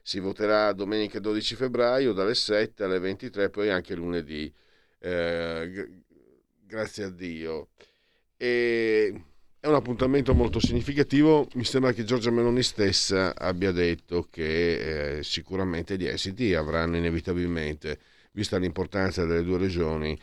Si 0.03 0.21
voterà 0.21 0.73
domenica 0.73 1.19
12 1.19 1.55
febbraio 1.55 2.13
dalle 2.13 2.35
7 2.35 2.85
alle 2.85 2.99
23, 2.99 3.51
poi 3.51 3.69
anche 3.71 3.95
lunedì, 3.95 4.53
eh, 5.01 5.89
grazie 6.65 7.05
a 7.05 7.11
Dio. 7.11 7.69
E 8.37 9.23
è 9.61 9.67
un 9.67 9.75
appuntamento 9.75 10.35
molto 10.35 10.61
significativo. 10.61 11.47
Mi 11.55 11.65
sembra 11.65 11.93
che 11.93 12.05
Giorgia 12.05 12.31
Meloni 12.31 12.63
stessa 12.63 13.35
abbia 13.37 13.73
detto 13.73 14.29
che 14.31 15.19
eh, 15.19 15.23
sicuramente 15.25 15.97
gli 15.97 16.07
esiti 16.07 16.55
avranno 16.55 16.97
inevitabilmente, 16.97 17.99
vista 18.33 18.57
l'importanza 18.57 19.25
delle 19.27 19.43
due 19.43 19.59
regioni, 19.59 20.19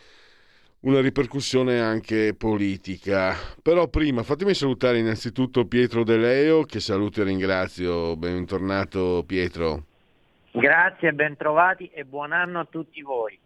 una 0.86 1.02
ripercussione 1.02 1.80
anche 1.80 2.34
politica. 2.38 3.36
Però 3.62 3.88
prima 3.88 4.24
fatemi 4.24 4.54
salutare 4.54 5.00
innanzitutto 5.00 5.66
Pietro 5.66 6.04
De 6.04 6.18
Leo, 6.18 6.64
che 6.64 6.80
saluto 6.80 7.22
e 7.22 7.26
ringrazio. 7.26 8.16
Bentornato 8.16 9.24
Pietro. 9.26 9.86
Grazie, 10.52 11.14
bentrovati 11.14 11.90
e 11.94 12.06
buon 12.06 12.32
anno 12.32 12.60
a 12.60 12.68
tutti 12.70 13.02
voi. 13.02 13.38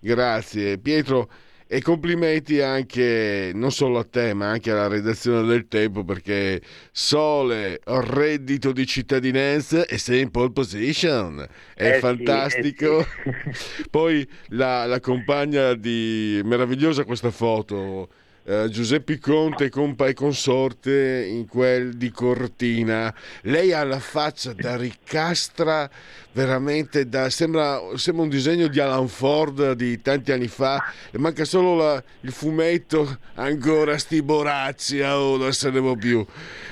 Grazie 0.00 0.78
Pietro 0.78 1.28
e 1.70 1.82
complimenti 1.82 2.60
anche 2.62 3.50
non 3.54 3.70
solo 3.70 3.98
a 3.98 4.04
te 4.04 4.32
ma 4.34 4.48
anche 4.48 4.70
alla 4.70 4.88
redazione 4.88 5.46
del 5.46 5.68
Tempo 5.68 6.02
perché 6.04 6.60
Sole, 6.90 7.80
reddito 7.84 8.72
di 8.72 8.86
cittadinanza 8.86 9.84
e 9.86 9.98
sei 9.98 10.22
in 10.22 10.30
pole 10.30 10.50
position, 10.50 11.46
è 11.74 11.90
Eh 11.90 12.00
sì, 12.00 12.00
fantastico. 12.00 13.00
eh 13.00 13.04
sì. 13.04 13.08
Poi 13.90 14.26
la, 14.48 14.86
la 14.86 15.00
compagna 15.00 15.74
di 15.74 16.40
meravigliosa 16.44 17.04
questa 17.04 17.30
foto. 17.30 18.08
Eh, 18.48 18.68
Giuseppe 18.70 19.18
Conte 19.18 19.68
compa 19.68 20.06
e 20.06 20.14
consorte 20.14 21.26
in 21.28 21.46
quel 21.46 21.98
di 21.98 22.10
Cortina. 22.10 23.14
Lei 23.42 23.74
ha 23.74 23.84
la 23.84 23.98
faccia 23.98 24.54
da 24.54 24.74
ricastra 24.74 25.90
veramente 26.32 27.08
da 27.08 27.30
sembra, 27.30 27.80
sembra 27.96 28.22
un 28.22 28.28
disegno 28.30 28.68
di 28.68 28.78
Alan 28.78 29.08
Ford 29.08 29.72
di 29.72 30.00
tanti 30.00 30.32
anni 30.32 30.48
fa. 30.48 30.82
E 31.10 31.18
manca 31.18 31.44
solo 31.44 31.76
la- 31.76 32.02
il 32.20 32.32
fumetto 32.32 33.18
ancora 33.34 33.98
sti 33.98 34.22
borazzi 34.22 35.00
oh, 35.00 35.36
non 35.36 35.52
se 35.52 35.70
ne 35.70 35.96
più. 35.96 36.24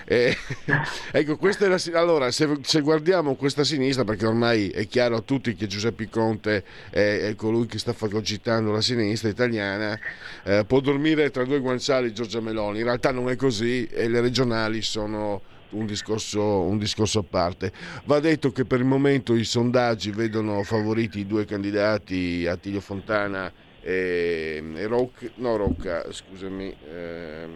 Eh, 0.06 0.36
ecco 1.10 1.36
questa 1.36 1.66
è 1.66 1.68
la 1.68 1.80
allora 1.98 2.30
se, 2.30 2.48
se 2.62 2.80
guardiamo 2.80 3.34
questa 3.34 3.64
sinistra 3.64 4.04
perché 4.04 4.24
ormai 4.24 4.68
è 4.68 4.86
chiaro 4.86 5.16
a 5.16 5.20
tutti 5.20 5.54
che 5.56 5.66
Giuseppe 5.66 6.08
Conte 6.08 6.64
è, 6.90 7.18
è 7.22 7.34
colui 7.34 7.66
che 7.66 7.78
sta 7.78 7.92
fagocitando 7.92 8.70
la 8.70 8.80
sinistra 8.80 9.28
italiana 9.28 9.98
eh, 10.44 10.64
può 10.64 10.78
dormire 10.78 11.30
tra 11.30 11.44
due 11.44 11.58
guanciali 11.66 12.12
Giorgia 12.12 12.40
Meloni 12.40 12.78
in 12.78 12.84
realtà 12.84 13.10
non 13.10 13.28
è 13.28 13.34
così 13.34 13.84
e 13.86 14.08
le 14.08 14.20
regionali 14.20 14.82
sono 14.82 15.42
un 15.70 15.84
discorso, 15.84 16.60
un 16.62 16.78
discorso 16.78 17.18
a 17.18 17.24
parte. 17.28 17.72
Va 18.04 18.20
detto 18.20 18.52
che 18.52 18.64
per 18.64 18.78
il 18.78 18.84
momento 18.86 19.34
i 19.34 19.44
sondaggi 19.44 20.12
vedono 20.12 20.62
favoriti 20.62 21.18
i 21.18 21.26
due 21.26 21.44
candidati, 21.44 22.46
Attilio 22.46 22.80
Fontana 22.80 23.52
e, 23.80 24.62
e 24.74 24.86
Rocca, 24.86 25.26
no 25.36 25.56
Rocca, 25.56 26.04
scusami. 26.08 26.72
ehm, 26.88 27.50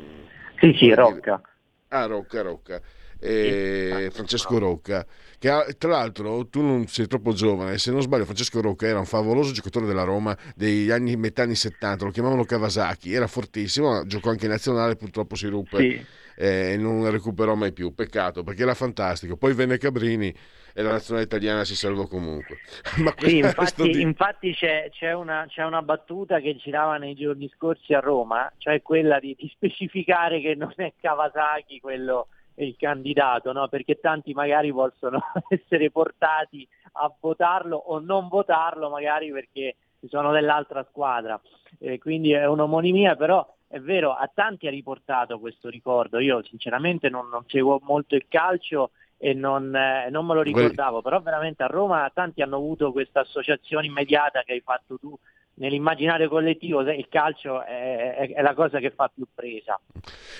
Sì, 0.59 0.75
sì, 0.77 0.93
Rocca. 0.93 1.41
Ah, 1.89 2.07
Rocca, 2.07 2.43
Rocca. 2.43 2.81
E 3.21 4.09
Francesco 4.13 4.59
Rocca, 4.59 5.07
che 5.39 5.51
ha- 5.51 5.67
tra 5.77 5.91
l'altro 5.91 6.47
tu 6.49 6.63
non 6.63 6.87
sei 6.87 7.07
troppo 7.07 7.33
giovane, 7.33 7.77
se 7.79 7.91
non 7.93 8.01
sbaglio 8.01 8.25
Francesco 8.25 8.61
Rocca 8.61 8.87
era 8.87 8.99
un 8.99 9.05
favoloso 9.05 9.53
giocatore 9.53 9.87
della 9.87 10.05
Roma 10.05 10.37
degli 10.57 10.91
anni 10.91 11.17
metà 11.17 11.43
anni 11.43 11.55
70, 11.55 12.05
lo 12.07 12.11
chiamavano 12.11 12.45
Kawasaki, 12.45 13.13
era 13.13 13.27
fortissimo, 13.27 14.07
giocò 14.07 14.31
anche 14.31 14.47
in 14.47 14.51
nazionale, 14.53 14.97
purtroppo 14.97 15.35
si 15.35 15.47
ruppe 15.49 15.79
Sì. 15.79 16.07
eh, 16.37 16.73
e 16.73 16.77
non 16.79 17.11
recuperò 17.11 17.55
mai 17.55 17.73
più, 17.73 17.95
peccato 17.95 18.43
perché 18.43 18.63
era 18.63 18.75
fantastico. 18.75 19.37
Poi 19.37 19.53
venne 19.53 19.77
Cabrini 19.77 20.35
e 20.73 20.83
la 20.83 20.93
nazionale 20.93 21.27
italiana 21.27 21.65
si 21.65 21.75
salvò 21.77 22.07
comunque. 22.07 22.59
Ma 23.03 23.13
Sì, 23.19 23.37
infatti, 23.39 23.91
di- 23.91 24.01
infatti 24.01 24.55
c'è, 24.55 24.89
c'è 24.91 25.13
una, 25.13 25.45
c'è 25.47 25.65
una 25.65 25.83
battuta 25.83 26.41
che 26.41 26.57
girava 26.57 26.97
nei 26.97 27.15
giorni 27.15 27.51
scorsi 27.55 27.93
a 27.93 28.01
Roma, 28.01 28.51
cioè 28.57 28.81
quella 28.81 29.19
di, 29.21 29.37
di 29.39 29.51
specificare 29.53 30.41
che 30.41 30.55
non 30.55 30.73
è 30.77 30.95
Kawasaki 30.99 31.81
quello 31.81 32.29
il 32.65 32.77
candidato, 32.77 33.53
no? 33.53 33.69
perché 33.69 34.01
tanti 34.01 34.33
magari 34.33 34.73
possono 34.73 35.21
essere 35.49 35.91
portati 35.91 36.67
a 36.93 37.13
votarlo 37.21 37.77
o 37.77 37.99
non 37.99 38.29
votarlo 38.29 38.89
magari 38.89 39.31
perché 39.31 39.77
sono 40.09 40.33
dell'altra 40.33 40.85
squadra. 40.89 41.41
Eh, 41.79 41.99
quindi 41.99 42.33
è 42.33 42.47
un'omonimia, 42.47 43.17
però 43.17 43.47
è 43.69 43.79
vero, 43.79 44.13
a 44.13 44.29
tanti 44.33 44.67
ha 44.67 44.71
riportato 44.71 45.39
questo 45.39 45.69
ricordo. 45.69 46.19
Io 46.19 46.43
sinceramente 46.43 47.09
non, 47.09 47.29
non 47.29 47.45
seguo 47.47 47.79
molto 47.83 48.17
il 48.17 48.27
calcio 48.29 48.91
e 49.17 49.35
non, 49.35 49.75
eh, 49.75 50.09
non 50.11 50.27
me 50.27 50.35
lo 50.35 50.43
ricordavo, 50.43 51.03
però 51.03 51.21
veramente 51.21 51.63
a 51.63 51.67
Roma 51.67 52.11
tanti 52.13 52.43
hanno 52.43 52.57
avuto 52.57 52.91
questa 52.91 53.21
associazione 53.21 53.87
immediata 53.87 54.43
che 54.43 54.53
hai 54.53 54.61
fatto 54.61 54.99
tu 54.99 55.17
nell'immaginario 55.61 56.29
collettivo 56.29 56.81
il 56.81 57.07
calcio 57.09 57.63
è, 57.63 58.15
è, 58.17 58.33
è, 58.33 58.43
la 58.43 58.55
cosa 58.55 58.79
che 58.79 58.91
fa 58.91 59.11
più 59.15 59.27
presa. 59.33 59.79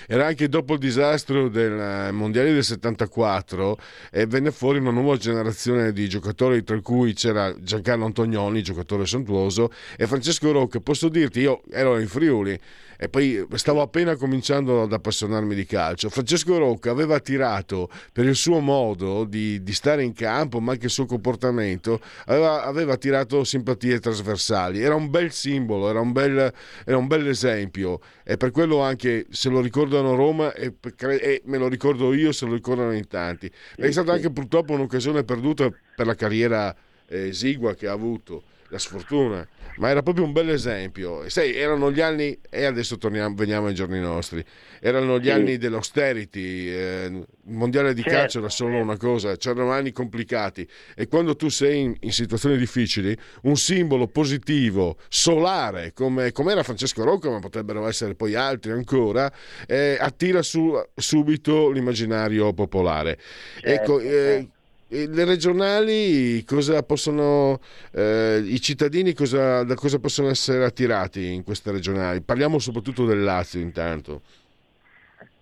Era 0.07 0.25
anche 0.25 0.49
dopo 0.49 0.73
il 0.73 0.79
disastro 0.79 1.47
del 1.47 2.09
Mondiale 2.11 2.51
del 2.51 2.63
74 2.63 3.77
e 4.11 4.25
venne 4.25 4.51
fuori 4.51 4.79
una 4.79 4.91
nuova 4.91 5.17
generazione 5.17 5.93
di 5.93 6.09
giocatori 6.09 6.63
tra 6.63 6.79
cui 6.81 7.13
c'era 7.13 7.53
Giancarlo 7.57 8.05
Antonioni, 8.05 8.63
giocatore 8.63 9.05
sontuoso, 9.05 9.69
e 9.95 10.07
Francesco 10.07 10.51
Rocca. 10.51 10.79
Posso 10.79 11.07
dirti, 11.07 11.39
io 11.41 11.61
ero 11.71 11.99
in 11.99 12.07
Friuli 12.07 12.59
e 13.03 13.09
poi 13.09 13.43
stavo 13.55 13.81
appena 13.81 14.15
cominciando 14.15 14.83
ad 14.83 14.93
appassionarmi 14.93 15.55
di 15.55 15.65
calcio. 15.65 16.07
Francesco 16.11 16.59
Rocca 16.59 16.91
aveva 16.91 17.19
tirato 17.19 17.89
per 18.13 18.25
il 18.25 18.35
suo 18.35 18.59
modo 18.59 19.23
di, 19.23 19.63
di 19.63 19.73
stare 19.73 20.03
in 20.03 20.13
campo, 20.13 20.59
ma 20.59 20.73
anche 20.73 20.85
il 20.85 20.91
suo 20.91 21.07
comportamento, 21.07 21.99
aveva, 22.25 22.63
aveva 22.63 22.97
tirato 22.97 23.43
simpatie 23.43 23.99
trasversali. 23.99 24.83
Era 24.83 24.93
un 24.93 25.09
bel 25.09 25.31
simbolo, 25.31 25.89
era 25.89 25.99
un 25.99 26.11
bel, 26.11 26.53
era 26.85 26.97
un 26.97 27.07
bel 27.07 27.25
esempio 27.27 28.01
e 28.23 28.37
per 28.37 28.51
quello 28.51 28.83
anche 28.83 29.25
se 29.31 29.49
lo 29.49 29.61
ricordano 29.61 30.13
Roma 30.13 30.53
e, 30.53 30.75
e 30.99 31.41
me 31.45 31.57
lo 31.57 31.67
ricordo 31.67 32.13
io, 32.13 32.31
se 32.31 32.45
lo 32.45 32.53
ricordano 32.53 32.91
in 32.91 33.07
tanti. 33.07 33.51
È 33.75 33.89
stata 33.89 34.11
anche 34.11 34.29
purtroppo 34.29 34.73
un'occasione 34.73 35.23
perduta 35.23 35.67
per 35.95 36.05
la 36.05 36.13
carriera 36.13 36.71
eh, 37.07 37.29
esigua 37.29 37.73
che 37.73 37.87
ha 37.87 37.93
avuto 37.93 38.43
la 38.71 38.79
sfortuna, 38.79 39.45
ma 39.77 39.89
era 39.89 40.01
proprio 40.01 40.23
un 40.23 40.31
bel 40.31 40.49
esempio. 40.49 41.27
Sai, 41.29 41.53
erano 41.53 41.91
gli 41.91 41.99
anni, 41.99 42.39
e 42.49 42.63
adesso 42.63 42.97
torniamo, 42.97 43.35
veniamo 43.35 43.67
ai 43.67 43.73
giorni 43.73 43.99
nostri, 43.99 44.43
erano 44.79 45.19
gli 45.19 45.25
sì. 45.25 45.31
anni 45.31 45.57
dell'austerity, 45.57 46.69
eh, 46.69 47.05
il 47.11 47.27
mondiale 47.53 47.93
di 47.93 48.01
certo. 48.01 48.17
calcio 48.17 48.39
era 48.39 48.49
solo 48.49 48.77
una 48.77 48.95
cosa, 48.95 49.35
c'erano 49.35 49.71
anni 49.71 49.91
complicati 49.91 50.65
e 50.95 51.07
quando 51.07 51.35
tu 51.35 51.49
sei 51.49 51.81
in, 51.81 51.95
in 51.99 52.13
situazioni 52.13 52.57
difficili, 52.57 53.15
un 53.43 53.57
simbolo 53.57 54.07
positivo, 54.07 54.97
solare, 55.09 55.91
come, 55.93 56.31
come, 56.31 56.53
era 56.53 56.63
Francesco 56.63 57.03
Rocco, 57.03 57.29
ma 57.29 57.39
potrebbero 57.39 57.85
essere 57.87 58.15
poi 58.15 58.35
altri 58.35 58.71
ancora, 58.71 59.29
eh, 59.67 59.97
attira 59.99 60.41
su, 60.41 60.81
subito 60.95 61.69
l'immaginario 61.69 62.53
popolare. 62.53 63.19
Certo, 63.59 63.69
ecco, 63.69 63.99
eh, 63.99 64.07
certo 64.09 64.59
le 64.91 65.25
regionali 65.25 66.43
cosa 66.43 66.83
possono 66.83 67.59
eh, 67.93 68.41
i 68.43 68.59
cittadini 68.59 69.13
cosa, 69.13 69.63
da 69.63 69.75
cosa 69.75 69.99
possono 69.99 70.27
essere 70.27 70.65
attirati 70.65 71.33
in 71.33 71.43
queste 71.43 71.71
regionali? 71.71 72.21
Parliamo 72.21 72.59
soprattutto 72.59 73.05
del 73.05 73.23
Lazio 73.23 73.61
intanto. 73.61 74.21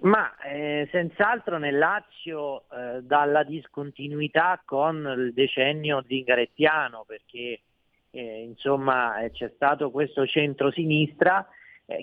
Ma 0.02 0.38
eh, 0.44 0.88
senz'altro 0.92 1.58
nel 1.58 1.78
Lazio 1.78 2.64
eh, 2.72 3.02
dalla 3.02 3.44
discontinuità 3.44 4.62
con 4.64 4.96
il 5.18 5.34
decennio 5.34 6.04
zingarettiano 6.08 7.04
perché 7.06 7.60
eh, 8.12 8.44
insomma 8.44 9.20
eh, 9.20 9.32
c'è 9.32 9.52
stato 9.56 9.92
questo 9.92 10.26
centro-sinistra 10.26 11.46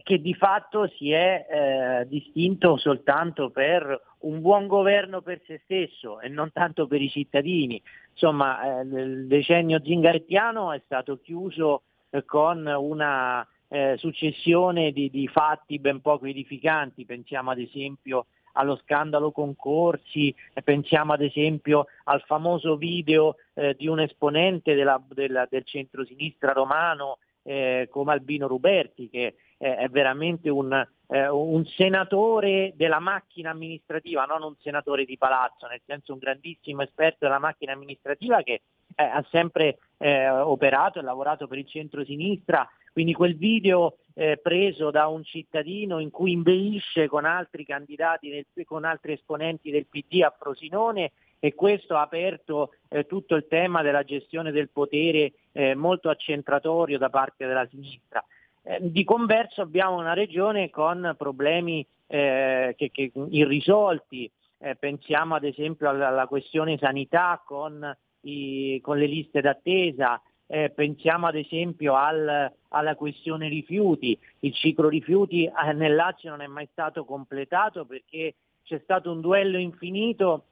che 0.02 0.20
di 0.20 0.34
fatto 0.34 0.88
si 0.96 1.12
è 1.12 1.46
eh, 1.48 2.08
distinto 2.08 2.76
soltanto 2.76 3.50
per 3.50 4.00
un 4.20 4.40
buon 4.40 4.66
governo 4.66 5.20
per 5.20 5.40
se 5.46 5.60
stesso 5.62 6.20
e 6.20 6.28
non 6.28 6.50
tanto 6.52 6.88
per 6.88 7.00
i 7.00 7.08
cittadini. 7.08 7.80
Insomma, 8.10 8.80
eh, 8.80 8.82
il 8.82 9.26
decennio 9.28 9.80
zingarettiano 9.82 10.72
è 10.72 10.80
stato 10.84 11.20
chiuso 11.20 11.82
eh, 12.10 12.24
con 12.24 12.66
una 12.66 13.46
eh, 13.68 13.94
successione 13.96 14.90
di, 14.90 15.08
di, 15.08 15.28
fatti 15.28 15.78
ben 15.78 16.00
poco 16.00 16.26
edificanti, 16.26 17.04
pensiamo 17.04 17.52
ad 17.52 17.58
esempio 17.58 18.26
allo 18.52 18.80
scandalo 18.82 19.32
concorsi, 19.32 20.34
pensiamo 20.64 21.12
ad 21.12 21.20
esempio 21.20 21.86
al 22.04 22.22
famoso 22.22 22.76
video 22.76 23.36
eh, 23.54 23.76
di 23.78 23.86
un 23.86 24.00
esponente 24.00 24.74
della, 24.74 25.00
della, 25.08 25.46
del 25.48 25.64
centro-sinistra 25.64 26.52
romano 26.52 27.18
eh, 27.42 27.86
come 27.90 28.12
Albino 28.12 28.48
Ruberti 28.48 29.08
che 29.08 29.34
eh, 29.58 29.76
è 29.76 29.88
veramente 29.88 30.48
un, 30.50 30.72
eh, 31.08 31.28
un, 31.28 31.64
senatore 31.66 32.72
della 32.76 32.98
macchina 32.98 33.50
amministrativa, 33.50 34.24
non 34.24 34.42
un 34.42 34.54
senatore 34.60 35.04
di 35.04 35.16
palazzo, 35.16 35.66
nel 35.66 35.80
senso 35.84 36.12
un 36.12 36.18
grandissimo 36.18 36.82
esperto 36.82 37.18
della 37.20 37.38
macchina 37.38 37.72
amministrativa 37.72 38.42
che 38.42 38.62
eh, 38.94 39.02
ha 39.02 39.24
sempre 39.30 39.78
eh, 39.98 40.28
operato 40.28 40.98
e 40.98 41.02
lavorato 41.02 41.46
per 41.46 41.58
il 41.58 41.66
centro-sinistra, 41.66 42.68
quindi 42.92 43.12
quel 43.12 43.36
video 43.36 43.98
eh, 44.14 44.38
preso 44.38 44.90
da 44.90 45.06
un 45.06 45.22
cittadino 45.22 45.98
in 45.98 46.10
cui 46.10 46.32
imbellisce 46.32 47.08
con 47.08 47.26
altri 47.26 47.64
candidati, 47.64 48.30
del, 48.30 48.64
con 48.64 48.84
altri 48.84 49.12
esponenti 49.12 49.70
del 49.70 49.86
PD 49.86 50.22
a 50.22 50.34
Frosinone 50.36 51.12
e 51.38 51.54
questo 51.54 51.96
ha 51.96 52.00
aperto 52.00 52.72
eh, 52.88 53.04
tutto 53.04 53.34
il 53.34 53.46
tema 53.46 53.82
della 53.82 54.02
gestione 54.02 54.50
del 54.50 54.70
potere 54.70 55.34
eh, 55.52 55.74
molto 55.74 56.08
accentratorio 56.08 56.96
da 56.96 57.10
parte 57.10 57.46
della 57.46 57.66
sinistra. 57.66 58.24
Eh, 58.68 58.78
di 58.80 59.04
converso 59.04 59.62
abbiamo 59.62 59.96
una 59.96 60.12
regione 60.12 60.70
con 60.70 61.14
problemi 61.16 61.86
eh, 62.08 62.74
che, 62.76 62.90
che 62.90 63.12
irrisolti, 63.30 64.28
eh, 64.58 64.74
pensiamo 64.74 65.36
ad 65.36 65.44
esempio 65.44 65.88
alla, 65.88 66.08
alla 66.08 66.26
questione 66.26 66.76
sanità 66.76 67.40
con, 67.46 67.96
i, 68.22 68.80
con, 68.82 68.98
le 68.98 69.06
liste 69.06 69.40
d'attesa, 69.40 70.20
eh, 70.48 70.70
pensiamo 70.70 71.28
ad 71.28 71.36
esempio 71.36 71.94
al, 71.94 72.52
alla 72.70 72.94
questione 72.96 73.46
rifiuti, 73.48 74.18
il 74.40 74.52
ciclo 74.52 74.88
rifiuti 74.88 75.44
eh, 75.44 75.72
nel 75.72 75.94
Lazio 75.94 76.30
non 76.30 76.40
è 76.40 76.48
mai 76.48 76.68
stato 76.72 77.04
completato 77.04 77.84
perché 77.84 78.34
c'è 78.64 78.80
stato 78.82 79.12
un 79.12 79.20
duello 79.20 79.58
infinito 79.58 80.46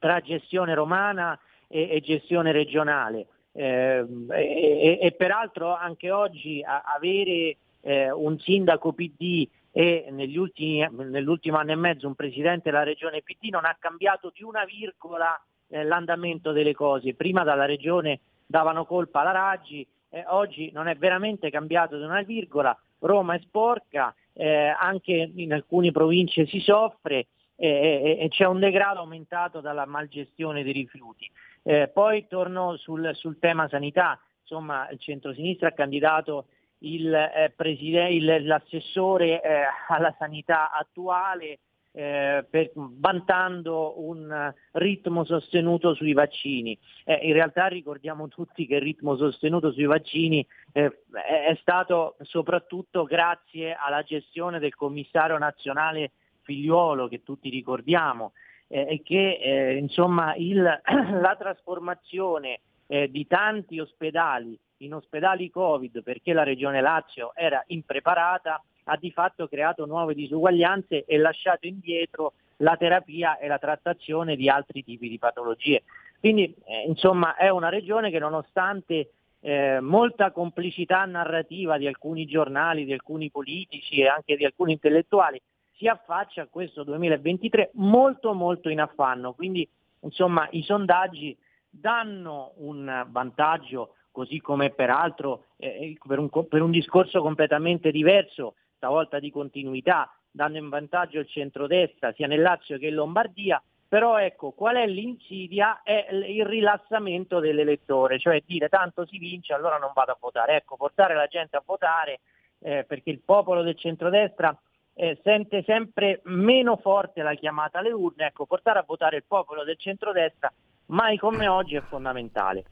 tra 0.00 0.18
gestione 0.18 0.74
romana 0.74 1.38
e, 1.68 1.88
e 1.88 2.00
gestione 2.00 2.50
regionale. 2.50 3.28
Eh, 3.56 4.04
e, 4.30 4.98
e, 5.00 5.12
peraltro 5.12 5.72
anche 5.74 6.10
oggi 6.10 6.60
a, 6.62 6.82
avere 6.96 7.56
eh, 7.82 8.10
un 8.10 8.36
sindaco 8.40 8.92
PD 8.92 9.48
e 9.70 10.06
ultimi, 10.36 10.84
nell'ultimo 10.90 11.58
anno 11.58 11.70
e 11.70 11.76
mezzo 11.76 12.08
un 12.08 12.16
presidente 12.16 12.70
della 12.70 12.82
regione 12.82 13.22
PD 13.22 13.50
non 13.50 13.64
ha 13.64 13.76
cambiato 13.78 14.32
di 14.34 14.42
una 14.42 14.64
virgola 14.64 15.40
eh, 15.68 15.84
l'andamento 15.84 16.50
delle 16.50 16.74
cose. 16.74 17.14
Prima 17.14 17.44
dalla 17.44 17.64
regione 17.64 18.20
davano 18.44 18.84
colpa 18.84 19.20
alla 19.20 19.30
Raggi, 19.30 19.86
oggi 20.26 20.70
non 20.72 20.86
è 20.86 20.96
veramente 20.96 21.50
cambiato 21.50 21.96
di 21.96 22.04
una 22.04 22.22
virgola, 22.22 22.76
Roma 23.00 23.34
è 23.34 23.40
sporca, 23.40 24.14
eh, 24.32 24.66
anche 24.68 25.32
in 25.34 25.52
alcune 25.52 25.92
province 25.92 26.46
si 26.46 26.60
soffre 26.60 27.26
e, 27.56 28.18
e, 28.20 28.28
c'è 28.28 28.46
un 28.46 28.58
degrado 28.58 29.00
aumentato 29.00 29.60
dalla 29.60 29.86
malgestione 29.86 30.62
dei 30.62 30.72
rifiuti. 30.72 31.30
Eh, 31.66 31.88
poi 31.88 32.26
torno 32.28 32.76
sul, 32.76 33.10
sul, 33.14 33.38
tema 33.38 33.66
sanità, 33.68 34.20
insomma 34.42 34.86
il 34.90 35.00
centro-sinistra 35.00 35.68
ha 35.68 35.72
candidato 35.72 36.48
il, 36.80 37.12
eh, 37.12 37.52
preside- 37.56 38.10
il, 38.10 38.46
l'assessore 38.46 39.40
eh, 39.40 39.62
alla 39.88 40.14
sanità 40.18 40.70
attuale 40.70 41.60
eh, 41.92 42.44
per, 42.50 42.72
vantando 42.74 44.04
un 44.04 44.52
ritmo 44.72 45.24
sostenuto 45.24 45.94
sui 45.94 46.12
vaccini. 46.12 46.78
Eh, 47.04 47.14
in 47.22 47.32
realtà 47.32 47.66
ricordiamo 47.68 48.28
tutti 48.28 48.66
che 48.66 48.74
il 48.74 48.82
ritmo 48.82 49.16
sostenuto 49.16 49.72
sui 49.72 49.86
vaccini 49.86 50.46
eh, 50.72 51.02
è 51.12 51.56
stato 51.62 52.16
soprattutto 52.22 53.04
grazie 53.04 53.74
alla 53.74 54.02
gestione 54.02 54.58
del 54.58 54.74
commissario 54.74 55.38
nazionale 55.38 56.10
figliuolo 56.42 57.08
che 57.08 57.22
tutti 57.22 57.48
ricordiamo 57.48 58.32
eh, 58.68 58.86
e 58.88 59.02
che 59.02 59.38
eh, 59.40 59.76
insomma 59.76 60.34
il, 60.36 60.62
la 61.20 61.36
trasformazione 61.38 62.60
eh, 62.86 63.10
di 63.10 63.26
tanti 63.26 63.78
ospedali 63.78 64.58
in 64.78 64.94
ospedali 64.94 65.50
Covid 65.50 66.02
perché 66.02 66.32
la 66.32 66.42
Regione 66.42 66.80
Lazio 66.80 67.32
era 67.34 67.62
impreparata 67.68 68.62
ha 68.84 68.96
di 68.96 69.10
fatto 69.10 69.48
creato 69.48 69.86
nuove 69.86 70.14
disuguaglianze 70.14 71.04
e 71.04 71.16
lasciato 71.16 71.66
indietro 71.66 72.34
la 72.58 72.76
terapia 72.76 73.38
e 73.38 73.48
la 73.48 73.58
trattazione 73.58 74.36
di 74.36 74.48
altri 74.48 74.84
tipi 74.84 75.08
di 75.08 75.18
patologie. 75.18 75.82
Quindi 76.20 76.54
eh, 76.64 76.84
insomma 76.86 77.34
è 77.36 77.48
una 77.48 77.68
regione 77.68 78.10
che 78.10 78.18
nonostante 78.18 79.10
eh, 79.40 79.80
molta 79.80 80.30
complicità 80.30 81.04
narrativa 81.04 81.76
di 81.76 81.86
alcuni 81.86 82.26
giornali, 82.26 82.84
di 82.84 82.92
alcuni 82.92 83.30
politici 83.30 84.00
e 84.00 84.08
anche 84.08 84.36
di 84.36 84.44
alcuni 84.44 84.72
intellettuali 84.72 85.40
si 85.76 85.88
affaccia 85.88 86.42
a 86.42 86.48
questo 86.48 86.84
2023 86.84 87.70
molto 87.74 88.32
molto 88.32 88.68
in 88.68 88.80
affanno, 88.80 89.32
quindi 89.34 89.68
insomma 90.00 90.46
i 90.52 90.62
sondaggi 90.62 91.36
danno 91.68 92.52
un 92.56 93.06
vantaggio, 93.08 93.94
così 94.10 94.40
come 94.40 94.70
peraltro 94.70 95.46
eh, 95.56 95.68
eh, 95.68 95.98
per, 96.06 96.18
un, 96.18 96.28
per 96.30 96.62
un 96.62 96.70
discorso 96.70 97.20
completamente 97.20 97.90
diverso, 97.90 98.54
stavolta 98.76 99.18
di 99.18 99.30
continuità, 99.30 100.14
danno 100.30 100.58
in 100.58 100.68
vantaggio 100.68 101.18
il 101.18 101.28
centrodestra 101.28 102.12
sia 102.12 102.26
nel 102.26 102.42
Lazio 102.42 102.78
che 102.78 102.86
in 102.86 102.94
Lombardia, 102.94 103.60
però 103.88 104.18
ecco, 104.18 104.50
qual 104.50 104.76
è 104.76 104.86
l'insidia? 104.86 105.82
È 105.84 106.08
il 106.10 106.44
rilassamento 106.44 107.38
dell'elettore, 107.38 108.18
cioè 108.18 108.42
dire 108.44 108.68
tanto 108.68 109.06
si 109.06 109.18
vince 109.18 109.52
allora 109.52 109.78
non 109.78 109.92
vado 109.94 110.10
a 110.10 110.16
votare. 110.18 110.56
Ecco, 110.56 110.76
portare 110.76 111.14
la 111.14 111.28
gente 111.28 111.56
a 111.56 111.62
votare 111.64 112.20
eh, 112.58 112.84
perché 112.84 113.10
il 113.10 113.20
popolo 113.20 113.62
del 113.62 113.76
centrodestra 113.76 114.56
eh, 114.94 115.18
sente 115.22 115.62
sempre 115.66 116.20
meno 116.24 116.76
forte 116.76 117.22
la 117.22 117.34
chiamata 117.34 117.78
alle 117.78 117.92
urne, 117.92 118.26
ecco, 118.26 118.46
portare 118.46 118.78
a 118.78 118.84
votare 118.86 119.16
il 119.16 119.24
popolo 119.26 119.64
del 119.64 119.78
centrodestra 119.78 120.52
mai 120.86 121.18
come 121.18 121.48
oggi 121.48 121.76
è 121.76 121.82
fondamentale. 121.88 122.64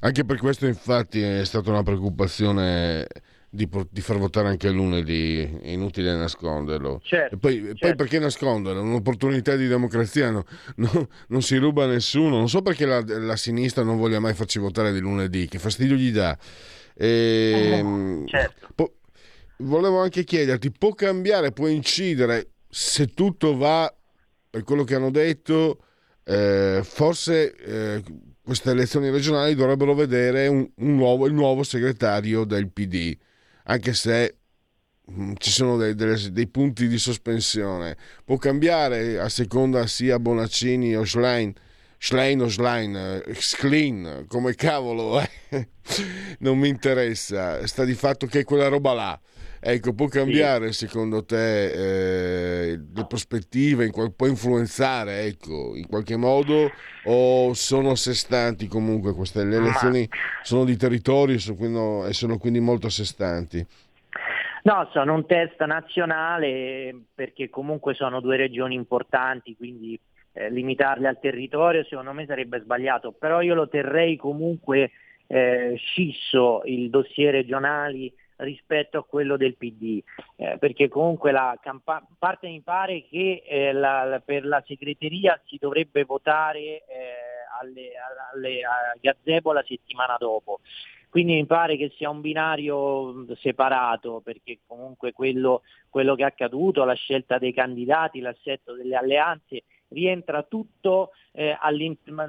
Anche 0.00 0.24
per 0.24 0.38
questo 0.38 0.66
infatti 0.66 1.20
è 1.20 1.44
stata 1.44 1.70
una 1.70 1.82
preoccupazione 1.82 3.06
di, 3.50 3.68
di, 3.90 4.00
far 4.00 4.16
votare 4.16 4.48
anche 4.48 4.70
lunedì, 4.70 5.58
è 5.60 5.70
inutile 5.70 6.14
nasconderlo. 6.14 7.00
Certo, 7.02 7.36
poi, 7.36 7.60
certo. 7.60 7.78
poi, 7.80 7.94
perché 7.96 8.18
nasconderlo? 8.18 8.80
Un'opportunità 8.80 9.56
di 9.56 9.66
democrazia 9.66 10.30
no, 10.30 10.44
no, 10.76 11.08
non 11.28 11.42
si 11.42 11.56
ruba 11.56 11.84
a 11.84 11.88
nessuno, 11.88 12.36
non 12.36 12.48
so 12.48 12.62
perché 12.62 12.86
la, 12.86 13.02
la, 13.04 13.36
sinistra 13.36 13.82
non 13.82 13.98
voglia 13.98 14.20
mai 14.20 14.34
farci 14.34 14.58
votare 14.58 14.92
di 14.92 15.00
lunedì, 15.00 15.48
che 15.48 15.58
fastidio 15.58 15.96
gli 15.96 16.12
dà. 16.12 16.38
E, 16.94 17.06
eh, 17.06 18.22
certo. 18.26 18.68
po- 18.74 18.92
volevo 19.60 20.00
anche 20.00 20.24
chiederti, 20.24 20.70
può 20.70 20.92
cambiare, 20.92 21.52
può 21.52 21.66
incidere 21.66 22.50
se 22.68 23.06
tutto 23.08 23.56
va 23.56 23.92
per 24.48 24.64
quello 24.64 24.84
che 24.84 24.94
hanno 24.96 25.10
detto, 25.10 25.84
eh, 26.24 26.80
forse 26.82 27.54
eh, 27.54 28.02
queste 28.42 28.70
elezioni 28.70 29.10
regionali 29.10 29.54
dovrebbero 29.54 29.94
vedere 29.94 30.48
un, 30.48 30.68
un 30.74 30.96
nuovo, 30.96 31.26
il 31.26 31.34
nuovo 31.34 31.62
segretario 31.62 32.44
del 32.44 32.68
PD, 32.70 33.16
anche 33.64 33.94
se 33.94 34.38
mh, 35.04 35.34
ci 35.38 35.50
sono 35.50 35.76
dei, 35.76 35.94
dei, 35.94 36.32
dei, 36.32 36.48
punti 36.48 36.88
di 36.88 36.98
sospensione. 36.98 37.96
Può 38.24 38.36
cambiare 38.38 39.20
a 39.20 39.28
seconda 39.28 39.86
sia 39.86 40.18
Bonaccini 40.18 40.96
o 40.96 41.04
Schlein. 41.04 41.52
Schlein 42.02 42.40
o 42.40 42.48
Schlein, 42.48 43.22
Schlein, 43.34 44.24
come 44.26 44.54
cavolo, 44.54 45.20
eh? 45.20 45.68
non 46.40 46.58
mi 46.58 46.68
interessa, 46.68 47.66
sta 47.66 47.84
di 47.84 47.92
fatto 47.92 48.26
che 48.26 48.42
quella 48.42 48.68
roba 48.68 48.94
là. 48.94 49.20
Ecco, 49.62 49.92
può 49.92 50.06
cambiare 50.06 50.72
sì. 50.72 50.86
secondo 50.86 51.22
te 51.22 52.70
eh, 52.72 52.80
le 52.94 53.06
prospettive, 53.06 53.84
in 53.84 53.92
qual- 53.92 54.14
può 54.14 54.26
influenzare 54.26 55.24
ecco, 55.26 55.76
in 55.76 55.86
qualche 55.86 56.16
modo 56.16 56.70
o 57.04 57.52
sono 57.52 57.90
a 57.90 57.96
sé 57.96 58.14
stanti 58.14 58.66
comunque 58.68 59.12
queste 59.12 59.44
le 59.44 59.56
elezioni 59.56 60.08
sono 60.42 60.64
di 60.64 60.76
territorio 60.76 61.36
e 61.36 62.12
sono 62.12 62.38
quindi 62.38 62.60
molto 62.60 62.86
a 62.86 62.90
sé 62.90 63.04
stanti? 63.04 63.66
No, 64.62 64.88
sono 64.92 65.14
un 65.14 65.26
test 65.26 65.62
nazionale 65.64 66.94
perché 67.14 67.50
comunque 67.50 67.94
sono 67.94 68.20
due 68.20 68.36
regioni 68.36 68.74
importanti, 68.74 69.56
quindi 69.56 69.98
eh, 70.32 70.50
limitarle 70.50 71.08
al 71.08 71.18
territorio 71.20 71.84
secondo 71.84 72.12
me 72.12 72.24
sarebbe 72.24 72.60
sbagliato, 72.60 73.12
però 73.12 73.42
io 73.42 73.54
lo 73.54 73.68
terrei 73.68 74.16
comunque 74.16 74.90
eh, 75.26 75.74
scisso 75.76 76.62
il 76.64 76.88
dossier 76.90 77.32
regionali 77.32 78.12
rispetto 78.40 78.98
a 78.98 79.04
quello 79.04 79.36
del 79.36 79.56
PD, 79.56 80.02
eh, 80.36 80.56
perché 80.58 80.88
comunque 80.88 81.32
la 81.32 81.58
campa- 81.60 82.06
parte 82.18 82.48
mi 82.48 82.60
pare 82.60 83.04
che 83.08 83.42
eh, 83.46 83.72
la, 83.72 84.04
la, 84.04 84.20
per 84.20 84.44
la 84.44 84.62
segreteria 84.66 85.40
si 85.46 85.56
dovrebbe 85.58 86.04
votare 86.04 86.60
eh, 86.60 86.84
alle, 87.60 87.90
alle, 88.32 88.62
a 88.62 88.96
Gazebo 89.00 89.52
la 89.52 89.64
settimana 89.66 90.16
dopo. 90.18 90.60
Quindi 91.08 91.34
mi 91.34 91.46
pare 91.46 91.76
che 91.76 91.92
sia 91.96 92.08
un 92.08 92.20
binario 92.20 93.26
separato 93.36 94.20
perché 94.24 94.60
comunque 94.64 95.12
quello, 95.12 95.62
quello 95.88 96.14
che 96.14 96.22
è 96.22 96.26
accaduto, 96.26 96.84
la 96.84 96.94
scelta 96.94 97.36
dei 97.38 97.52
candidati, 97.52 98.20
l'assetto 98.20 98.74
delle 98.74 98.94
alleanze 98.94 99.64
rientra 99.90 100.42
tutto, 100.42 101.12
eh, 101.32 101.56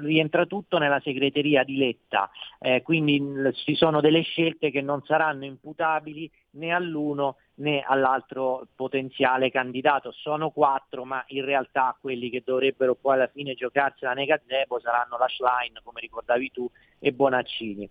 rientra 0.00 0.46
tutto 0.46 0.78
nella 0.78 1.00
segreteria 1.00 1.64
di 1.64 1.76
Letta, 1.76 2.30
eh, 2.60 2.82
quindi 2.82 3.20
ci 3.64 3.74
sono 3.74 4.00
delle 4.00 4.22
scelte 4.22 4.70
che 4.70 4.80
non 4.80 5.02
saranno 5.04 5.44
imputabili 5.44 6.30
né 6.52 6.72
all'uno 6.72 7.36
né 7.54 7.82
all'altro 7.82 8.66
potenziale 8.74 9.50
candidato. 9.50 10.12
Sono 10.12 10.50
quattro, 10.50 11.04
ma 11.04 11.22
in 11.28 11.44
realtà 11.44 11.96
quelli 12.00 12.30
che 12.30 12.42
dovrebbero 12.44 12.94
poi 12.94 13.14
alla 13.14 13.28
fine 13.28 13.54
giocarsela 13.54 14.12
nei 14.12 14.26
gazebo 14.26 14.80
saranno 14.80 15.16
la 15.18 15.28
Schlein, 15.28 15.78
come 15.82 16.00
ricordavi 16.00 16.50
tu, 16.50 16.68
e 16.98 17.12
Bonaccini. 17.12 17.88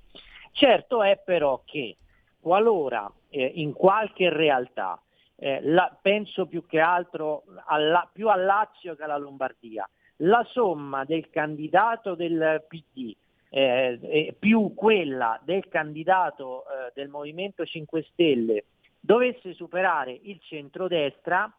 Certo 0.54 1.02
è 1.02 1.18
però 1.24 1.62
che 1.66 1.96
qualora 2.40 3.10
eh, 3.30 3.52
in 3.56 3.74
qualche 3.74 4.30
realtà 4.30 5.00
eh, 5.44 5.60
la, 5.64 5.98
penso 6.00 6.46
più 6.46 6.68
che 6.68 6.80
altro 6.80 7.44
alla, 7.66 8.08
più 8.12 8.30
al 8.30 8.46
Lazio 8.46 8.96
che 8.96 9.04
alla 9.04 9.18
Lombardia. 9.18 9.90
La 10.18 10.46
somma 10.52 11.04
del 11.04 11.32
candidato 11.32 12.14
del 12.14 12.64
PD 12.68 13.16
eh, 13.50 14.36
più 14.38 14.74
quella 14.76 15.40
del 15.44 15.68
candidato 15.68 16.64
eh, 16.64 16.92
del 16.94 17.10
Movimento 17.10 17.66
5 17.66 18.04
Stelle 18.12 18.66
dovesse 19.00 19.54
superare 19.54 20.18
il 20.24 20.40
centrodestra, 20.40 21.52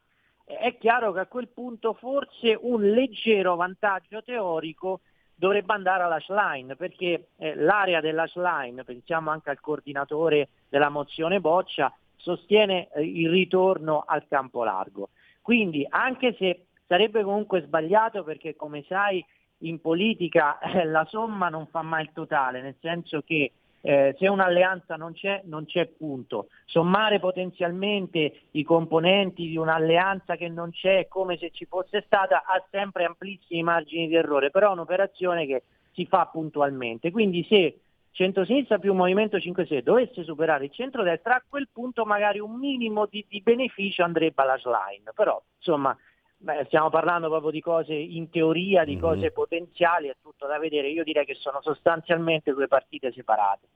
eh, 0.44 0.56
è 0.58 0.78
chiaro 0.78 1.12
che 1.12 1.20
a 1.20 1.26
quel 1.26 1.48
punto 1.48 1.92
forse 1.92 2.56
un 2.58 2.82
leggero 2.82 3.56
vantaggio 3.56 4.22
teorico 4.22 5.00
dovrebbe 5.34 5.72
andare 5.72 6.04
alla 6.04 6.20
Schlein, 6.20 6.76
perché 6.78 7.30
eh, 7.36 7.56
l'area 7.56 8.00
della 8.00 8.28
Schlein, 8.28 8.82
pensiamo 8.86 9.30
anche 9.30 9.50
al 9.50 9.58
coordinatore 9.58 10.50
della 10.68 10.88
mozione 10.88 11.40
Boccia, 11.40 11.92
sostiene 12.22 12.88
eh, 12.94 13.02
il 13.02 13.28
ritorno 13.28 14.04
al 14.06 14.26
campo 14.28 14.64
largo. 14.64 15.10
Quindi 15.42 15.86
anche 15.88 16.34
se 16.38 16.66
sarebbe 16.86 17.22
comunque 17.22 17.62
sbagliato 17.62 18.22
perché 18.22 18.54
come 18.54 18.84
sai 18.88 19.24
in 19.58 19.80
politica 19.80 20.58
eh, 20.58 20.84
la 20.84 21.04
somma 21.04 21.48
non 21.48 21.66
fa 21.66 21.82
mai 21.82 22.02
il 22.04 22.10
totale, 22.12 22.62
nel 22.62 22.76
senso 22.80 23.22
che 23.22 23.52
eh, 23.84 24.14
se 24.16 24.28
un'alleanza 24.28 24.94
non 24.94 25.12
c'è, 25.12 25.42
non 25.46 25.66
c'è 25.66 25.86
punto. 25.86 26.48
Sommare 26.66 27.18
potenzialmente 27.18 28.42
i 28.52 28.62
componenti 28.62 29.48
di 29.48 29.56
un'alleanza 29.56 30.36
che 30.36 30.48
non 30.48 30.70
c'è 30.70 31.08
come 31.08 31.36
se 31.36 31.50
ci 31.50 31.64
fosse 31.64 32.02
stata 32.06 32.44
ha 32.46 32.64
sempre 32.70 33.04
amplissimi 33.04 33.62
margini 33.64 34.06
di 34.06 34.14
errore, 34.14 34.50
però 34.50 34.68
è 34.68 34.72
un'operazione 34.72 35.46
che 35.46 35.64
si 35.92 36.06
fa 36.06 36.26
puntualmente. 36.26 37.10
Quindi 37.10 37.44
se 37.48 37.80
centrosinistra 38.12 38.78
più 38.78 38.94
Movimento 38.94 39.40
5 39.40 39.64
Stelle 39.64 39.82
dovesse 39.82 40.22
superare 40.22 40.66
il 40.66 40.70
centrodestra, 40.70 41.36
a 41.36 41.44
quel 41.46 41.68
punto 41.72 42.04
magari 42.04 42.38
un 42.38 42.58
minimo 42.58 43.06
di, 43.06 43.24
di 43.28 43.40
beneficio 43.40 44.04
andrebbe 44.04 44.42
alla 44.42 44.58
Schlein. 44.58 45.10
Però 45.14 45.42
insomma 45.56 45.96
beh, 46.36 46.64
stiamo 46.66 46.90
parlando 46.90 47.28
proprio 47.28 47.50
di 47.50 47.60
cose 47.60 47.94
in 47.94 48.30
teoria, 48.30 48.84
di 48.84 48.92
mm-hmm. 48.92 49.00
cose 49.00 49.30
potenziali, 49.32 50.08
è 50.08 50.16
tutto 50.22 50.46
da 50.46 50.58
vedere. 50.58 50.90
Io 50.90 51.04
direi 51.04 51.24
che 51.24 51.34
sono 51.34 51.60
sostanzialmente 51.62 52.52
due 52.52 52.68
partite 52.68 53.12
separate. 53.12 53.66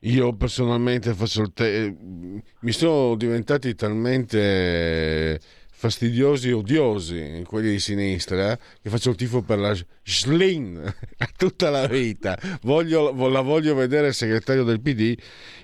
Io 0.00 0.34
personalmente 0.34 1.14
faccio 1.14 1.42
il 1.42 1.52
te- 1.54 1.96
mi 2.60 2.72
sono 2.72 3.16
diventati 3.16 3.74
talmente 3.74 5.40
fastidiosi 5.84 6.48
e 6.48 6.52
odiosi, 6.54 7.44
quelli 7.46 7.72
di 7.72 7.78
sinistra, 7.78 8.56
che 8.56 8.88
faccio 8.88 9.10
il 9.10 9.16
tifo 9.16 9.42
per 9.42 9.58
la 9.58 9.76
Schlin 10.02 10.82
tutta 11.36 11.68
la 11.68 11.86
vita. 11.86 12.38
Voglio, 12.62 13.12
la 13.28 13.42
voglio 13.42 13.74
vedere 13.74 14.14
segretario 14.14 14.64
del 14.64 14.80
PD 14.80 15.14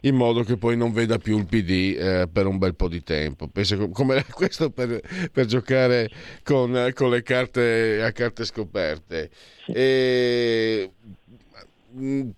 in 0.03 0.17
modo 0.17 0.43
che 0.43 0.59
poi 0.59 0.77
non 0.77 0.93
veda 0.93 1.17
più 1.17 1.39
il 1.39 1.47
PD 1.47 1.97
eh, 1.99 2.29
per 2.31 2.47
un 2.47 2.59
bel 2.59 2.75
po' 2.75 2.89
di 2.89 3.03
tempo. 3.03 3.49
Penso 3.49 3.89
come 3.89 4.23
questo 4.31 4.69
per, 4.69 5.01
per 5.33 5.47
giocare 5.47 6.11
con, 6.43 6.91
con, 6.93 7.09
le 7.09 7.23
carte 7.23 8.03
a 8.03 8.13
carte 8.13 8.45
scoperte. 8.45 9.31
E, 9.69 10.91
mm, 11.97 12.29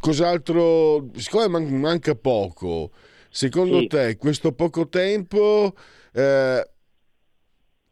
cos'altro? 0.00 1.10
Siccome 1.14 1.60
manca 1.60 2.16
poco, 2.16 2.90
secondo 3.30 3.78
sì. 3.82 3.86
te 3.86 4.16
questo 4.16 4.50
poco 4.50 4.88
tempo... 4.88 5.72
Eh, 6.12 6.20
eh, 6.20 6.68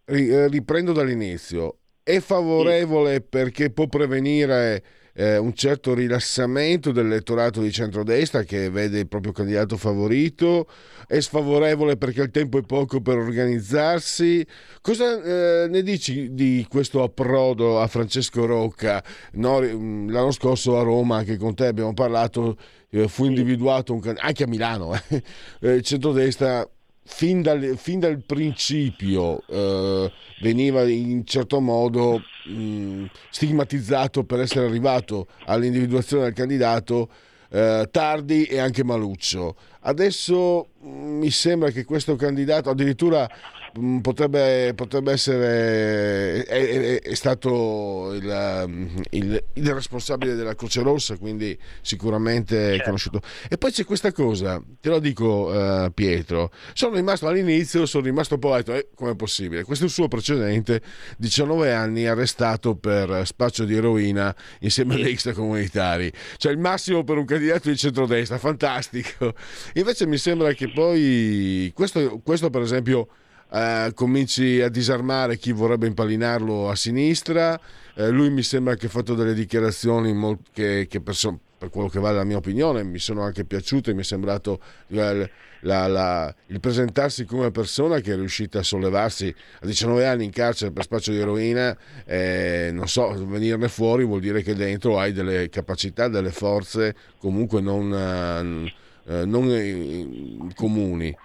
riprendo 0.07 0.93
dall'inizio. 0.93 1.79
È 2.03 2.21
favorevole 2.21 3.15
sì. 3.15 3.23
perché 3.29 3.71
può 3.71 3.87
prevenire 3.89 4.83
eh, 5.17 5.39
un 5.39 5.55
certo 5.55 5.95
rilassamento 5.95 6.93
dell'elettorato 6.93 7.63
di 7.63 7.73
centrodestra 7.73 8.43
che 8.43 8.69
vede 8.71 9.01
il 9.01 9.09
proprio 9.09 9.33
candidato 9.33 9.77
favorito, 9.77 10.69
è 11.07 11.19
sfavorevole 11.21 11.97
perché 11.97 12.23
il 12.23 12.31
tempo 12.31 12.59
è 12.59 12.63
poco 12.63 13.01
per 13.01 13.17
organizzarsi. 13.17 14.47
Cosa 14.83 15.23
eh, 15.23 15.69
ne 15.69 15.83
dici 15.83 16.35
di 16.35 16.67
questo 16.69 17.03
approdo 17.03 17.81
a 17.81 17.87
Francesco 17.87 18.45
Rocca? 18.45 19.03
No, 19.33 19.61
mm, 19.61 20.11
l'anno 20.11 20.33
scorso 20.33 20.79
a 20.79 20.83
Roma, 20.83 21.17
anche 21.17 21.39
con 21.39 21.55
te 21.55 21.67
abbiamo 21.67 21.95
parlato, 21.95 22.59
eh, 22.91 23.09
fu 23.09 23.25
individuato 23.25 23.95
un 23.95 24.01
candidato, 24.01 24.27
anche 24.27 24.45
a 24.45 24.47
Milano, 24.47 24.95
eh, 24.95 25.23
eh 25.61 25.83
centrodestra 25.83 26.69
fin 27.07 27.41
dal, 27.41 27.77
fin 27.77 28.01
dal 28.01 28.21
principio 28.25 29.43
eh, 29.47 30.13
veniva 30.41 30.87
in 30.89 31.25
certo 31.25 31.61
modo 31.61 32.21
mh, 32.47 33.05
stigmatizzato 33.31 34.25
per 34.25 34.41
essere 34.41 34.67
arrivato 34.67 35.29
all'individuazione 35.47 36.25
del 36.25 36.33
candidato 36.35 37.09
eh, 37.51 37.89
tardi 37.91 38.45
e 38.45 38.59
anche 38.59 38.85
maluccio. 38.85 39.57
Adesso 39.81 40.71
mh, 40.81 40.89
mi 40.89 41.31
sembra 41.31 41.71
che 41.71 41.85
questo 41.85 42.17
candidato, 42.17 42.71
addirittura 42.71 43.23
mm, 43.23 43.66
potrebbe, 44.01 44.73
potrebbe 44.75 45.13
essere 45.13 46.45
è, 46.45 46.69
è, 46.69 47.01
è 47.01 47.15
stato 47.15 48.13
il, 48.15 48.65
mm, 48.67 48.97
il, 49.11 49.45
il, 49.55 49.73
responsabile 49.73 50.35
della 50.35 50.55
Croce 50.55 50.83
Rossa 50.83 51.17
quindi 51.17 51.57
sicuramente 51.81 52.57
certo. 52.57 52.83
è 52.83 52.85
conosciuto. 52.85 53.21
E 53.49 53.59
poi 53.59 53.73
c'è 53.73 53.85
questa 53.85 54.13
cosa 54.13 54.63
te 54.81 54.89
lo 54.89 54.99
dico 54.99 55.47
uh, 55.47 55.93
Pietro 55.93 56.51
sono 56.73 56.95
rimasto 56.95 57.27
all'inizio 57.27 57.87
sono 57.87 58.05
rimasto 58.05 58.35
un 58.35 58.41
po' 58.41 58.55
detto 58.55 58.75
eh, 58.75 58.89
come 58.95 59.13
è 59.13 59.17
possibile? 59.17 59.65
Questo 59.65 59.85
è 59.85 59.87
il 59.87 59.93
suo 59.93 60.09
precedente 60.09 60.81
19 61.19 61.73
anni 61.73 62.07
arrestato 62.07 62.77
per 62.77 63.27
spaccio 63.27 63.65
di 63.65 63.75
eroina 63.75 64.35
insieme 64.61 64.95
agli 64.95 65.09
extracomunitari 65.09 66.13
cioè 66.37 66.53
il 66.53 66.59
massimo 66.59 67.05
per 67.05 67.19
un 67.19 67.25
candidato 67.25 67.69
di 67.69 67.77
centrodestra 67.77 68.39
fantastico. 68.39 69.35
Invece 69.75 70.07
mi 70.07 70.19
sembra 70.19 70.53
che 70.53 70.71
poi 70.71 71.71
questo, 71.75 72.21
questo 72.23 72.51
per 72.51 72.63
esempio 72.63 73.09
eh, 73.51 73.93
cominci 73.95 74.61
a 74.61 74.69
disarmare 74.69 75.37
chi 75.37 75.53
vorrebbe 75.53 75.87
impallinarlo 75.87 76.69
a 76.69 76.75
sinistra. 76.75 77.59
Eh, 77.95 78.11
lui 78.11 78.31
mi 78.31 78.43
sembra 78.43 78.75
che 78.75 78.87
ha 78.87 78.91
fatto 78.91 79.15
delle 79.15 79.35
dichiarazioni 79.35 80.39
che, 80.53 80.87
che 80.89 81.01
per, 81.01 81.17
per, 81.57 81.71
quello 81.71 81.89
che 81.89 81.99
vale 81.99 82.17
la 82.17 82.25
mia 82.25 82.37
opinione 82.37 82.83
mi 82.83 82.99
sono 82.99 83.23
anche 83.23 83.45
piaciute, 83.45 83.95
mi 83.95 84.01
è 84.01 84.05
sembrato 84.05 84.61
eh, 84.89 85.31
la, 85.61 85.87
la, 85.87 86.35
il 86.49 86.61
presentarsi 86.61 87.25
come 87.25 87.51
persona 87.51 88.01
che 88.01 88.13
è 88.13 88.17
riuscita 88.17 88.59
a 88.59 88.63
sollevarsi 88.63 89.35
a 89.61 89.67
19 89.67 90.07
anni 90.07 90.25
in 90.25 90.31
carcere 90.31 90.73
per 90.73 90.85
spaccio 90.85 91.13
di 91.13 91.19
eroina, 91.19 91.77
eh, 92.05 92.71
non 92.73 92.89
so, 92.89 93.15
venirne 93.27 93.69
fuori 93.69 94.05
vuol 94.05 94.21
dire 94.21 94.43
che 94.43 94.55
dentro 94.55 94.99
hai 94.99 95.13
delle 95.13 95.49
capacità, 95.49 96.09
delle 96.09 96.31
forze 96.31 96.95
comunque 97.19 97.61
non, 97.61 98.71
eh, 99.07 99.25
non 99.25 100.53
comuni 100.55 101.17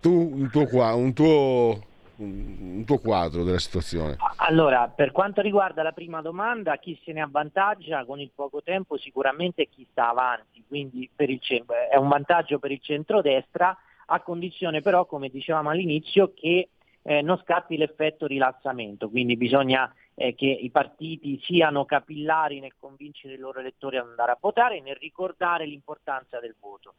tu 0.00 0.10
un 0.10 0.50
tuo, 0.50 0.66
un 0.96 1.12
tuo 1.12 1.88
un 2.20 2.84
tuo 2.84 2.98
quadro 2.98 3.44
della 3.44 3.58
situazione? 3.58 4.16
Allora, 4.36 4.88
per 4.88 5.10
quanto 5.10 5.40
riguarda 5.40 5.82
la 5.82 5.92
prima 5.92 6.20
domanda, 6.20 6.76
chi 6.76 6.98
se 7.04 7.12
ne 7.12 7.22
avvantaggia 7.22 8.04
con 8.04 8.20
il 8.20 8.30
poco 8.34 8.62
tempo 8.62 8.98
sicuramente 8.98 9.68
chi 9.68 9.86
sta 9.90 10.10
avanti, 10.10 10.62
quindi 10.66 11.08
il, 11.16 11.64
è 11.90 11.96
un 11.96 12.08
vantaggio 12.08 12.58
per 12.58 12.70
il 12.70 12.80
centrodestra, 12.80 13.76
a 14.06 14.20
condizione 14.20 14.82
però, 14.82 15.06
come 15.06 15.28
dicevamo 15.28 15.70
all'inizio, 15.70 16.32
che 16.34 16.68
eh, 17.02 17.22
non 17.22 17.38
scatti 17.38 17.76
l'effetto 17.76 18.26
rilassamento, 18.26 19.08
quindi 19.08 19.36
bisogna 19.36 19.92
eh, 20.14 20.34
che 20.34 20.46
i 20.46 20.70
partiti 20.70 21.40
siano 21.42 21.84
capillari 21.84 22.60
nel 22.60 22.74
convincere 22.78 23.34
i 23.34 23.38
loro 23.38 23.60
elettori 23.60 23.96
ad 23.96 24.06
andare 24.06 24.32
a 24.32 24.38
votare 24.38 24.76
e 24.76 24.80
nel 24.80 24.96
ricordare 24.96 25.64
l'importanza 25.64 26.40
del 26.40 26.56
voto. 26.60 26.94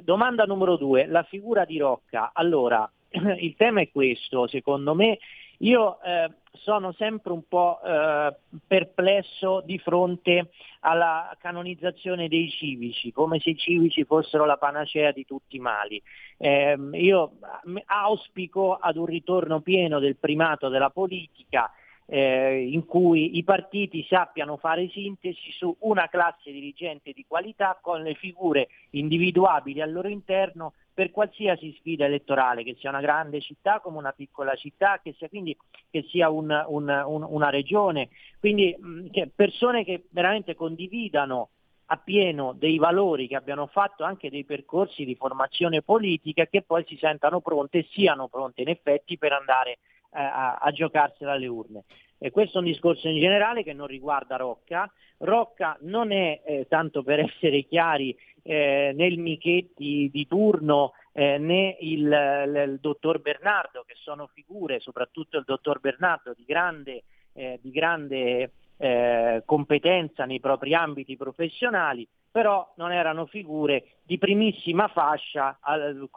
Domanda 0.00 0.44
numero 0.44 0.76
due, 0.76 1.06
la 1.06 1.22
figura 1.22 1.64
di 1.64 1.78
Rocca. 1.78 2.30
Allora, 2.32 2.90
il 3.38 3.54
tema 3.56 3.80
è 3.82 3.90
questo, 3.90 4.46
secondo 4.46 4.94
me. 4.94 5.18
Io 5.58 6.00
eh, 6.02 6.28
sono 6.54 6.92
sempre 6.92 7.30
un 7.30 7.42
po' 7.46 7.80
eh, 7.84 8.34
perplesso 8.66 9.62
di 9.64 9.78
fronte 9.78 10.50
alla 10.80 11.36
canonizzazione 11.38 12.26
dei 12.26 12.50
civici, 12.50 13.12
come 13.12 13.38
se 13.38 13.50
i 13.50 13.56
civici 13.56 14.04
fossero 14.04 14.44
la 14.44 14.56
panacea 14.56 15.12
di 15.12 15.24
tutti 15.24 15.56
i 15.56 15.60
mali. 15.60 16.02
Eh, 16.36 16.76
io 16.94 17.32
auspico 17.86 18.74
ad 18.74 18.96
un 18.96 19.06
ritorno 19.06 19.60
pieno 19.60 20.00
del 20.00 20.16
primato 20.16 20.68
della 20.68 20.90
politica, 20.90 21.70
eh, 22.06 22.68
in 22.70 22.84
cui 22.84 23.38
i 23.38 23.44
partiti 23.44 24.04
sappiano 24.08 24.56
fare 24.56 24.88
sintesi 24.88 25.52
su 25.52 25.74
una 25.80 26.08
classe 26.08 26.50
dirigente 26.50 27.12
di 27.12 27.24
qualità 27.26 27.78
con 27.80 28.02
le 28.02 28.14
figure 28.14 28.68
individuabili 28.90 29.80
al 29.80 29.92
loro 29.92 30.08
interno 30.08 30.72
per 30.94 31.10
qualsiasi 31.10 31.74
sfida 31.78 32.04
elettorale, 32.04 32.64
che 32.64 32.76
sia 32.78 32.90
una 32.90 33.00
grande 33.00 33.40
città 33.40 33.80
come 33.80 33.96
una 33.98 34.12
piccola 34.12 34.54
città, 34.54 35.00
che 35.02 35.14
sia 35.16 35.28
quindi 35.28 35.56
che 35.90 36.04
sia 36.10 36.28
un, 36.28 36.50
un, 36.68 37.02
un, 37.06 37.26
una 37.26 37.48
regione, 37.48 38.10
quindi 38.38 38.76
mh, 38.78 39.10
che 39.10 39.30
persone 39.34 39.84
che 39.84 40.04
veramente 40.10 40.54
condividano 40.54 41.48
appieno 41.86 42.54
dei 42.54 42.78
valori, 42.78 43.28
che 43.28 43.36
abbiano 43.36 43.66
fatto 43.66 44.04
anche 44.04 44.30
dei 44.30 44.44
percorsi 44.44 45.04
di 45.04 45.14
formazione 45.14 45.82
politica, 45.82 46.46
che 46.46 46.62
poi 46.62 46.84
si 46.86 46.96
sentano 46.96 47.40
pronte 47.40 47.78
e 47.78 47.86
siano 47.90 48.28
pronte 48.28 48.62
in 48.62 48.68
effetti 48.68 49.18
per 49.18 49.32
andare 49.32 49.72
eh, 49.72 49.78
a, 50.12 50.54
a 50.56 50.70
giocarsela 50.70 51.32
alle 51.32 51.46
urne. 51.46 51.84
E 52.18 52.30
questo 52.30 52.58
è 52.58 52.60
un 52.60 52.66
discorso 52.66 53.08
in 53.08 53.18
generale 53.18 53.64
che 53.64 53.72
non 53.72 53.88
riguarda 53.88 54.36
Rocca. 54.36 54.90
Rocca 55.18 55.76
non 55.80 56.12
è, 56.12 56.40
eh, 56.44 56.66
tanto 56.68 57.02
per 57.02 57.18
essere 57.18 57.62
chiari, 57.64 58.16
eh, 58.42 58.92
né 58.94 59.06
il 59.06 59.18
Michetti 59.18 60.08
di 60.12 60.26
turno 60.26 60.92
eh, 61.12 61.38
né 61.38 61.76
il, 61.80 62.00
il, 62.00 62.62
il, 62.68 62.78
dottor 62.80 63.20
Bernardo, 63.20 63.84
che 63.86 63.94
sono 63.96 64.28
figure, 64.32 64.80
soprattutto 64.80 65.36
il 65.38 65.44
dottor 65.44 65.80
Bernardo, 65.80 66.32
di 66.36 66.44
grande, 66.44 67.04
eh, 67.32 67.58
di 67.60 67.70
grande 67.70 68.52
eh, 68.76 69.42
competenza 69.44 70.24
nei 70.24 70.40
propri 70.40 70.74
ambiti 70.74 71.16
professionali, 71.16 72.06
però 72.30 72.72
non 72.76 72.92
erano 72.92 73.26
figure 73.26 73.84
di 74.02 74.18
primissima 74.18 74.88
fascia 74.88 75.58
al, 75.60 76.08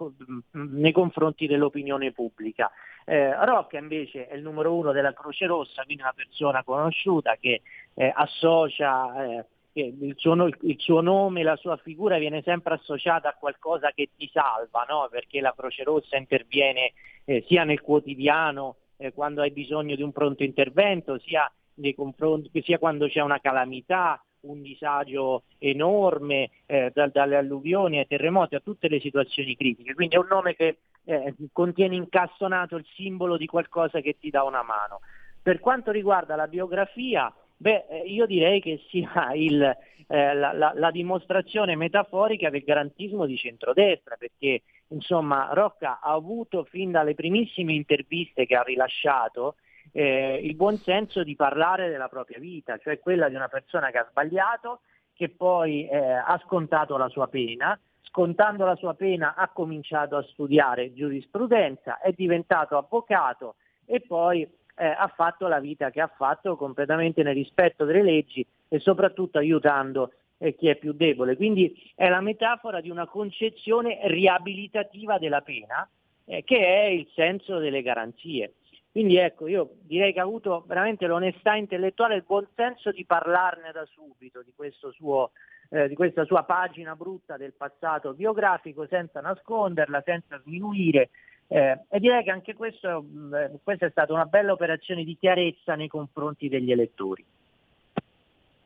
nei 0.51 0.91
confronti 0.91 1.45
dell'opinione 1.45 2.11
pubblica. 2.11 2.71
Eh, 3.07 3.45
Rocca 3.45 3.77
invece 3.77 4.27
è 4.27 4.35
il 4.35 4.41
numero 4.41 4.73
uno 4.73 4.91
della 4.91 5.13
Croce 5.13 5.45
Rossa, 5.45 5.83
quindi 5.83 6.01
una 6.01 6.13
persona 6.15 6.63
conosciuta 6.63 7.35
che 7.39 7.61
eh, 7.93 8.11
associa 8.13 9.23
eh, 9.23 9.45
il 9.73 10.13
suo, 10.17 10.33
il 10.45 10.75
suo, 10.79 11.01
nome, 11.01 11.43
la 11.43 11.55
sua 11.57 11.77
figura 11.77 12.17
viene 12.17 12.41
sempre 12.43 12.75
associata 12.75 13.29
a 13.29 13.35
qualcosa 13.37 13.91
che 13.91 14.09
ti 14.15 14.29
salva, 14.31 14.85
no? 14.87 15.07
perché 15.11 15.41
la 15.41 15.53
Croce 15.55 15.83
Rossa 15.83 16.17
interviene 16.17 16.93
eh, 17.25 17.43
sia 17.47 17.63
nel 17.63 17.81
quotidiano 17.81 18.77
eh, 18.97 19.13
quando 19.13 19.41
hai 19.41 19.51
bisogno 19.51 19.95
di 19.95 20.01
un 20.01 20.11
pronto 20.11 20.43
intervento, 20.43 21.19
sia, 21.19 21.51
sia 21.75 22.79
quando 22.79 23.07
c'è 23.07 23.21
una 23.21 23.39
calamità, 23.39 24.23
un 24.45 24.61
disagio 24.61 25.43
enorme, 25.57 26.49
eh, 26.65 26.91
da, 26.93 27.07
dalle 27.07 27.35
alluvioni 27.35 27.99
ai 27.99 28.07
terremoti 28.07 28.55
a 28.55 28.59
tutte 28.59 28.87
le 28.87 28.99
situazioni 28.99 29.55
critiche. 29.55 29.93
Quindi 29.93 30.15
è 30.15 30.19
un 30.19 30.27
nome 30.29 30.55
che 30.55 30.77
eh, 31.05 31.33
contiene 31.51 31.95
incassonato 31.95 32.75
il 32.75 32.85
simbolo 32.95 33.37
di 33.37 33.45
qualcosa 33.45 34.01
che 34.01 34.17
ti 34.19 34.29
dà 34.29 34.43
una 34.43 34.63
mano. 34.63 35.01
Per 35.41 35.59
quanto 35.59 35.91
riguarda 35.91 36.35
la 36.35 36.47
biografia, 36.47 37.31
beh, 37.55 37.85
eh, 37.89 37.97
io 38.07 38.25
direi 38.25 38.59
che 38.61 38.81
sia 38.89 39.31
il, 39.33 39.61
eh, 40.07 40.33
la, 40.33 40.53
la, 40.53 40.71
la, 40.75 40.91
dimostrazione 40.91 41.75
metaforica 41.75 42.49
del 42.49 42.63
garantismo 42.63 43.25
di 43.25 43.37
centrodestra, 43.37 44.15
perché 44.17 44.63
insomma 44.89 45.49
Rocca 45.51 45.99
ha 45.99 46.13
avuto 46.13 46.63
fin 46.63 46.91
dalle 46.91 47.15
primissime 47.15 47.73
interviste 47.73 48.45
che 48.45 48.55
ha 48.55 48.63
rilasciato 48.63 49.55
eh, 49.97 50.41
il 50.43 50.55
buon 50.55 50.77
senso 50.79 51.23
di 51.23 51.37
parlare 51.37 51.87
della 51.87 52.09
propria 52.09 52.37
vita, 52.37 52.77
cioè 52.77 52.99
quella 52.99 53.29
di 53.29 53.35
una 53.35 53.47
persona 53.47 53.91
che 53.91 53.99
ha 53.99 54.07
sbagliato, 54.09 54.81
che 55.13 55.29
poi 55.29 55.87
eh, 55.87 55.97
ha 55.97 56.37
scontato 56.43 56.97
la 56.97 57.07
sua 57.07 57.29
pena, 57.29 57.79
scontando 58.01 58.65
la 58.65 58.75
sua 58.75 58.93
pena 58.93 59.35
ha 59.35 59.47
cominciato 59.47 60.17
a 60.17 60.23
studiare 60.23 60.93
giurisprudenza, 60.93 62.01
è 62.01 62.11
diventato 62.11 62.77
avvocato 62.77 63.55
e 63.85 64.01
poi 64.01 64.41
eh, 64.41 64.85
ha 64.85 65.07
fatto 65.15 65.47
la 65.47 65.61
vita 65.61 65.91
che 65.91 66.01
ha 66.01 66.11
fatto 66.13 66.57
completamente 66.57 67.23
nel 67.23 67.33
rispetto 67.33 67.85
delle 67.85 68.03
leggi 68.03 68.45
e 68.67 68.79
soprattutto 68.79 69.37
aiutando 69.37 70.11
eh, 70.39 70.55
chi 70.55 70.67
è 70.67 70.75
più 70.75 70.91
debole. 70.91 71.37
Quindi 71.37 71.73
è 71.95 72.09
la 72.09 72.19
metafora 72.19 72.81
di 72.81 72.89
una 72.89 73.07
concezione 73.07 73.99
riabilitativa 74.07 75.17
della 75.17 75.39
pena 75.39 75.87
eh, 76.25 76.43
che 76.43 76.57
è 76.57 76.83
il 76.87 77.07
senso 77.13 77.59
delle 77.59 77.81
garanzie. 77.81 78.55
Quindi 78.95 79.17
ecco, 79.17 79.47
io 79.47 79.71
direi 79.81 80.13
che 80.13 80.21
ha 80.21 80.23
avuto 80.23 80.63
veramente 80.65 81.05
l'onestà 81.05 81.55
intellettuale 81.55 82.13
e 82.13 82.17
il 82.19 82.23
buon 82.25 82.47
senso 82.55 82.91
di 82.91 83.03
parlarne 83.03 83.73
da 83.73 83.85
subito 83.87 84.41
di, 84.41 84.53
suo, 84.93 85.31
eh, 85.67 85.89
di 85.89 85.95
questa 85.95 86.23
sua 86.23 86.43
pagina 86.43 86.95
brutta 86.95 87.35
del 87.35 87.51
passato 87.51 88.13
biografico 88.13 88.87
senza 88.87 89.19
nasconderla, 89.19 90.01
senza 90.05 90.39
sminuire. 90.39 91.09
Eh, 91.47 91.77
e 91.89 91.99
direi 91.99 92.23
che 92.23 92.31
anche 92.31 92.53
questo, 92.53 93.05
eh, 93.33 93.59
questa 93.61 93.87
è 93.87 93.89
stata 93.89 94.13
una 94.13 94.27
bella 94.27 94.53
operazione 94.53 95.03
di 95.03 95.17
chiarezza 95.19 95.75
nei 95.75 95.89
confronti 95.89 96.47
degli 96.47 96.71
elettori 96.71 97.25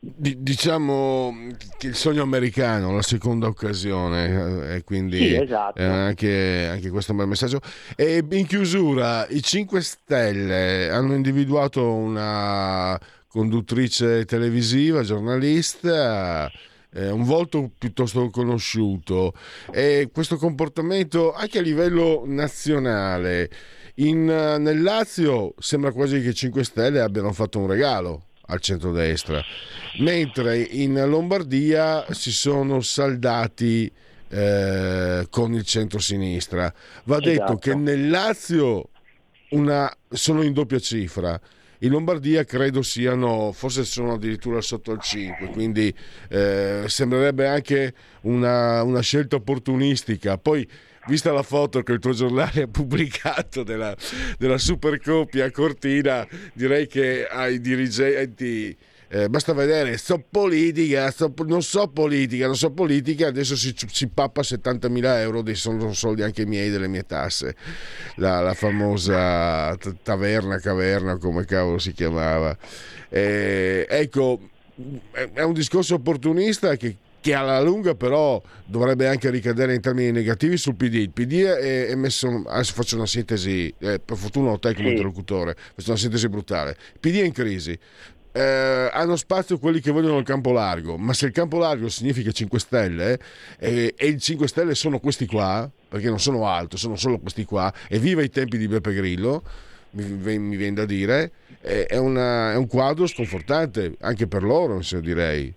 diciamo 0.02 1.36
che 1.78 1.88
il 1.88 1.96
sogno 1.96 2.24
americano, 2.24 2.96
la 2.96 3.02
seconda 3.02 3.48
occasione, 3.48 4.72
eh, 4.72 4.76
e 4.76 4.84
quindi 4.84 5.18
sì, 5.18 5.36
esatto. 5.36 5.82
anche, 5.82 6.68
anche, 6.72 6.90
questo 6.90 7.12
è 7.12 7.14
un 7.14 7.20
bel 7.20 7.28
messaggio. 7.28 7.60
E 7.96 8.24
in 8.30 8.48
chiusura, 8.48 9.28
i 9.28 9.44
5 9.44 9.82
Stelle 9.82 10.90
hanno 10.90 11.16
individuato 11.16 11.94
una 11.94 12.98
conduttrice 13.28 14.26
televisiva, 14.26 15.04
giornalista. 15.04 16.50
Eh, 16.92 17.12
un 17.12 17.24
volto 17.24 17.70
piuttosto 17.78 18.32
conosciuto 18.32 19.34
e 19.72 20.10
questo 20.12 20.38
comportamento 20.38 21.36
anche 21.36 21.60
a 21.60 21.62
livello 21.62 22.24
nazionale 22.26 23.48
in, 23.98 24.26
nel 24.26 24.82
Lazio 24.82 25.54
sembra 25.60 25.92
quasi 25.92 26.20
che 26.20 26.30
i 26.30 26.34
5 26.34 26.64
Stelle 26.64 27.00
abbiano 27.00 27.32
fatto 27.32 27.60
un 27.60 27.68
regalo 27.68 28.29
al 28.50 28.60
centrodestra, 28.60 29.44
mentre 30.00 30.60
in 30.60 30.94
Lombardia 31.08 32.06
si 32.14 32.32
sono 32.32 32.82
saldati 32.82 33.92
eh, 34.30 35.28
con 35.30 35.54
il 35.54 35.64
centro-sinistra. 35.64 36.74
Va 37.06 37.18
esatto. 37.18 37.30
detto 37.30 37.56
che 37.58 37.76
nel 37.76 38.10
Lazio 38.10 38.90
una, 39.50 39.92
sono 40.10 40.42
in 40.44 40.54
doppia 40.54 40.80
cifra. 40.80 41.40
In 41.82 41.92
Lombardia 41.92 42.44
credo 42.44 42.82
siano, 42.82 43.54
forse 43.54 43.86
sono 43.86 44.14
addirittura 44.14 44.60
sotto 44.60 44.92
il 44.92 45.00
5, 45.00 45.48
quindi 45.48 45.94
eh, 46.28 46.84
sembrerebbe 46.88 47.48
anche 47.48 47.94
una, 48.22 48.84
una 48.84 49.00
scelta 49.00 49.38
opportunistica. 49.38 50.38
Poi 50.38 50.68
vista 51.08 51.32
la 51.32 51.44
foto 51.44 51.82
che 51.82 51.94
il 51.94 52.00
tuo 52.00 52.14
giornale 52.14 52.64
ha 52.64 52.68
pubblicato 52.68 53.64
della, 53.64 53.96
della 54.38 54.58
Supercoppia 54.58 55.52
Cortina, 55.52 56.28
direi 56.54 56.88
che 56.88 57.28
ai 57.28 57.60
dirigenti 57.60 58.78
eh, 59.12 59.28
basta 59.28 59.54
vedere, 59.54 59.98
so 59.98 60.24
politica, 60.30 61.10
so, 61.10 61.34
non 61.48 61.64
so 61.64 61.88
politica, 61.88 62.46
non 62.46 62.56
so 62.56 62.70
politica, 62.72 63.26
adesso 63.26 63.56
si, 63.56 63.74
si 63.76 64.08
pappa 64.08 64.42
70.000 64.42 65.04
euro, 65.22 65.42
dei 65.42 65.56
sono 65.56 65.94
soldi 65.94 66.22
anche 66.22 66.46
miei 66.46 66.70
delle 66.70 66.88
mie 66.88 67.08
tasse, 67.08 67.56
la, 68.18 68.40
la 68.40 68.54
famosa 68.54 69.76
taverna, 70.04 70.60
caverna, 70.60 71.18
come 71.18 71.44
cavolo 71.46 71.80
si 71.80 71.92
chiamava. 71.92 72.56
Eh, 73.10 73.88
ecco, 73.90 74.42
è 75.34 75.42
un 75.42 75.54
discorso 75.54 75.96
opportunista 75.96 76.76
che, 76.76 76.96
che 77.22 77.34
alla 77.34 77.62
lunga 77.62 77.96
però 77.96 78.42
dovrebbe 78.66 79.08
anche 79.08 79.30
ricadere 79.30 79.74
in 79.74 79.82
termini 79.82 80.12
negativi 80.12 80.58
sul 80.58 80.76
PD. 80.76 80.96
Il 80.96 81.12
PD 81.12 81.44
è, 81.44 81.88
è 81.88 81.96
messo, 81.96 82.44
adesso 82.48 82.74
faccio 82.74 82.96
una 82.96 83.06
sintesi, 83.06 83.74
eh, 83.80 84.00
per 84.00 84.18
fortuna 84.18 84.52
ho 84.52 84.60
te 84.60 84.74
come 84.74 84.88
sì. 84.88 84.92
interlocutore, 84.92 85.56
faccio 85.76 85.90
una 85.90 86.00
sintesi 86.00 86.30
brutale. 86.30 86.78
Il 86.94 87.00
PD 87.00 87.16
è 87.22 87.26
in 87.26 87.34
crisi, 87.34 87.78
eh, 88.32 88.90
hanno 88.94 89.16
spazio 89.16 89.58
quelli 89.58 89.80
che 89.80 89.92
vogliono 89.92 90.18
il 90.18 90.26
campo 90.26 90.52
largo, 90.52 90.98
ma 90.98 91.14
se 91.14 91.26
il 91.26 91.32
campo 91.32 91.58
largo 91.58 91.90
significa 91.90 92.32
5 92.32 92.60
Stelle 92.60 93.20
eh, 93.58 93.94
e 93.98 94.08
i 94.08 94.20
5 94.20 94.48
Stelle 94.48 94.76
sono 94.76 95.00
questi 95.00 95.26
qua, 95.26 95.70
perché 95.88 96.10
non 96.10 96.20
sono 96.20 96.48
altro, 96.48 96.78
sono 96.78 96.96
solo 96.96 97.20
questi 97.20 97.44
qua, 97.44 97.74
e 97.88 98.00
viva 98.00 98.22
i 98.22 98.30
tempi 98.30 98.58
di 98.58 98.68
Beppe 98.68 98.94
Grillo, 98.94 99.44
mi, 99.92 100.38
mi 100.38 100.56
viene 100.56 100.76
da 100.76 100.86
dire, 100.86 101.32
eh, 101.62 101.86
è, 101.86 101.98
una, 101.98 102.54
è, 102.54 102.56
un 102.56 102.68
quadro 102.68 103.08
sconfortante 103.08 103.96
anche 104.00 104.28
per 104.28 104.44
loro, 104.44 104.82
direi. 105.02 105.54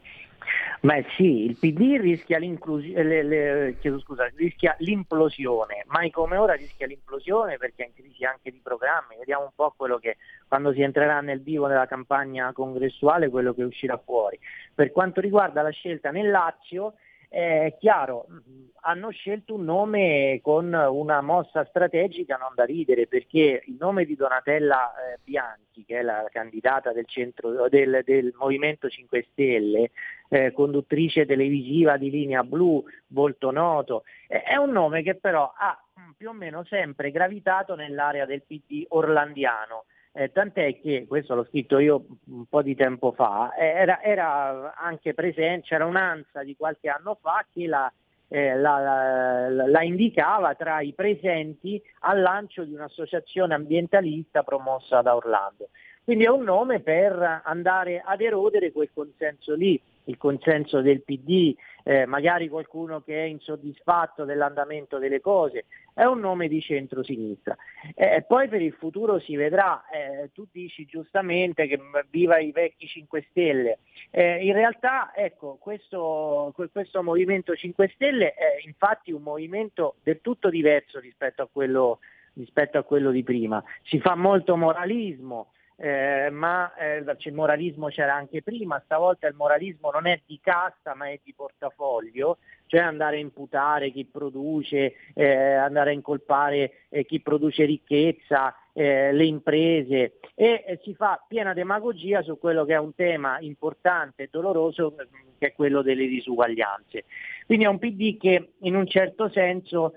Ma 0.83 0.95
sì, 1.16 1.45
il 1.45 1.57
PD 1.57 1.97
rischia, 2.01 2.39
le, 2.41 3.22
le, 3.22 3.76
scusa, 4.01 4.28
rischia, 4.35 4.74
l'implosione, 4.78 5.85
mai 5.87 6.11
come 6.11 6.37
ora 6.37 6.55
rischia 6.55 6.89
l'implosione 6.89 7.57
perché 7.57 7.85
è 7.85 7.87
in 7.87 7.95
crisi 7.95 8.24
anche 8.24 8.51
di 8.51 8.59
programmi. 8.61 9.16
Vediamo 9.16 9.45
un 9.45 9.53
po' 9.55 9.72
quello 9.76 9.99
che 9.99 10.16
quando 10.49 10.72
si 10.72 10.83
entrerà 10.83 11.20
nel 11.20 11.41
vivo 11.41 11.68
della 11.68 11.87
campagna 11.87 12.53
congressuale, 12.53 13.28
quello 13.28 13.55
che 13.55 13.62
uscirà 13.62 13.97
fuori. 13.97 14.37
Per 14.74 14.91
quanto 14.91 15.20
riguarda 15.20 15.62
la 15.62 15.70
scelta 15.70 16.11
nel 16.11 16.30
Lazio, 16.30 16.95
è 17.33 17.76
chiaro, 17.78 18.26
hanno 18.83 19.09
scelto 19.09 19.55
un 19.55 19.64
nome 19.64 20.41
con 20.43 20.66
una 20.74 21.22
mossa 21.22 21.64
strategica 21.64 22.37
non 22.37 22.53
da 22.55 22.64
ridere 22.64 23.07
perché 23.07 23.62
il 23.64 23.76
nome 23.78 24.05
di 24.05 24.16
Donatella 24.16 24.93
eh, 24.93 25.18
Bianchi, 25.24 25.83
che 25.87 26.01
è 26.01 26.03
la 26.03 26.26
candidata 26.30 26.93
del, 26.93 27.07
centro, 27.07 27.70
del, 27.70 28.03
del 28.05 28.35
Movimento 28.37 28.91
5 28.91 29.28
Stelle, 29.30 29.93
eh, 30.28 30.53
conduttrice 30.53 31.24
televisiva 31.24 31.97
di 31.97 32.11
linea 32.11 32.45
blu, 32.45 32.85
molto 33.09 33.51
noto, 33.51 34.05
eh, 34.28 34.43
è 34.43 34.57
un 34.57 34.70
nome 34.70 35.03
che 35.03 35.14
però 35.14 35.51
ha 35.57 35.83
più 36.14 36.28
o 36.28 36.35
meno 36.35 36.64
sempre 36.64 37.11
gravitato 37.11 37.74
nell'area 37.74 38.26
del 38.26 38.43
PD 38.43 38.85
orlandiano. 38.89 39.87
Eh, 40.14 40.30
tant'è 40.30 40.78
che, 40.78 41.06
questo 41.08 41.34
l'ho 41.34 41.44
scritto 41.44 41.78
io 41.78 42.04
un 42.26 42.44
po' 42.44 42.60
di 42.60 42.74
tempo 42.74 43.12
fa, 43.12 43.54
eh, 43.54 43.64
era, 43.64 44.02
era, 44.02 44.74
anche 44.76 45.14
presente, 45.14 45.68
c'era 45.68 45.86
un'ansa 45.86 46.42
di 46.42 46.54
qualche 46.54 46.90
anno 46.90 47.16
fa 47.18 47.46
che 47.50 47.66
la, 47.66 47.90
eh, 48.28 48.54
la, 48.56 49.48
la, 49.48 49.66
la, 49.66 49.82
indicava 49.82 50.54
tra 50.54 50.82
i 50.82 50.92
presenti 50.92 51.82
al 52.00 52.20
lancio 52.20 52.64
di 52.64 52.74
un'associazione 52.74 53.54
ambientalista 53.54 54.42
promossa 54.42 55.00
da 55.00 55.16
Orlando. 55.16 55.70
Quindi 56.04 56.24
è 56.24 56.28
un 56.28 56.42
nome 56.42 56.80
per 56.80 57.42
andare 57.44 58.02
ad 58.04 58.20
erodere 58.20 58.70
quel 58.70 58.90
consenso 58.92 59.54
lì 59.54 59.80
il 60.05 60.16
consenso 60.16 60.80
del 60.80 61.03
PD, 61.03 61.55
eh, 61.84 62.07
magari 62.07 62.48
qualcuno 62.48 63.00
che 63.00 63.22
è 63.22 63.26
insoddisfatto 63.26 64.24
dell'andamento 64.24 64.98
delle 64.98 65.20
cose, 65.20 65.66
è 65.94 66.05
un 66.05 66.20
nome 66.20 66.48
di 66.48 66.61
centrosinistra. 66.61 67.57
Eh, 67.94 68.24
poi 68.26 68.48
per 68.48 68.62
il 68.62 68.72
futuro 68.72 69.18
si 69.18 69.36
vedrà, 69.36 69.84
eh, 69.90 70.30
tu 70.32 70.46
dici 70.50 70.84
giustamente 70.86 71.66
che 71.66 71.78
viva 72.11 72.38
i 72.38 72.53
vecchi 72.53 72.86
5 72.86 73.26
Stelle, 73.30 73.78
eh, 74.11 74.44
in 74.44 74.53
realtà 74.55 75.12
ecco, 75.14 75.57
questo, 75.61 76.53
questo 76.72 77.03
Movimento 77.03 77.55
5 77.55 77.90
Stelle 77.94 78.34
è 78.34 78.62
infatti 78.64 79.12
un 79.12 79.22
movimento 79.22 79.96
del 80.03 80.20
tutto 80.20 80.48
diverso 80.48 80.98
rispetto 80.98 81.42
a 81.42 81.48
quello, 81.50 81.98
rispetto 82.34 82.78
a 82.78 82.82
quello 82.82 83.11
di 83.11 83.22
prima, 83.22 83.62
si 83.82 84.00
fa 84.00 84.14
molto 84.14 84.57
moralismo, 84.57 85.53
eh, 85.83 86.30
ma 86.30 86.72
eh, 86.76 86.99
il 86.99 87.35
moralismo 87.35 87.89
c'era 87.89 88.14
anche 88.14 88.41
prima, 88.41 88.80
stavolta 88.85 89.26
il 89.26 89.35
moralismo 89.35 89.91
non 89.91 90.07
è 90.07 90.20
di 90.24 90.39
cassa 90.41 90.95
ma 90.95 91.09
è 91.09 91.18
di 91.24 91.35
portafoglio, 91.35 92.39
cioè 92.66 92.83
andare 92.83 93.16
a 93.16 93.18
imputare 93.18 93.91
chi 93.91 94.05
produce, 94.05 94.95
eh, 95.12 95.55
andare 95.55 95.91
a 95.91 95.95
incolpare 95.95 96.85
eh, 96.89 97.05
chi 97.05 97.20
produce 97.20 97.64
ricchezza, 97.64 98.55
eh, 98.72 99.12
le 99.12 99.24
imprese 99.24 100.18
e 100.37 100.62
eh, 100.64 100.78
si 100.85 100.95
fa 100.95 101.20
piena 101.26 101.53
demagogia 101.53 102.22
su 102.22 102.39
quello 102.39 102.64
che 102.64 102.74
è 102.74 102.78
un 102.78 102.95
tema 102.95 103.41
importante 103.41 104.22
e 104.22 104.28
doloroso 104.30 104.95
che 105.37 105.49
è 105.49 105.53
quello 105.53 105.83
delle 105.83 106.07
disuguaglianze. 106.07 107.07
Quindi 107.45 107.64
è 107.64 107.68
un 107.68 107.80
PD 107.80 108.18
che 108.18 108.53
in 108.61 108.76
un 108.76 108.87
certo 108.87 109.28
senso 109.30 109.95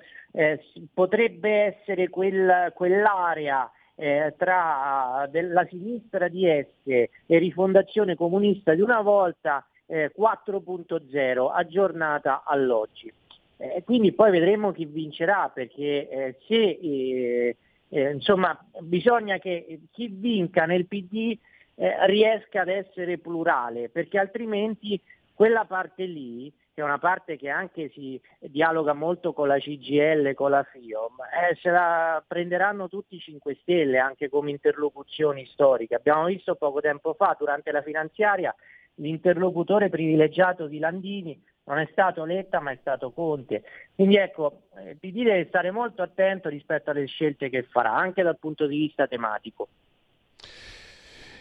potrebbe 0.93 1.77
essere 1.77 2.09
quel, 2.09 2.73
quell'area 2.75 3.71
eh, 3.95 4.33
tra 4.37 5.27
la 5.31 5.65
sinistra 5.69 6.27
di 6.27 6.45
esse 6.45 7.09
e 7.25 7.37
rifondazione 7.37 8.15
comunista 8.15 8.73
di 8.73 8.81
una 8.81 9.01
volta 9.01 9.65
eh, 9.87 10.11
4.0 10.17 11.51
aggiornata 11.51 12.43
all'oggi. 12.45 13.11
Eh, 13.57 13.83
quindi 13.85 14.11
poi 14.11 14.31
vedremo 14.31 14.73
chi 14.73 14.85
vincerà 14.85 15.49
perché 15.53 16.09
eh, 16.09 16.35
se 16.45 16.55
eh, 16.55 17.55
eh, 17.87 18.11
insomma 18.11 18.57
bisogna 18.79 19.37
che 19.37 19.79
chi 19.91 20.07
vinca 20.07 20.65
nel 20.65 20.87
PD 20.87 21.37
riesca 22.05 22.61
ad 22.61 22.69
essere 22.69 23.17
plurale 23.17 23.89
perché 23.89 24.17
altrimenti 24.17 24.97
quella 25.33 25.65
parte 25.65 26.05
lì 26.05 26.51
che 26.75 26.81
è 26.81 26.83
una 26.83 26.99
parte 26.99 27.37
che 27.37 27.47
anche 27.47 27.89
si 27.93 28.19
dialoga 28.37 28.91
molto 28.91 29.31
con 29.31 29.47
la 29.47 29.57
CGL, 29.57 30.33
con 30.33 30.51
la 30.51 30.61
FIOM, 30.63 31.15
eh, 31.21 31.55
se 31.61 31.69
la 31.69 32.21
prenderanno 32.27 32.89
tutti 32.89 33.15
i 33.15 33.19
5 33.19 33.57
Stelle 33.61 33.97
anche 33.97 34.27
come 34.27 34.51
interlocuzioni 34.51 35.45
storiche. 35.45 35.95
Abbiamo 35.95 36.25
visto 36.25 36.55
poco 36.55 36.81
tempo 36.81 37.13
fa, 37.13 37.33
durante 37.39 37.71
la 37.71 37.81
finanziaria, 37.81 38.53
l'interlocutore 38.95 39.87
privilegiato 39.87 40.67
di 40.67 40.79
Landini 40.79 41.41
non 41.63 41.77
è 41.79 41.87
stato 41.91 42.25
Letta 42.25 42.59
ma 42.59 42.71
è 42.71 42.77
stato 42.81 43.11
Conte. 43.11 43.63
Quindi 43.95 44.17
ecco, 44.17 44.63
eh, 44.75 44.97
PD 44.99 45.23
deve 45.23 45.45
stare 45.47 45.71
molto 45.71 46.01
attento 46.01 46.49
rispetto 46.49 46.89
alle 46.89 47.05
scelte 47.05 47.49
che 47.49 47.63
farà, 47.63 47.93
anche 47.93 48.21
dal 48.21 48.37
punto 48.37 48.67
di 48.67 48.77
vista 48.77 49.07
tematico. 49.07 49.69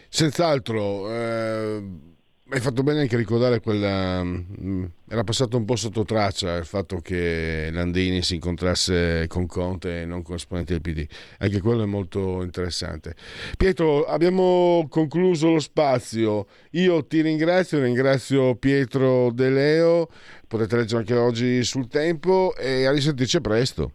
Senz'altro. 0.07 1.11
Eh 1.11 2.13
hai 2.49 2.59
fatto 2.59 2.83
bene 2.83 3.01
anche 3.01 3.17
ricordare 3.17 3.59
quella. 3.59 4.23
Mm, 4.23 4.85
era 5.09 5.23
passato 5.23 5.57
un 5.57 5.65
po' 5.65 5.75
sotto 5.75 6.03
traccia 6.03 6.55
il 6.57 6.65
fatto 6.65 6.97
che 6.97 7.69
Landini 7.71 8.21
si 8.21 8.35
incontrasse 8.35 9.25
con 9.27 9.47
Conte 9.47 10.01
e 10.01 10.05
non 10.05 10.21
con 10.21 10.35
esponenti 10.35 10.73
del 10.73 10.81
PD. 10.81 11.07
Anche 11.39 11.59
quello 11.59 11.81
è 11.81 11.87
molto 11.87 12.43
interessante. 12.43 13.15
Pietro, 13.57 14.05
abbiamo 14.05 14.85
concluso 14.89 15.49
lo 15.49 15.59
spazio. 15.59 16.45
Io 16.71 17.05
ti 17.07 17.21
ringrazio, 17.21 17.81
ringrazio 17.81 18.55
Pietro 18.55 19.31
De 19.31 19.49
Leo. 19.49 20.07
Potete 20.47 20.75
leggere 20.75 20.99
anche 20.99 21.15
oggi 21.15 21.63
sul 21.63 21.87
tempo 21.87 22.55
e 22.55 22.85
a 22.85 22.91
risentirci 22.91 23.41
presto. 23.41 23.93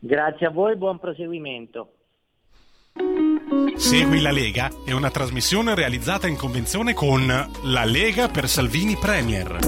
Grazie 0.00 0.46
a 0.46 0.50
voi, 0.50 0.76
buon 0.76 0.98
proseguimento. 0.98 1.93
Segui 3.76 4.20
la 4.20 4.30
Lega 4.30 4.70
è 4.84 4.92
una 4.92 5.10
trasmissione 5.10 5.74
realizzata 5.74 6.28
in 6.28 6.36
convenzione 6.36 6.94
con 6.94 7.26
La 7.26 7.84
Lega 7.84 8.28
per 8.28 8.48
Salvini 8.48 8.96
Premier. 8.96 9.58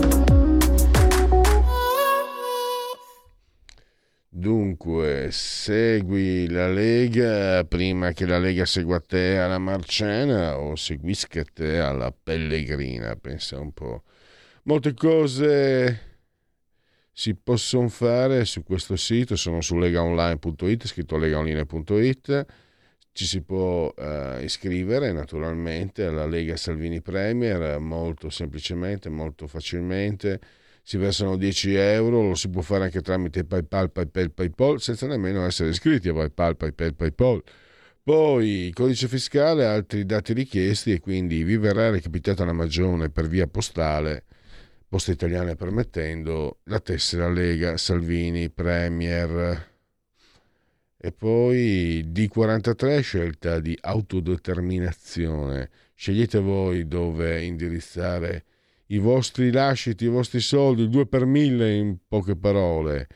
Dunque, 4.28 5.28
segui 5.32 6.48
la 6.48 6.68
Lega 6.68 7.64
prima 7.64 8.12
che 8.12 8.26
la 8.26 8.38
Lega 8.38 8.64
segua 8.64 9.00
te 9.00 9.38
alla 9.38 9.58
Marcena 9.58 10.58
o 10.58 10.76
seguisca 10.76 11.42
te 11.52 11.80
alla 11.80 12.12
Pellegrina, 12.12 13.16
pensa 13.16 13.58
un 13.58 13.72
po'. 13.72 14.04
Molte 14.62 14.94
cose 14.94 16.18
si 17.12 17.34
possono 17.34 17.88
fare 17.88 18.44
su 18.44 18.62
questo 18.62 18.94
sito, 18.96 19.36
sono 19.36 19.60
su 19.60 19.76
legaonline.it, 19.76 20.86
scritto 20.86 21.16
legaonline.it 21.16 22.64
ci 23.16 23.24
si 23.24 23.40
può 23.40 23.92
uh, 23.96 24.42
iscrivere 24.42 25.10
naturalmente 25.10 26.04
alla 26.04 26.26
Lega 26.26 26.54
Salvini 26.56 27.00
Premier 27.00 27.80
molto 27.80 28.28
semplicemente, 28.28 29.08
molto 29.08 29.46
facilmente. 29.46 30.38
Si 30.82 30.98
versano 30.98 31.36
10 31.36 31.74
euro, 31.74 32.28
lo 32.28 32.34
si 32.34 32.50
può 32.50 32.60
fare 32.60 32.84
anche 32.84 33.00
tramite 33.00 33.44
PayPal, 33.44 33.90
PayPal, 33.90 34.30
PayPal, 34.30 34.80
senza 34.82 35.06
nemmeno 35.06 35.46
essere 35.46 35.70
iscritti 35.70 36.10
a 36.10 36.12
PayPal, 36.12 36.56
PayPal, 36.56 36.94
PayPal. 36.94 37.42
Poi 38.02 38.70
codice 38.74 39.08
fiscale, 39.08 39.64
altri 39.64 40.04
dati 40.04 40.34
richiesti 40.34 40.92
e 40.92 41.00
quindi 41.00 41.42
vi 41.42 41.56
verrà 41.56 41.88
recapitata 41.90 42.44
la 42.44 42.52
magione 42.52 43.08
per 43.08 43.28
via 43.28 43.46
postale, 43.46 44.24
posta 44.86 45.10
italiana 45.10 45.54
permettendo, 45.54 46.58
la 46.64 46.80
tessera 46.80 47.30
Lega, 47.30 47.78
Salvini, 47.78 48.50
Premier. 48.50 49.74
E 51.06 51.12
poi 51.12 52.04
D43 52.08 53.00
scelta 53.00 53.60
di 53.60 53.78
autodeterminazione. 53.80 55.70
Scegliete 55.94 56.40
voi 56.40 56.88
dove 56.88 57.44
indirizzare 57.44 58.44
i 58.86 58.98
vostri 58.98 59.52
lasciti, 59.52 60.06
i 60.06 60.08
vostri 60.08 60.40
soldi, 60.40 60.88
due 60.88 61.06
per 61.06 61.24
mille 61.24 61.74
in 61.74 61.98
poche 62.08 62.34
parole. 62.34 63.06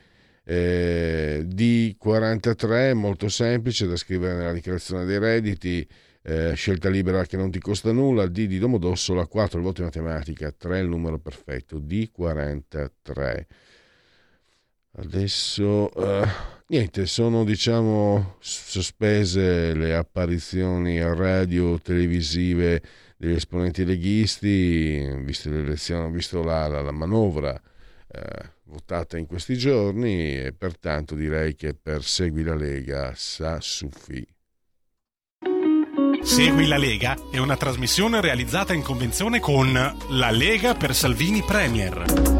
Eh, 0.45 1.45
D43 1.49 2.95
molto 2.95 3.29
semplice 3.29 3.89
da 3.89 3.97
scrivere 3.97 4.37
nella 4.37 4.53
dichiarazione 4.53 5.05
dei 5.05 5.19
redditi, 5.19 5.85
eh, 6.23 6.55
scelta 6.55 6.89
libera 6.89 7.25
che 7.25 7.37
non 7.37 7.51
ti 7.51 7.59
costa 7.59 7.91
nulla, 7.91 8.29
D 8.29 8.47
di 8.47 8.61
Domodossola, 8.61 9.27
4 9.27 9.59
il 9.59 9.65
voto 9.65 9.81
in 9.81 9.87
matematica, 9.87 10.53
3 10.53 10.79
il 10.79 10.87
numero 10.87 11.19
perfetto, 11.19 11.81
D43. 11.81 13.47
Adesso 14.93 15.93
eh, 15.93 16.59
niente, 16.71 17.07
sono 17.07 17.45
diciamo 17.45 18.37
sospese 18.39 19.75
le 19.75 19.95
apparizioni 19.95 21.01
radio 21.01 21.79
televisive 21.81 22.83
degli 23.17 23.35
esponenti 23.35 23.85
leghisti, 23.85 25.05
visto 25.19 25.51
le 25.51 25.61
elezioni, 25.61 26.11
visto 26.13 26.43
la, 26.43 26.69
la, 26.69 26.81
la 26.81 26.93
manovra 26.93 27.61
eh, 28.09 28.51
votata 28.65 29.19
in 29.19 29.27
questi 29.27 29.59
giorni 29.59 30.39
e 30.39 30.55
pertanto 30.57 31.15
direi 31.15 31.55
che 31.55 31.75
per 31.75 32.03
Segui 32.03 32.45
la 32.45 32.55
Lega 32.55 33.13
sa 33.15 33.61
suffi. 33.61 34.27
Segui 36.23 36.67
la 36.67 36.79
Lega 36.79 37.17
è 37.31 37.39
una 37.39 37.57
trasmissione 37.57 38.21
realizzata 38.21 38.73
in 38.73 38.83
convenzione 38.83 39.41
con 39.41 39.73
La 39.73 40.31
Lega 40.31 40.75
per 40.75 40.95
Salvini 40.95 41.43
Premier. 41.43 42.40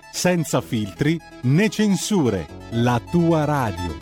senza 0.11 0.61
filtri 0.61 1.19
né 1.43 1.69
censure, 1.69 2.47
la 2.71 3.01
tua 3.09 3.45
radio. 3.45 3.97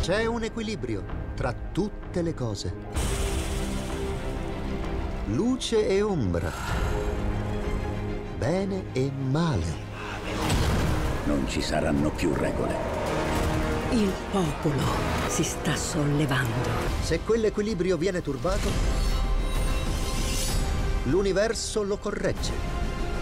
C'è 0.00 0.24
un 0.24 0.44
equilibrio 0.44 1.04
tra 1.34 1.52
tutte 1.72 2.22
le 2.22 2.32
cose. 2.32 2.74
Luce 5.26 5.88
e 5.88 6.00
ombra. 6.00 6.52
Bene 8.38 8.84
e 8.92 9.10
male. 9.10 9.84
Non 11.24 11.48
ci 11.48 11.60
saranno 11.60 12.10
più 12.10 12.32
regole. 12.32 12.76
Il 13.90 14.12
popolo 14.30 14.82
si 15.26 15.42
sta 15.42 15.74
sollevando. 15.74 16.68
Se 17.02 17.20
quell'equilibrio 17.20 17.96
viene 17.96 18.22
turbato, 18.22 18.68
l'universo 21.06 21.82
lo 21.82 21.98
corregge. 21.98 22.52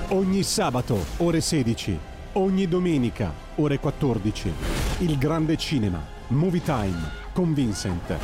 Ogni 0.08 0.42
sabato, 0.42 0.98
ore 1.18 1.40
16. 1.40 1.98
Ogni 2.32 2.68
domenica, 2.68 3.32
ore 3.56 3.78
14. 3.78 4.52
Il 4.98 5.18
grande 5.18 5.56
cinema. 5.56 6.12
Movie 6.28 6.62
Time 6.62 7.22
con 7.32 7.52
Vincent. 7.52 8.16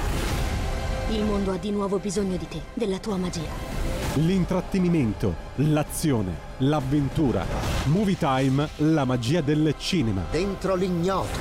Il 1.11 1.25
mondo 1.25 1.53
ha 1.53 1.57
di 1.57 1.71
nuovo 1.71 1.99
bisogno 1.99 2.37
di 2.37 2.49
te, 2.49 2.61
della 2.75 2.99
tua 2.99 3.17
magia. 3.17 3.79
L'intrattenimento, 4.15 5.35
l'azione, 5.57 6.33
l'avventura. 6.59 7.45
Movie 7.85 8.17
Time, 8.17 8.69
la 8.77 9.05
magia 9.05 9.41
del 9.41 9.75
cinema. 9.79 10.25
Dentro 10.31 10.75
l'ignoto. 10.75 11.39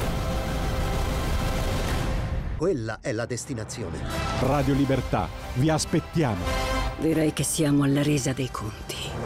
Quella 2.58 3.00
è 3.02 3.14
la 3.14 3.26
destinazione. 3.26 4.00
Radio 4.42 4.74
Libertà, 4.74 5.30
vi 5.56 5.70
aspettiamo. 5.70 6.79
Direi 7.00 7.32
che 7.32 7.44
siamo 7.44 7.84
alla 7.84 8.04
resa 8.04 8.34
dei 8.34 8.52
conti. 8.52 9.19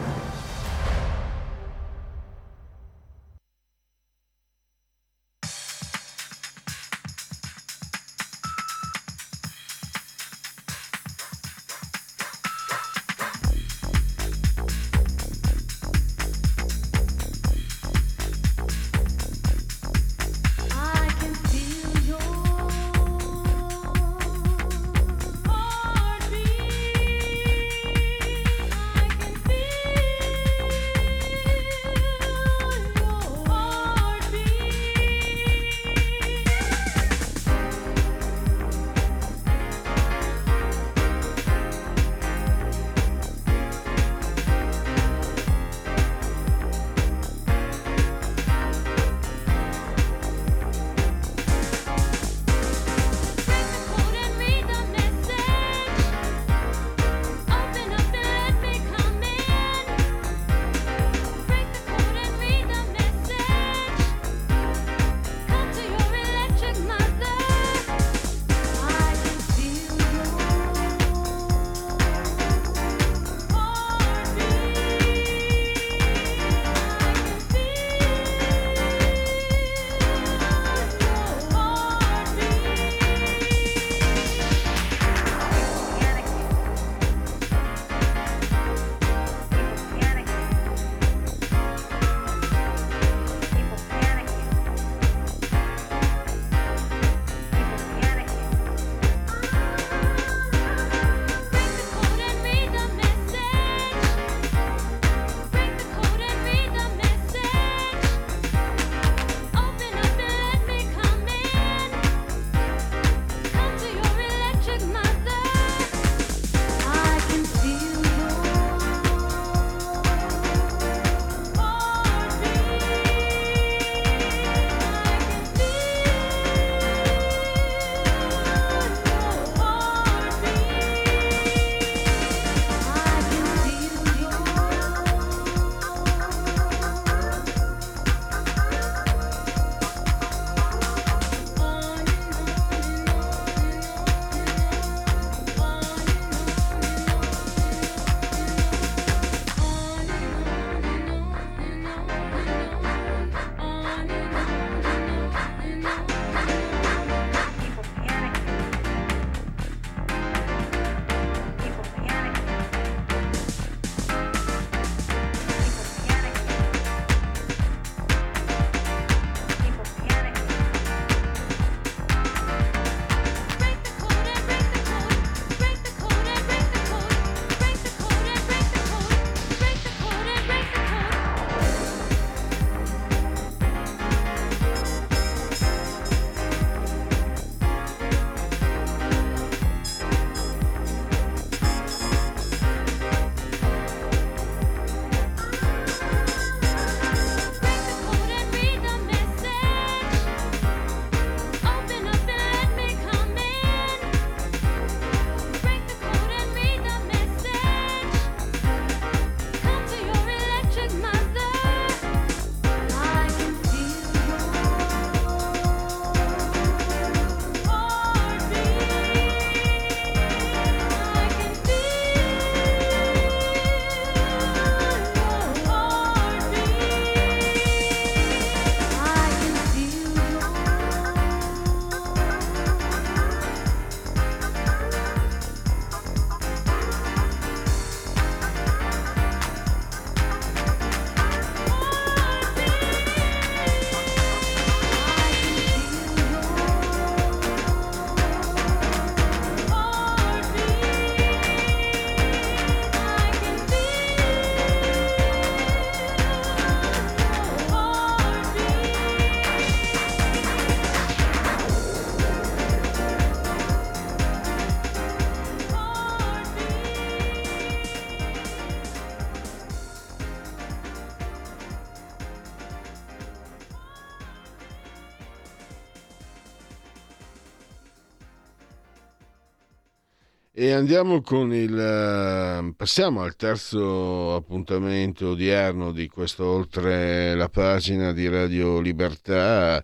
Andiamo 280.74 281.20
con 281.20 281.54
il. 281.54 281.78
eh, 281.78 282.74
passiamo 282.76 283.22
al 283.22 283.36
terzo 283.36 284.34
appuntamento 284.34 285.30
odierno 285.30 285.92
di 285.92 286.08
questo 286.08 286.44
oltre 286.46 287.34
la 287.34 287.48
pagina 287.48 288.12
di 288.12 288.28
Radio 288.28 288.80
Libertà. 288.80 289.82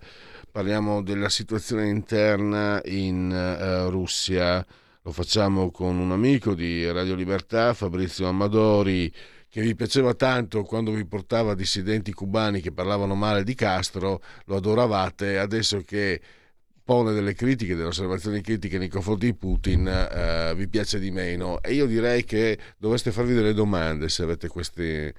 Parliamo 0.50 1.02
della 1.02 1.28
situazione 1.28 1.88
interna 1.88 2.80
in 2.86 3.30
eh, 3.32 3.88
Russia. 3.88 4.64
Lo 5.02 5.12
facciamo 5.12 5.70
con 5.70 5.98
un 5.98 6.12
amico 6.12 6.54
di 6.54 6.90
Radio 6.90 7.14
Libertà, 7.14 7.72
Fabrizio 7.72 8.26
Amadori, 8.26 9.12
che 9.48 9.60
vi 9.62 9.74
piaceva 9.74 10.14
tanto 10.14 10.62
quando 10.64 10.92
vi 10.92 11.06
portava 11.06 11.54
dissidenti 11.54 12.12
cubani 12.12 12.60
che 12.60 12.72
parlavano 12.72 13.14
male 13.14 13.44
di 13.44 13.54
Castro, 13.54 14.20
lo 14.44 14.56
adoravate, 14.56 15.38
adesso 15.38 15.82
che 15.86 16.20
pone 16.90 17.12
delle 17.12 17.34
critiche, 17.34 17.76
delle 17.76 17.86
osservazioni 17.86 18.40
critiche 18.40 18.76
nei 18.76 18.88
confronti 18.88 19.26
di 19.26 19.34
Putin, 19.34 19.86
eh, 19.86 20.54
vi 20.56 20.66
piace 20.66 20.98
di 20.98 21.12
meno. 21.12 21.62
E 21.62 21.72
io 21.72 21.86
direi 21.86 22.24
che 22.24 22.58
dovreste 22.78 23.12
farvi 23.12 23.32
delle 23.32 23.54
domande 23.54 24.08
se 24.08 24.24
avete 24.24 24.48
queste... 24.48 25.14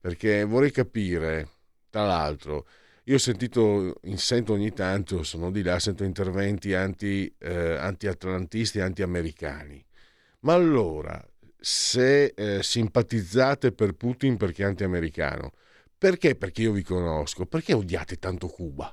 perché 0.00 0.42
vorrei 0.42 0.72
capire, 0.72 1.48
tra 1.90 2.04
l'altro, 2.04 2.66
io 3.04 3.14
ho 3.14 3.18
sentito, 3.18 4.00
sento 4.16 4.54
ogni 4.54 4.72
tanto, 4.72 5.22
sono 5.22 5.52
di 5.52 5.62
là, 5.62 5.78
sento 5.78 6.02
interventi 6.02 6.74
anti, 6.74 7.32
eh, 7.38 7.76
anti-atlantisti, 7.76 8.80
anti-americani. 8.80 9.84
Ma 10.40 10.54
allora, 10.54 11.24
se 11.56 12.32
eh, 12.34 12.64
simpatizzate 12.64 13.70
per 13.70 13.92
Putin 13.92 14.36
perché 14.36 14.64
è 14.64 14.66
anti-americano, 14.66 15.52
perché? 15.96 16.34
Perché 16.34 16.62
io 16.62 16.72
vi 16.72 16.82
conosco, 16.82 17.46
perché 17.46 17.74
odiate 17.74 18.16
tanto 18.18 18.48
Cuba? 18.48 18.92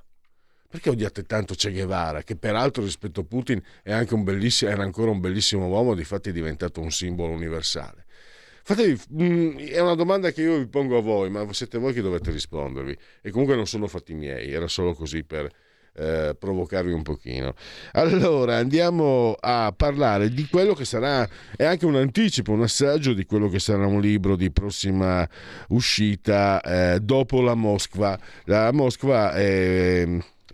Perché 0.71 0.91
odiate 0.91 1.23
tanto 1.23 1.55
Che 1.55 1.71
Guevara, 1.71 2.21
che 2.21 2.35
peraltro 2.35 2.83
rispetto 2.83 3.21
a 3.21 3.23
Putin 3.23 3.59
era 3.81 3.97
ancora 3.97 5.09
un 5.09 5.19
bellissimo 5.19 5.65
uomo, 5.65 5.95
difatti 5.95 6.29
è 6.29 6.31
diventato 6.31 6.79
un 6.79 6.91
simbolo 6.91 7.33
universale? 7.33 8.05
Fatevi, 8.63 9.01
mm, 9.13 9.57
è 9.57 9.79
una 9.79 9.95
domanda 9.95 10.29
che 10.29 10.43
io 10.43 10.59
vi 10.59 10.67
pongo 10.67 10.99
a 10.99 11.01
voi, 11.01 11.31
ma 11.31 11.51
siete 11.53 11.79
voi 11.79 11.91
che 11.91 12.01
dovete 12.01 12.29
rispondervi. 12.29 12.95
E 13.23 13.31
comunque 13.31 13.55
non 13.55 13.65
sono 13.65 13.87
fatti 13.87 14.13
miei, 14.13 14.51
era 14.51 14.67
solo 14.67 14.93
così 14.93 15.23
per 15.23 15.49
eh, 15.95 16.35
provocarvi 16.37 16.91
un 16.91 17.01
pochino. 17.01 17.55
Allora 17.93 18.57
andiamo 18.57 19.35
a 19.39 19.73
parlare 19.75 20.29
di 20.29 20.47
quello 20.47 20.75
che 20.75 20.85
sarà, 20.85 21.27
è 21.55 21.63
anche 21.63 21.87
un 21.87 21.95
anticipo, 21.95 22.51
un 22.51 22.61
assaggio 22.61 23.13
di 23.13 23.25
quello 23.25 23.49
che 23.49 23.57
sarà 23.57 23.87
un 23.87 24.01
libro 24.01 24.35
di 24.35 24.51
prossima 24.51 25.27
uscita 25.69 26.61
eh, 26.61 26.99
dopo 26.99 27.41
la 27.41 27.55
Moskva. 27.55 28.19
La 28.43 28.71
Moskva 28.71 29.33
è 29.33 30.07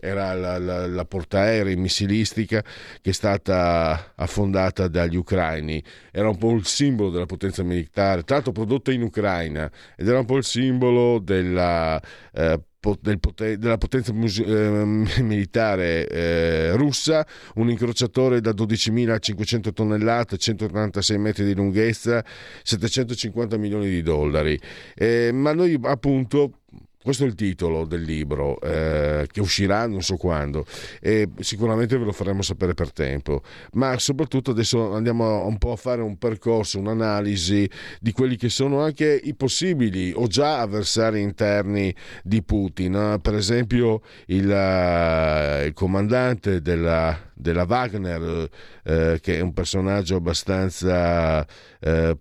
era 0.05 0.33
la, 0.33 0.57
la, 0.57 0.87
la, 0.87 1.05
portaerei 1.05 1.75
missilistica 1.75 2.63
che 3.01 3.09
è 3.09 3.13
stata 3.13 4.13
affondata 4.15 4.87
dagli 4.87 5.15
ucraini. 5.15 5.83
Era 6.11 6.29
un 6.29 6.37
po' 6.37 6.51
il 6.51 6.65
simbolo 6.65 7.09
della 7.09 7.25
potenza 7.25 7.63
militare, 7.63 8.23
tra 8.23 8.35
l'altro 8.35 8.51
prodotta 8.51 8.91
in 8.91 9.01
Ucraina, 9.01 9.69
ed 9.95 10.07
era 10.07 10.19
un 10.19 10.25
po' 10.25 10.37
il 10.37 10.43
simbolo 10.43 11.19
della, 11.19 11.99
eh, 12.33 12.59
del 13.01 13.19
poten- 13.19 13.57
della 13.57 13.77
potenza 13.77 14.13
mus- 14.13 14.43
eh, 14.45 14.83
militare 15.23 16.07
eh, 16.07 16.75
russa, 16.75 17.25
un 17.55 17.69
incrociatore 17.69 18.41
da 18.41 18.51
12.500 18.51 19.73
tonnellate, 19.73 20.37
186 20.37 21.17
metri 21.17 21.45
di 21.45 21.55
lunghezza, 21.55 22.23
750 22.63 23.57
milioni 23.57 23.89
di 23.89 24.01
dollari. 24.01 24.59
Eh, 24.93 25.31
ma 25.33 25.53
noi 25.53 25.79
appunto 25.81 26.59
questo 27.05 27.23
è 27.23 27.27
il 27.27 27.35
titolo 27.35 27.85
del 27.85 28.01
libro 28.01 28.59
eh, 28.61 29.27
che 29.31 29.39
uscirà 29.39 29.85
non 29.85 30.01
so 30.01 30.17
quando 30.17 30.65
e 30.99 31.29
sicuramente 31.41 31.99
ve 31.99 32.03
lo 32.03 32.11
faremo 32.11 32.41
sapere 32.41 32.73
per 32.73 32.91
tempo, 32.91 33.43
ma 33.73 33.99
soprattutto 33.99 34.49
adesso 34.49 34.91
andiamo 34.91 35.45
un 35.45 35.59
po' 35.59 35.73
a 35.73 35.75
fare 35.75 36.01
un 36.01 36.17
percorso, 36.17 36.79
un'analisi 36.79 37.69
di 37.99 38.11
quelli 38.11 38.37
che 38.37 38.49
sono 38.49 38.81
anche 38.81 39.21
i 39.23 39.35
possibili 39.35 40.13
o 40.15 40.25
già 40.25 40.61
avversari 40.61 41.21
interni 41.21 41.93
di 42.23 42.41
Putin. 42.41 43.19
Per 43.21 43.35
esempio 43.35 44.01
il, 44.25 44.49
il 45.65 45.73
comandante 45.75 46.59
della, 46.59 47.15
della 47.35 47.65
Wagner, 47.67 48.49
eh, 48.83 49.19
che 49.21 49.37
è 49.37 49.41
un 49.41 49.53
personaggio 49.53 50.15
abbastanza 50.15 51.45
eh, 51.79 52.17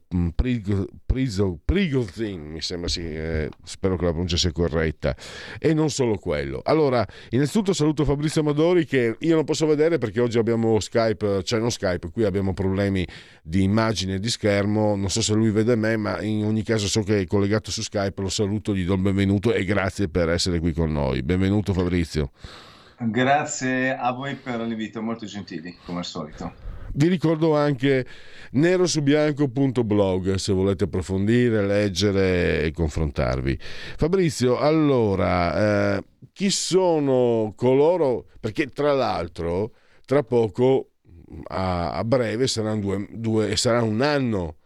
Prigozhin, 1.64 2.40
mi 2.40 2.60
sembra 2.60 2.88
sì, 2.88 3.00
eh, 3.00 3.48
spero 3.62 3.96
che 3.96 4.04
la 4.04 4.10
pronuncia 4.10 4.36
sia 4.36 4.52
corretta, 4.52 5.16
e 5.58 5.72
non 5.72 5.88
solo 5.90 6.16
quello. 6.16 6.60
Allora, 6.64 7.06
innanzitutto 7.30 7.72
saluto 7.72 8.04
Fabrizio 8.04 8.40
Amadori 8.40 8.84
che 8.84 9.16
io 9.18 9.34
non 9.36 9.44
posso 9.44 9.66
vedere 9.66 9.98
perché 9.98 10.20
oggi 10.20 10.38
abbiamo 10.38 10.80
Skype, 10.80 11.42
cioè 11.44 11.60
non 11.60 11.70
Skype, 11.70 12.10
qui 12.10 12.24
abbiamo 12.24 12.52
problemi 12.52 13.06
di 13.42 13.62
immagine 13.62 14.14
e 14.14 14.18
di 14.18 14.28
schermo, 14.28 14.96
non 14.96 15.08
so 15.08 15.22
se 15.22 15.34
lui 15.34 15.50
vede 15.50 15.76
me, 15.76 15.96
ma 15.96 16.20
in 16.20 16.44
ogni 16.44 16.64
caso 16.64 16.88
so 16.88 17.02
che 17.02 17.20
è 17.20 17.26
collegato 17.26 17.70
su 17.70 17.82
Skype, 17.82 18.20
lo 18.20 18.28
saluto, 18.28 18.74
gli 18.74 18.84
do 18.84 18.94
il 18.94 19.00
benvenuto 19.00 19.52
e 19.52 19.64
grazie 19.64 20.08
per 20.08 20.28
essere 20.28 20.58
qui 20.58 20.72
con 20.72 20.90
noi. 20.90 21.22
Benvenuto 21.22 21.72
Fabrizio. 21.72 22.30
Grazie 22.98 23.96
a 23.96 24.12
voi 24.12 24.34
per 24.36 24.60
l'invito, 24.60 25.02
molto 25.02 25.26
gentili, 25.26 25.76
come 25.84 25.98
al 25.98 26.04
solito. 26.04 26.52
Vi 26.96 27.08
ricordo 27.08 27.56
anche 27.56 28.06
nerosubianco.blog 28.52 30.34
se 30.34 30.52
volete 30.52 30.84
approfondire, 30.84 31.66
leggere 31.66 32.62
e 32.62 32.70
confrontarvi. 32.72 33.58
Fabrizio, 33.96 34.58
allora, 34.58 35.96
eh, 35.96 36.04
chi 36.32 36.50
sono 36.50 37.52
coloro? 37.56 38.26
Perché 38.38 38.68
tra 38.68 38.92
l'altro, 38.92 39.72
tra 40.04 40.22
poco, 40.22 40.90
a, 41.48 41.94
a 41.94 42.04
breve, 42.04 42.46
saranno, 42.46 42.80
due, 42.80 43.08
due, 43.10 43.56
sarà 43.56 43.82
un 43.82 44.00
anno 44.00 44.58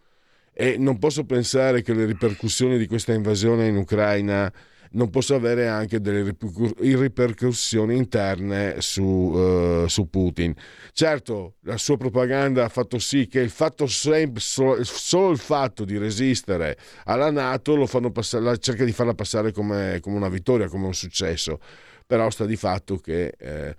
e 0.53 0.77
non 0.77 0.99
posso 0.99 1.25
pensare 1.25 1.81
che 1.81 1.93
le 1.93 2.05
ripercussioni 2.05 2.77
di 2.77 2.85
questa 2.85 3.13
invasione 3.13 3.67
in 3.67 3.77
Ucraina 3.77 4.53
non 4.91 5.09
possa 5.09 5.35
avere 5.35 5.67
anche 5.67 6.01
delle 6.01 6.35
ripercussioni 6.79 7.95
interne 7.95 8.75
su, 8.79 9.03
uh, 9.03 9.87
su, 9.87 10.09
Putin. 10.09 10.53
Certo, 10.91 11.55
la 11.61 11.77
sua 11.77 11.97
propaganda 11.97 12.65
ha 12.65 12.69
fatto 12.69 12.97
sì 12.97 13.27
che 13.27 13.39
il 13.39 13.49
fatto 13.49 13.85
sempre, 13.87 14.41
solo, 14.41 15.31
il 15.31 15.37
fatto 15.37 15.85
di 15.85 15.97
resistere 15.97 16.77
alla 17.05 17.29
Nato 17.29 17.75
lo 17.75 17.85
fanno 17.85 18.11
passare, 18.11 18.57
cerca 18.57 18.83
di 18.83 18.91
farla 18.91 19.13
passare 19.13 19.51
come, 19.51 19.99
come, 20.01 20.15
una 20.15 20.29
vittoria, 20.29 20.67
come 20.67 20.87
un 20.87 20.95
successo, 20.95 21.59
però 22.05 22.29
sta 22.29 22.45
di 22.45 22.55
fatto 22.55 22.97
che... 22.97 23.33
Eh, 23.37 23.75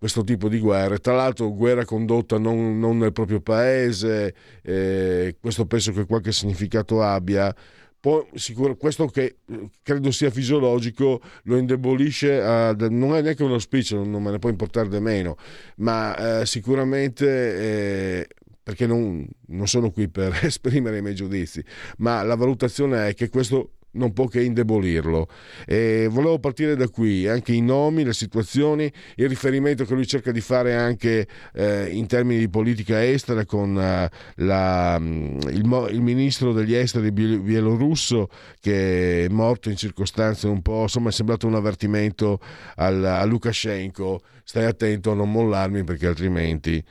questo 0.00 0.24
tipo 0.24 0.48
di 0.48 0.58
guerre, 0.60 0.96
tra 0.96 1.14
l'altro 1.14 1.54
guerra 1.54 1.84
condotta 1.84 2.38
non, 2.38 2.78
non 2.78 2.96
nel 2.96 3.12
proprio 3.12 3.42
paese, 3.42 4.34
eh, 4.62 5.36
questo 5.38 5.66
penso 5.66 5.92
che 5.92 6.06
qualche 6.06 6.32
significato 6.32 7.02
abbia, 7.02 7.54
Può, 8.00 8.26
sicuro, 8.34 8.76
questo 8.76 9.06
che 9.08 9.36
credo 9.82 10.10
sia 10.10 10.30
fisiologico 10.30 11.20
lo 11.44 11.56
indebolisce, 11.58 12.40
a, 12.40 12.72
non 12.72 13.14
è 13.14 13.20
neanche 13.20 13.60
speech, 13.60 13.92
non, 13.92 14.10
non 14.10 14.22
me 14.22 14.30
ne 14.30 14.38
può 14.38 14.48
importare 14.48 14.88
di 14.88 14.98
meno, 15.00 15.36
ma 15.76 16.40
eh, 16.40 16.46
sicuramente, 16.46 17.26
eh, 17.26 18.28
perché 18.62 18.86
non, 18.86 19.26
non 19.48 19.68
sono 19.68 19.90
qui 19.90 20.08
per 20.08 20.38
esprimere 20.44 20.98
i 20.98 21.02
miei 21.02 21.14
giudizi, 21.14 21.62
ma 21.98 22.22
la 22.22 22.36
valutazione 22.36 23.08
è 23.08 23.14
che 23.14 23.28
questo 23.28 23.72
non 23.92 24.12
può 24.12 24.26
che 24.26 24.42
indebolirlo. 24.42 25.28
E 25.66 26.08
volevo 26.10 26.38
partire 26.38 26.76
da 26.76 26.88
qui, 26.88 27.26
anche 27.26 27.52
i 27.52 27.60
nomi, 27.60 28.04
le 28.04 28.12
situazioni, 28.12 28.90
il 29.16 29.28
riferimento 29.28 29.84
che 29.84 29.94
lui 29.94 30.06
cerca 30.06 30.30
di 30.30 30.40
fare 30.40 30.74
anche 30.74 31.26
eh, 31.54 31.88
in 31.90 32.06
termini 32.06 32.38
di 32.38 32.48
politica 32.48 33.04
estera 33.04 33.44
con 33.44 33.74
uh, 33.74 34.42
la, 34.42 34.98
mm, 34.98 35.38
il, 35.50 35.88
il, 35.90 36.00
ministro 36.00 36.52
degli 36.52 36.74
esteri 36.74 37.10
bielorusso 37.12 38.28
che 38.60 39.24
è 39.24 39.28
morto 39.28 39.70
in 39.70 39.76
circostanze 39.76 40.46
un 40.46 40.62
po', 40.62 40.82
insomma 40.82 41.08
è 41.08 41.12
sembrato 41.12 41.46
un 41.46 41.54
avvertimento 41.54 42.40
al, 42.76 43.04
a 43.04 43.24
Lukashenko, 43.24 44.20
stai 44.44 44.64
attento 44.64 45.12
a 45.12 45.14
non 45.14 45.30
mollarmi 45.30 45.84
perché 45.84 46.06
altrimenti... 46.06 46.82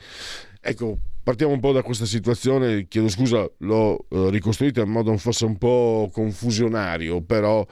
Ecco, 0.62 0.98
partiamo 1.24 1.54
un 1.54 1.60
po' 1.60 1.72
da 1.72 1.84
questa 1.84 2.06
situazione, 2.06 2.88
chiedo 2.88 3.10
scusa, 3.10 3.50
l'ho 3.60 4.06
eh, 4.10 4.30
ricostruita 4.30 4.82
in 4.82 4.90
modo 4.90 5.16
forse 5.18 5.46
un 5.46 5.58
po' 5.58 6.10
confusionario, 6.12 7.22
però 7.22 7.66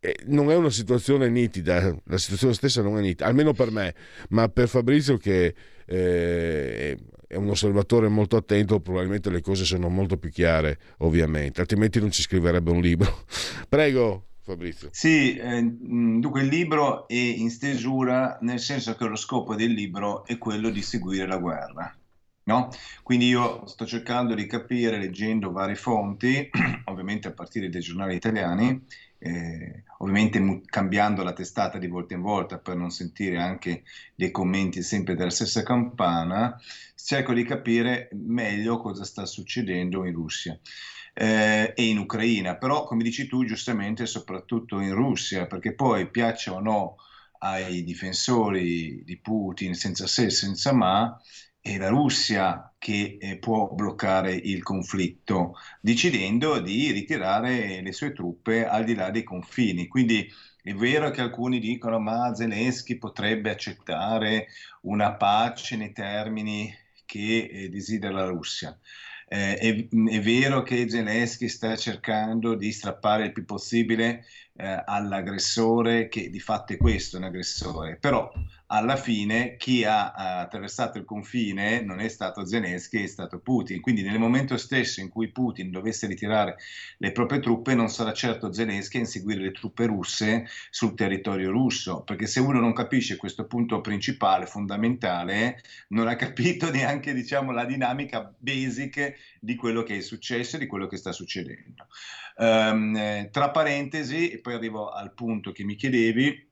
eh, 0.00 0.16
non 0.26 0.50
è 0.50 0.56
una 0.56 0.70
situazione 0.70 1.28
nitida, 1.28 1.94
la 2.04 2.18
situazione 2.18 2.54
stessa 2.54 2.82
non 2.82 2.98
è 2.98 3.00
nitida, 3.00 3.26
almeno 3.26 3.52
per 3.52 3.70
me, 3.70 3.94
ma 4.30 4.48
per 4.48 4.68
Fabrizio 4.68 5.16
che 5.16 5.54
eh, 5.86 6.96
è 7.26 7.36
un 7.36 7.48
osservatore 7.48 8.08
molto 8.08 8.36
attento, 8.36 8.80
probabilmente 8.80 9.30
le 9.30 9.40
cose 9.40 9.64
sono 9.64 9.88
molto 9.88 10.16
più 10.16 10.30
chiare, 10.30 10.78
ovviamente, 10.98 11.60
altrimenti 11.60 12.00
non 12.00 12.10
ci 12.10 12.22
scriverebbe 12.22 12.70
un 12.70 12.80
libro. 12.80 13.24
Prego. 13.68 14.26
Fabrizio. 14.44 14.90
Sì, 14.92 15.36
eh, 15.36 15.62
dunque 15.62 16.42
il 16.42 16.48
libro 16.48 17.08
è 17.08 17.14
in 17.14 17.48
stesura 17.48 18.36
nel 18.42 18.60
senso 18.60 18.94
che 18.94 19.06
lo 19.06 19.16
scopo 19.16 19.54
del 19.54 19.72
libro 19.72 20.26
è 20.26 20.36
quello 20.36 20.68
di 20.68 20.82
seguire 20.82 21.26
la 21.26 21.38
guerra. 21.38 21.96
No? 22.44 22.68
Quindi 23.02 23.28
io 23.28 23.66
sto 23.66 23.86
cercando 23.86 24.34
di 24.34 24.46
capire, 24.46 24.98
leggendo 24.98 25.50
varie 25.50 25.74
fonti, 25.76 26.48
ovviamente 26.84 27.28
a 27.28 27.32
partire 27.32 27.70
dai 27.70 27.80
giornali 27.80 28.14
italiani, 28.14 28.84
eh, 29.18 29.84
ovviamente 29.98 30.38
mu- 30.40 30.60
cambiando 30.64 31.22
la 31.22 31.32
testata 31.32 31.78
di 31.78 31.86
volta 31.88 32.12
in 32.14 32.20
volta 32.20 32.58
per 32.58 32.76
non 32.76 32.90
sentire 32.90 33.38
anche 33.40 33.84
dei 34.14 34.30
commenti 34.30 34.82
sempre 34.82 35.14
della 35.14 35.30
stessa 35.30 35.62
campana, 35.62 36.54
cerco 36.94 37.32
di 37.32 37.44
capire 37.44 38.08
meglio 38.12 38.78
cosa 38.78 39.04
sta 39.04 39.24
succedendo 39.24 40.04
in 40.04 40.12
Russia. 40.12 40.58
Eh, 41.16 41.72
e 41.76 41.84
in 41.88 41.98
Ucraina, 41.98 42.56
però 42.56 42.84
come 42.84 43.04
dici 43.04 43.26
tu 43.26 43.44
giustamente 43.44 44.04
soprattutto 44.06 44.80
in 44.80 44.92
Russia, 44.94 45.46
perché 45.46 45.74
poi 45.74 46.10
piaccia 46.10 46.52
o 46.52 46.60
no 46.60 46.96
ai 47.38 47.84
difensori 47.84 49.02
di 49.04 49.18
Putin 49.20 49.74
senza 49.74 50.06
se 50.06 50.24
e 50.26 50.30
senza 50.30 50.72
ma, 50.72 51.16
è 51.64 51.78
la 51.78 51.88
Russia 51.88 52.74
che 52.76 53.16
eh, 53.18 53.38
può 53.38 53.70
bloccare 53.72 54.34
il 54.34 54.62
conflitto, 54.62 55.54
decidendo 55.80 56.60
di 56.60 56.90
ritirare 56.90 57.80
le 57.80 57.92
sue 57.92 58.12
truppe 58.12 58.66
al 58.66 58.84
di 58.84 58.94
là 58.94 59.08
dei 59.08 59.22
confini. 59.22 59.86
Quindi 59.86 60.30
è 60.62 60.74
vero 60.74 61.08
che 61.10 61.22
alcuni 61.22 61.60
dicono 61.60 61.98
ma 61.98 62.34
Zelensky 62.34 62.98
potrebbe 62.98 63.50
accettare 63.50 64.48
una 64.82 65.14
pace 65.14 65.76
nei 65.76 65.92
termini 65.92 66.70
che 67.06 67.48
eh, 67.50 67.68
desidera 67.70 68.12
la 68.12 68.26
Russia. 68.26 68.78
Eh, 69.26 69.56
è, 69.56 69.88
è, 69.88 70.20
vero 70.20 70.62
che 70.62 70.86
Zelensky 70.90 71.48
sta 71.48 71.74
cercando 71.76 72.56
di 72.56 72.70
strappare 72.72 73.24
il 73.24 73.32
più 73.32 73.46
possibile 73.46 74.26
eh, 74.56 74.82
all'aggressore, 74.84 76.08
che 76.08 76.30
di 76.30 76.40
fatto 76.40 76.72
è 76.72 76.76
questo 76.76 77.16
un 77.16 77.24
aggressore, 77.24 77.96
però 77.96 78.30
alla 78.68 78.96
fine 78.96 79.56
chi 79.56 79.84
ha, 79.84 80.12
ha 80.12 80.40
attraversato 80.40 80.98
il 80.98 81.04
confine 81.04 81.82
non 81.82 82.00
è 82.00 82.08
stato 82.08 82.46
Zelensky, 82.46 83.02
è 83.02 83.06
stato 83.06 83.38
Putin. 83.40 83.80
Quindi 83.80 84.02
nel 84.02 84.18
momento 84.18 84.56
stesso 84.56 85.00
in 85.00 85.08
cui 85.08 85.30
Putin 85.30 85.70
dovesse 85.70 86.06
ritirare 86.06 86.56
le 86.98 87.12
proprie 87.12 87.40
truppe 87.40 87.74
non 87.74 87.88
sarà 87.88 88.12
certo 88.12 88.52
Zelensky 88.52 88.98
a 88.98 89.00
inseguire 89.00 89.42
le 89.42 89.52
truppe 89.52 89.86
russe 89.86 90.46
sul 90.70 90.94
territorio 90.94 91.50
russo, 91.50 92.02
perché 92.02 92.26
se 92.26 92.40
uno 92.40 92.60
non 92.60 92.72
capisce 92.72 93.16
questo 93.16 93.46
punto 93.46 93.80
principale, 93.80 94.46
fondamentale, 94.46 95.60
non 95.88 96.08
ha 96.08 96.16
capito 96.16 96.70
neanche 96.70 97.12
diciamo, 97.12 97.52
la 97.52 97.64
dinamica 97.64 98.32
basic 98.38 99.14
di 99.40 99.56
quello 99.56 99.82
che 99.82 99.98
è 99.98 100.00
successo 100.00 100.56
e 100.56 100.60
di 100.60 100.66
quello 100.66 100.86
che 100.86 100.96
sta 100.96 101.12
succedendo. 101.12 101.86
Um, 102.36 103.30
tra 103.30 103.50
parentesi, 103.50 104.30
e 104.30 104.40
poi 104.40 104.54
arrivo 104.54 104.90
al 104.90 105.12
punto 105.14 105.52
che 105.52 105.64
mi 105.64 105.76
chiedevi, 105.76 106.50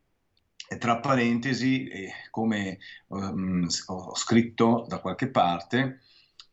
tra 0.78 0.98
parentesi, 1.00 1.88
come 2.30 2.78
um, 3.08 3.66
ho 3.86 4.14
scritto 4.14 4.86
da 4.88 4.98
qualche 4.98 5.28
parte, 5.28 6.00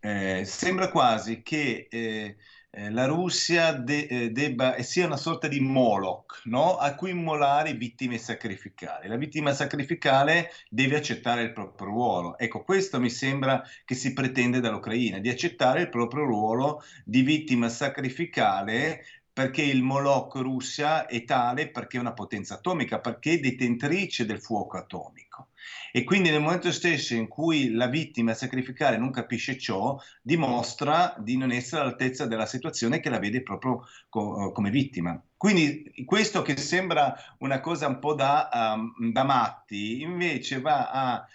eh, 0.01 0.43
sembra 0.45 0.89
quasi 0.89 1.41
che 1.41 1.87
eh, 1.89 2.37
eh, 2.71 2.91
la 2.91 3.05
Russia 3.05 3.71
de- 3.71 4.05
eh, 4.07 4.31
debba 4.31 4.79
sia 4.83 5.07
una 5.07 5.17
sorta 5.17 5.47
di 5.47 5.59
Moloch 5.59 6.41
no? 6.45 6.77
a 6.77 6.93
cui 6.93 7.09
immolare 7.09 7.73
vittime 7.73 8.17
sacrificali. 8.17 9.07
La 9.07 9.17
vittima 9.17 9.53
sacrificale 9.53 10.51
deve 10.69 10.95
accettare 10.95 11.41
il 11.41 11.51
proprio 11.51 11.87
ruolo. 11.87 12.37
Ecco, 12.37 12.63
questo 12.63 12.99
mi 12.99 13.09
sembra 13.09 13.63
che 13.85 13.95
si 13.95 14.13
pretende 14.13 14.59
dall'Ucraina, 14.59 15.17
di 15.17 15.29
accettare 15.29 15.81
il 15.81 15.89
proprio 15.89 16.25
ruolo 16.25 16.83
di 17.03 17.21
vittima 17.23 17.69
sacrificale 17.69 19.03
perché 19.39 19.61
il 19.61 19.83
Moloch 19.83 20.35
Russia 20.35 21.05
è 21.05 21.23
tale 21.23 21.69
perché 21.69 21.95
è 21.95 22.01
una 22.01 22.11
potenza 22.11 22.55
atomica, 22.55 22.99
perché 22.99 23.35
è 23.35 23.39
detentrice 23.39 24.25
del 24.25 24.41
fuoco 24.41 24.75
atomico. 24.75 25.51
E 25.93 26.03
quindi 26.03 26.29
nel 26.29 26.41
momento 26.41 26.73
stesso 26.73 27.13
in 27.13 27.29
cui 27.29 27.71
la 27.71 27.87
vittima 27.87 28.33
sacrificale 28.33 28.97
non 28.97 29.11
capisce 29.11 29.57
ciò, 29.57 29.97
dimostra 30.21 31.15
di 31.19 31.37
non 31.37 31.53
essere 31.53 31.83
all'altezza 31.83 32.25
della 32.25 32.45
situazione 32.45 32.99
che 32.99 33.09
la 33.09 33.17
vede 33.17 33.41
proprio 33.41 33.85
co- 34.09 34.51
come 34.51 34.71
vittima. 34.71 35.17
Quindi 35.37 35.89
questo 36.03 36.41
che 36.41 36.57
sembra 36.57 37.15
una 37.37 37.61
cosa 37.61 37.87
un 37.87 37.99
po' 37.99 38.15
da, 38.15 38.49
um, 38.75 39.09
da 39.13 39.23
matti, 39.23 40.01
invece 40.01 40.59
va 40.59 40.89
a, 40.89 41.25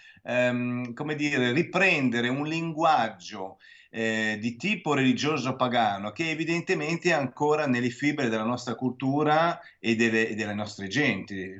um, 0.51 0.93
dire, 1.15 1.51
riprendere 1.53 2.27
un 2.27 2.45
linguaggio 2.45 3.57
eh, 3.97 4.37
di 4.41 4.57
tipo 4.57 4.93
religioso 4.93 5.55
pagano 5.55 6.11
che 6.11 6.29
evidentemente 6.29 7.11
è 7.11 7.13
ancora 7.13 7.65
nelle 7.65 7.89
fibre 7.89 8.27
della 8.27 8.43
nostra 8.43 8.75
cultura 8.75 9.57
e 9.79 9.95
delle, 9.95 10.27
e 10.27 10.35
delle 10.35 10.53
nostre 10.53 10.87
genti, 10.87 11.57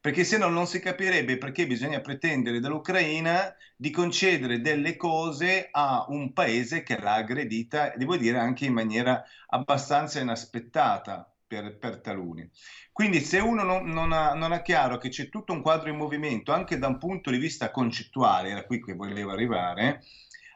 perché 0.00 0.24
se 0.24 0.38
no 0.38 0.48
non 0.48 0.66
si 0.66 0.80
capirebbe 0.80 1.36
perché 1.36 1.66
bisogna 1.66 2.00
pretendere 2.00 2.60
dall'Ucraina 2.60 3.54
di 3.76 3.90
concedere 3.90 4.62
delle 4.62 4.96
cose 4.96 5.68
a 5.70 6.06
un 6.08 6.32
paese 6.32 6.82
che 6.82 6.98
l'ha 6.98 7.16
aggredita, 7.16 7.92
devo 7.94 8.16
dire 8.16 8.38
anche 8.38 8.64
in 8.64 8.72
maniera 8.72 9.22
abbastanza 9.48 10.18
inaspettata. 10.18 11.30
Per, 11.48 11.78
per, 11.78 12.00
taluni. 12.00 12.50
Quindi 12.90 13.20
se 13.20 13.38
uno 13.38 13.62
non, 13.62 13.88
non, 13.88 14.10
ha, 14.10 14.34
non, 14.34 14.50
ha, 14.50 14.62
chiaro 14.62 14.98
che 14.98 15.10
c'è 15.10 15.28
tutto 15.28 15.52
un 15.52 15.62
quadro 15.62 15.90
in 15.90 15.96
movimento, 15.96 16.50
anche 16.50 16.76
da 16.76 16.88
un 16.88 16.98
punto 16.98 17.30
di 17.30 17.38
vista 17.38 17.70
concettuale, 17.70 18.48
era 18.48 18.64
qui 18.64 18.82
che 18.82 18.94
volevo 18.94 19.30
arrivare, 19.30 20.02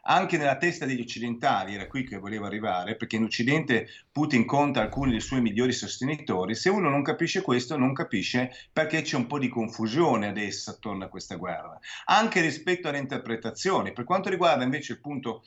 anche 0.03 0.37
nella 0.37 0.57
testa 0.57 0.85
degli 0.85 1.01
occidentali, 1.01 1.75
era 1.75 1.87
qui 1.87 2.03
che 2.03 2.17
volevo 2.17 2.45
arrivare, 2.45 2.95
perché 2.95 3.17
in 3.17 3.23
Occidente 3.23 3.87
Putin 4.11 4.45
conta 4.45 4.81
alcuni 4.81 5.11
dei 5.11 5.19
suoi 5.19 5.41
migliori 5.41 5.71
sostenitori, 5.71 6.55
se 6.55 6.69
uno 6.69 6.89
non 6.89 7.03
capisce 7.03 7.41
questo 7.41 7.77
non 7.77 7.93
capisce 7.93 8.51
perché 8.71 9.01
c'è 9.01 9.15
un 9.15 9.27
po' 9.27 9.39
di 9.39 9.47
confusione 9.47 10.27
adesso 10.27 10.71
attorno 10.71 11.05
a 11.05 11.09
questa 11.09 11.35
guerra, 11.35 11.79
anche 12.05 12.41
rispetto 12.41 12.87
alle 12.87 12.97
interpretazioni. 12.97 13.93
Per 13.93 14.03
quanto 14.03 14.29
riguarda 14.29 14.63
invece 14.63 14.93
il 14.93 14.99
punto 14.99 15.43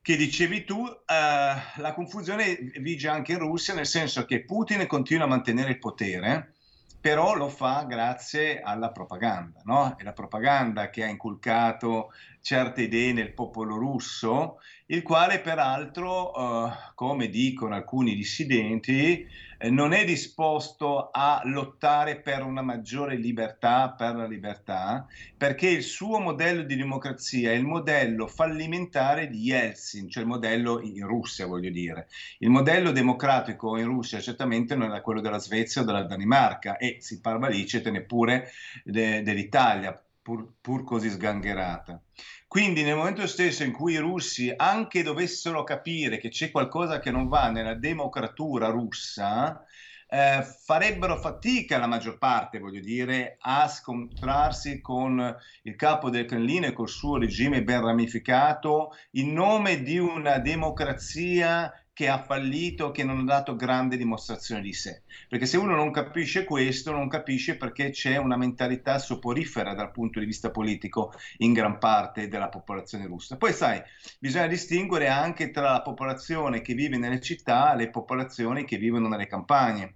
che 0.00 0.16
dicevi 0.16 0.64
tu, 0.64 0.86
eh, 0.86 1.00
la 1.04 1.92
confusione 1.92 2.54
vige 2.78 3.08
anche 3.08 3.32
in 3.32 3.38
Russia, 3.38 3.74
nel 3.74 3.86
senso 3.86 4.24
che 4.24 4.44
Putin 4.44 4.86
continua 4.86 5.24
a 5.24 5.28
mantenere 5.28 5.70
il 5.70 5.80
potere, 5.80 6.52
però 7.00 7.34
lo 7.34 7.48
fa 7.48 7.84
grazie 7.88 8.60
alla 8.60 8.90
propaganda, 8.90 9.60
no? 9.64 9.96
È 9.96 10.02
la 10.02 10.12
propaganda 10.12 10.90
che 10.90 11.04
ha 11.04 11.08
inculcato 11.08 12.12
certe 12.46 12.82
idee 12.82 13.12
nel 13.12 13.32
popolo 13.32 13.76
russo, 13.76 14.60
il 14.86 15.02
quale 15.02 15.40
peraltro, 15.40 16.32
eh, 16.32 16.72
come 16.94 17.28
dicono 17.28 17.74
alcuni 17.74 18.14
dissidenti, 18.14 19.26
eh, 19.58 19.68
non 19.68 19.92
è 19.92 20.04
disposto 20.04 21.10
a 21.10 21.40
lottare 21.42 22.20
per 22.20 22.44
una 22.44 22.62
maggiore 22.62 23.16
libertà, 23.16 23.90
per 23.98 24.14
la 24.14 24.28
libertà, 24.28 25.08
perché 25.36 25.68
il 25.68 25.82
suo 25.82 26.20
modello 26.20 26.62
di 26.62 26.76
democrazia 26.76 27.50
è 27.50 27.54
il 27.54 27.64
modello 27.64 28.28
fallimentare 28.28 29.26
di 29.26 29.40
Yeltsin, 29.40 30.08
cioè 30.08 30.22
il 30.22 30.28
modello 30.28 30.80
in 30.80 31.04
Russia, 31.04 31.46
voglio 31.46 31.70
dire. 31.70 32.06
Il 32.38 32.50
modello 32.50 32.92
democratico 32.92 33.76
in 33.76 33.86
Russia 33.86 34.20
certamente 34.20 34.76
non 34.76 34.94
è 34.94 35.00
quello 35.00 35.20
della 35.20 35.38
Svezia 35.38 35.82
o 35.82 35.84
della 35.84 36.04
Danimarca 36.04 36.76
e 36.76 36.98
si 37.00 37.20
parla 37.20 37.48
lì, 37.48 37.66
neppure 37.90 38.50
de- 38.84 39.22
dell'Italia, 39.22 40.00
pur, 40.26 40.54
pur 40.60 40.82
così 40.82 41.08
sgangherata. 41.08 42.02
Quindi 42.48 42.82
nel 42.82 42.96
momento 42.96 43.26
stesso 43.26 43.64
in 43.64 43.72
cui 43.72 43.94
i 43.94 43.98
russi 43.98 44.52
anche 44.56 45.02
dovessero 45.02 45.64
capire 45.64 46.18
che 46.18 46.28
c'è 46.28 46.50
qualcosa 46.50 47.00
che 47.00 47.10
non 47.10 47.28
va 47.28 47.50
nella 47.50 47.74
democratura 47.74 48.68
russa, 48.68 49.64
eh, 50.08 50.42
farebbero 50.64 51.18
fatica 51.18 51.78
la 51.78 51.88
maggior 51.88 52.18
parte, 52.18 52.58
voglio 52.58 52.80
dire, 52.80 53.36
a 53.40 53.66
scontrarsi 53.68 54.80
con 54.80 55.36
il 55.62 55.74
capo 55.74 56.08
del 56.08 56.24
Cremlino 56.24 56.66
e 56.66 56.72
col 56.72 56.88
suo 56.88 57.18
regime 57.18 57.64
ben 57.64 57.82
ramificato 57.82 58.90
in 59.12 59.32
nome 59.32 59.82
di 59.82 59.98
una 59.98 60.38
democrazia 60.38 61.72
che 61.96 62.08
ha 62.08 62.22
fallito, 62.22 62.90
che 62.90 63.04
non 63.04 63.20
ha 63.20 63.24
dato 63.24 63.56
grande 63.56 63.96
dimostrazione 63.96 64.60
di 64.60 64.74
sé. 64.74 65.04
Perché 65.30 65.46
se 65.46 65.56
uno 65.56 65.74
non 65.74 65.90
capisce 65.90 66.44
questo, 66.44 66.92
non 66.92 67.08
capisce 67.08 67.56
perché 67.56 67.88
c'è 67.88 68.18
una 68.18 68.36
mentalità 68.36 68.98
soporifera 68.98 69.72
dal 69.72 69.92
punto 69.92 70.20
di 70.20 70.26
vista 70.26 70.50
politico 70.50 71.14
in 71.38 71.54
gran 71.54 71.78
parte 71.78 72.28
della 72.28 72.50
popolazione 72.50 73.06
russa. 73.06 73.38
Poi 73.38 73.54
sai, 73.54 73.80
bisogna 74.18 74.46
distinguere 74.46 75.08
anche 75.08 75.50
tra 75.50 75.70
la 75.70 75.80
popolazione 75.80 76.60
che 76.60 76.74
vive 76.74 76.98
nelle 76.98 77.22
città 77.22 77.72
e 77.72 77.76
le 77.76 77.88
popolazioni 77.88 78.66
che 78.66 78.76
vivono 78.76 79.08
nelle 79.08 79.26
campagne. 79.26 79.94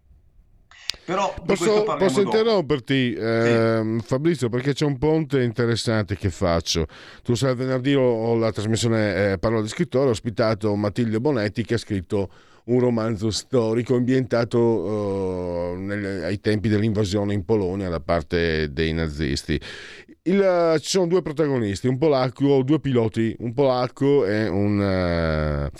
Però 1.05 1.34
posso, 1.45 1.82
posso 1.82 2.20
interromperti, 2.20 3.12
eh, 3.14 3.80
sì. 3.82 4.05
Fabrizio, 4.07 4.49
perché 4.49 4.74
c'è 4.74 4.84
un 4.84 4.99
ponte 4.99 5.43
interessante 5.43 6.16
che 6.16 6.30
faccio. 6.30 6.86
Tu 7.22 7.34
sai, 7.34 7.55
venerdì 7.55 7.95
ho 7.95 8.36
la 8.36 8.53
trasmissione 8.53 9.32
eh, 9.32 9.38
Parola 9.38 9.62
di 9.62 9.68
scrittore, 9.68 10.09
ho 10.09 10.11
ospitato 10.11 10.74
Matilde 10.76 11.20
Bonetti 11.20 11.64
che 11.64 11.74
ha 11.74 11.78
scritto 11.78 12.30
un 12.64 12.78
romanzo 12.78 13.30
storico 13.30 13.97
ambientato 13.97 14.59
uh, 14.59 15.74
nel, 15.76 16.24
ai 16.24 16.41
tempi 16.41 16.68
dell'invasione 16.68 17.34
in 17.34 17.45
Polonia 17.45 17.88
da 17.88 18.01
parte 18.01 18.72
dei 18.72 18.93
nazisti. 18.93 19.61
Il, 20.22 20.76
ci 20.80 20.91
sono 20.91 21.07
due 21.07 21.22
protagonisti, 21.22 21.88
un 21.88 21.99
polacco, 21.99 22.62
due 22.62 22.78
piloti, 22.78 23.34
un 23.41 23.53
polacco 23.55 24.26
e 24.26 24.47
un, 24.47 24.78
uh, 24.78 25.76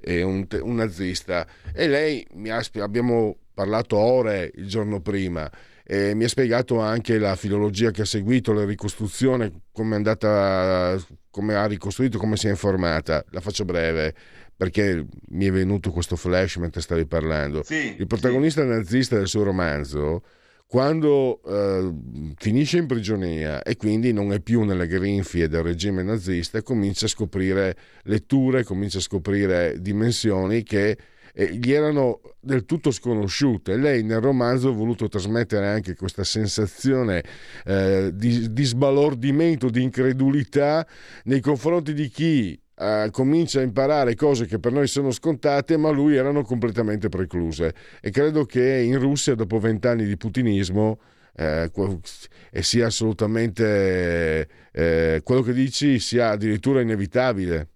e 0.00 0.22
un, 0.22 0.46
un 0.60 0.74
nazista. 0.74 1.46
E 1.72 1.88
lei 1.88 2.26
mi 2.34 2.50
ha, 2.50 2.62
abbiamo 2.80 3.36
parlato 3.54 3.96
ore 3.96 4.50
il 4.56 4.66
giorno 4.66 5.00
prima 5.00 5.50
e 5.86 6.14
mi 6.14 6.24
ha 6.24 6.28
spiegato 6.28 6.80
anche 6.80 7.18
la 7.18 7.36
filologia 7.36 7.90
che 7.90 8.02
ha 8.02 8.06
seguito, 8.06 8.52
la 8.52 8.64
ricostruzione, 8.64 9.52
come 9.70 9.92
è 9.92 9.96
andata, 9.96 10.98
come 11.30 11.54
ha 11.54 11.66
ricostruito, 11.66 12.18
come 12.18 12.36
si 12.36 12.46
è 12.46 12.50
informata. 12.50 13.22
La 13.30 13.40
faccio 13.40 13.64
breve. 13.64 14.14
perché 14.56 15.04
mi 15.30 15.46
è 15.46 15.50
venuto 15.50 15.90
questo 15.90 16.16
flash 16.16 16.56
mentre 16.56 16.80
stavi 16.80 17.06
parlando. 17.06 17.62
Sì, 17.64 17.96
il 17.98 18.06
protagonista 18.06 18.62
sì. 18.62 18.68
nazista 18.68 19.16
del 19.16 19.26
suo 19.26 19.42
romanzo, 19.42 20.22
quando 20.66 21.42
eh, 21.44 21.92
finisce 22.36 22.78
in 22.78 22.86
prigionia 22.86 23.62
e 23.62 23.76
quindi 23.76 24.12
non 24.12 24.32
è 24.32 24.40
più 24.40 24.62
nelle 24.62 24.86
grinfie 24.86 25.48
del 25.48 25.62
regime 25.62 26.02
nazista, 26.02 26.62
comincia 26.62 27.06
a 27.06 27.08
scoprire 27.08 27.76
letture, 28.04 28.64
comincia 28.64 28.98
a 28.98 29.02
scoprire 29.02 29.76
dimensioni 29.80 30.62
che 30.62 30.96
eh, 31.34 31.54
gli 31.54 31.72
erano 31.72 32.20
del 32.40 32.64
tutto 32.64 32.90
sconosciute. 32.90 33.76
Lei 33.76 34.02
nel 34.02 34.20
romanzo 34.20 34.68
ha 34.68 34.72
voluto 34.72 35.08
trasmettere 35.08 35.66
anche 35.66 35.94
questa 35.94 36.24
sensazione 36.24 37.22
eh, 37.64 38.10
di, 38.14 38.52
di 38.52 38.64
sbalordimento, 38.64 39.68
di 39.68 39.82
incredulità 39.82 40.86
nei 41.24 41.40
confronti 41.40 41.92
di 41.92 42.08
chi 42.08 42.58
Uh, 42.76 43.08
comincia 43.12 43.60
a 43.60 43.62
imparare 43.62 44.16
cose 44.16 44.46
che 44.46 44.58
per 44.58 44.72
noi 44.72 44.88
sono 44.88 45.12
scontate, 45.12 45.76
ma 45.76 45.90
lui 45.90 46.16
erano 46.16 46.42
completamente 46.42 47.08
precluse. 47.08 47.72
E 48.00 48.10
credo 48.10 48.44
che 48.46 48.80
in 48.80 48.98
Russia, 48.98 49.36
dopo 49.36 49.60
vent'anni 49.60 50.04
di 50.04 50.16
putinismo, 50.16 50.98
eh, 51.36 51.70
sia 52.60 52.86
assolutamente 52.86 54.48
eh, 54.72 55.20
quello 55.22 55.42
che 55.42 55.52
dici 55.52 56.00
sia 56.00 56.30
addirittura 56.30 56.80
inevitabile. 56.80 57.68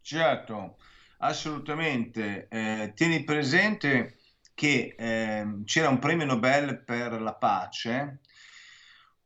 Certo, 0.00 0.76
assolutamente. 1.22 2.46
Eh, 2.48 2.92
tieni 2.94 3.24
presente 3.24 4.18
che 4.54 4.94
ehm, 4.96 5.64
c'era 5.64 5.88
un 5.88 5.98
premio 5.98 6.26
Nobel 6.26 6.84
per 6.84 7.20
la 7.20 7.34
pace 7.34 8.20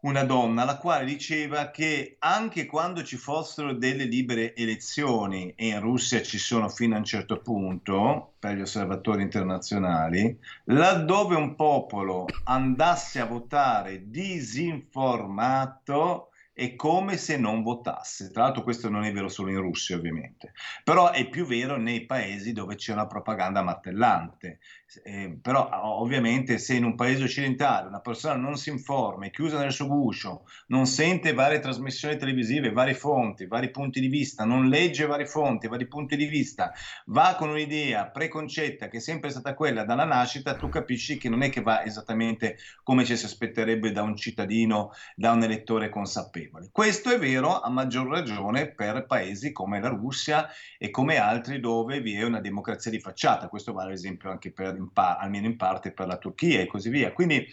una 0.07 0.25
donna 0.25 0.65
la 0.65 0.77
quale 0.77 1.05
diceva 1.05 1.71
che 1.71 2.17
anche 2.21 2.67
quando 2.67 3.03
ci 3.03 3.17
fossero 3.17 3.73
delle 3.73 4.05
libere 4.05 4.55
elezioni, 4.55 5.53
e 5.57 5.69
in 5.69 5.81
Russia 5.81 6.21
ci 6.23 6.39
sono 6.39 6.69
fino 6.69 6.95
a 6.95 6.99
un 6.99 7.05
certo 7.05 7.41
punto, 7.41 8.35
per 8.39 8.55
gli 8.57 8.61
osservatori 8.61 9.23
internazionali, 9.23 10.39
laddove 10.65 11.35
un 11.35 11.57
popolo 11.57 12.27
andasse 12.45 13.19
a 13.21 13.25
votare 13.25 14.09
disinformato, 14.09 16.29
è 16.57 16.75
come 16.75 17.19
se 17.19 17.37
non 17.37 17.63
votasse. 17.63 18.31
Tra 18.31 18.45
l'altro 18.45 18.63
questo 18.63 18.89
non 18.89 19.05
è 19.05 19.13
vero 19.13 19.29
solo 19.29 19.51
in 19.51 19.61
Russia 19.61 19.95
ovviamente, 19.95 20.55
però 20.83 21.11
è 21.11 21.29
più 21.29 21.45
vero 21.45 21.77
nei 21.77 22.07
paesi 22.07 22.55
dove 22.55 22.77
c'è 22.77 22.95
una 22.95 23.07
propaganda 23.07 23.63
martellante. 23.63 24.61
Eh, 25.03 25.39
però 25.43 25.69
ovviamente 25.99 26.59
se 26.59 26.75
in 26.75 26.85
un 26.85 26.95
paese 26.95 27.25
occidentale 27.25 27.89
una 27.89 28.01
persona 28.01 28.37
non 28.37 28.57
si 28.57 28.71
informa, 28.71 29.27
è 29.27 29.31
chiusa 29.31 29.59
nel 29.59 29.73
suo 29.73 29.89
guscio, 29.89 30.45
non 30.69 30.87
sente 30.87 31.33
varie 31.33 31.59
trasmissioni 31.59 32.17
televisive, 32.17 32.71
varie 32.71 32.95
fonti, 32.95 33.47
vari 33.47 33.71
punti 33.73 33.99
di 33.99 34.07
vista, 34.07 34.45
non 34.45 34.69
legge 34.69 35.07
varie 35.07 35.27
fonti, 35.27 35.67
vari 35.67 35.89
punti 35.89 36.15
di 36.17 36.27
vista, 36.27 36.73
va 37.07 37.35
con 37.37 37.49
un'idea 37.49 38.11
preconcetta 38.11 38.87
che 38.87 38.99
è 38.99 39.01
sempre 39.01 39.31
stata 39.31 39.55
quella 39.55 39.85
dalla 39.85 40.05
nascita, 40.05 40.55
tu 40.55 40.69
capisci 40.69 41.19
che 41.19 41.29
non 41.29 41.43
è 41.43 41.51
che 41.51 41.63
va 41.63 41.85
esattamente 41.85 42.57
come 42.85 43.05
ci 43.05 43.17
si 43.17 43.25
aspetterebbe 43.25 43.91
da 43.91 44.03
un 44.03 44.17
cittadino, 44.17 44.93
da 45.17 45.33
un 45.33 45.43
elettore 45.43 45.89
consapevole. 45.89 46.69
Questo 46.71 47.11
è 47.11 47.19
vero 47.19 47.61
a 47.61 47.69
maggior 47.71 48.07
ragione 48.07 48.73
per 48.73 49.05
paesi 49.07 49.51
come 49.51 49.81
la 49.81 49.89
Russia 49.89 50.49
e 50.79 50.91
come 50.91 51.17
altri 51.17 51.59
dove 51.59 52.01
vi 52.01 52.15
è 52.15 52.23
una 52.23 52.41
democrazia 52.41 52.93
di 52.93 53.01
facciata, 53.01 53.49
questo 53.49 53.73
vale 53.73 53.89
ad 53.91 53.97
esempio 53.97 54.31
anche 54.31 54.53
per 54.53 54.75
in 54.77 54.93
pa- 54.93 55.17
almeno 55.17 55.47
in 55.47 55.57
parte 55.57 55.93
per 55.93 56.07
la 56.07 56.19
Turchia 56.19 56.61
e 56.61 56.67
così 56.67 56.91
via. 56.91 57.13
Quindi 57.13 57.47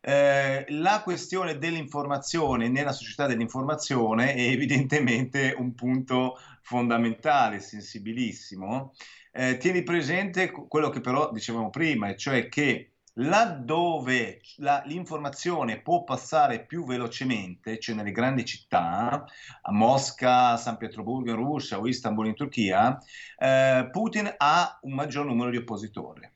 eh, 0.00 0.64
la 0.68 1.02
questione 1.02 1.58
dell'informazione 1.58 2.68
nella 2.68 2.92
società 2.92 3.26
dell'informazione 3.26 4.34
è 4.34 4.40
evidentemente 4.40 5.54
un 5.56 5.74
punto 5.74 6.36
fondamentale, 6.62 7.60
sensibilissimo. 7.60 8.94
Eh, 9.32 9.56
tieni 9.58 9.82
presente 9.82 10.50
quello 10.50 10.88
che 10.90 11.00
però 11.00 11.30
dicevamo 11.32 11.70
prima, 11.70 12.14
cioè 12.14 12.48
che 12.48 12.92
laddove 13.20 14.40
la, 14.56 14.82
l'informazione 14.86 15.80
può 15.80 16.04
passare 16.04 16.64
più 16.64 16.84
velocemente, 16.84 17.78
cioè 17.78 17.94
nelle 17.94 18.12
grandi 18.12 18.44
città, 18.44 19.24
a 19.62 19.72
Mosca, 19.72 20.56
San 20.56 20.76
Pietroburgo 20.76 21.30
in 21.30 21.36
Russia 21.36 21.78
o 21.78 21.86
Istanbul 21.86 22.28
in 22.28 22.34
Turchia, 22.34 22.98
eh, 23.38 23.88
Putin 23.90 24.32
ha 24.36 24.78
un 24.82 24.92
maggior 24.94 25.26
numero 25.26 25.50
di 25.50 25.56
oppositori. 25.56 26.30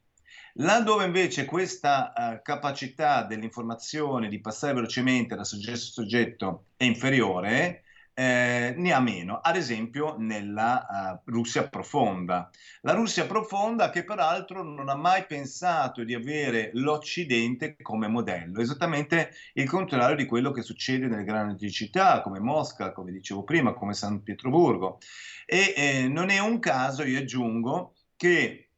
Laddove 0.57 1.07
invece 1.07 1.47
questa 1.47 2.13
uh, 2.15 2.43
capacità 2.43 3.25
dell'informazione 3.25 4.29
di 4.29 4.41
passare 4.41 4.75
velocemente 4.75 5.35
da 5.35 5.45
soggetto 5.45 5.73
a 5.73 5.77
soggetto 5.77 6.65
è 6.77 6.85
inferiore, 6.85 7.85
eh, 8.15 8.75
ne 8.77 8.93
ha 8.93 9.01
meno, 9.01 9.39
ad 9.39 9.57
esempio 9.57 10.17
nella 10.19 11.21
uh, 11.25 11.31
Russia 11.31 11.67
profonda. 11.69 12.51
La 12.83 12.93
Russia 12.93 13.25
profonda 13.25 13.89
che 13.89 14.05
peraltro 14.05 14.63
non 14.63 14.91
ha 14.91 14.95
mai 14.95 15.25
pensato 15.25 16.05
di 16.05 16.13
avere 16.13 16.71
l'Occidente 16.75 17.75
come 17.81 18.09
modello, 18.09 18.61
esattamente 18.61 19.31
il 19.55 19.69
contrario 19.69 20.17
di 20.17 20.27
quello 20.27 20.51
che 20.51 20.61
succede 20.61 21.07
nelle 21.07 21.25
grandi 21.25 21.71
città 21.71 22.21
come 22.21 22.41
Mosca, 22.41 22.93
come 22.93 23.13
dicevo 23.13 23.43
prima, 23.45 23.73
come 23.73 23.95
San 23.95 24.23
Pietroburgo. 24.23 24.99
E 25.47 25.73
eh, 25.75 26.09
non 26.09 26.29
è 26.29 26.39
un 26.41 26.59
caso, 26.59 27.05
io 27.05 27.19
aggiungo, 27.19 27.95
che 28.17 28.72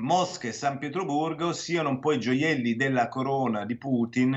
Mosca 0.00 0.48
e 0.48 0.52
San 0.52 0.78
Pietroburgo 0.78 1.52
siano 1.52 1.90
un 1.90 2.00
po' 2.00 2.12
i 2.12 2.18
gioielli 2.18 2.74
della 2.74 3.08
corona 3.08 3.66
di 3.66 3.76
Putin, 3.76 4.34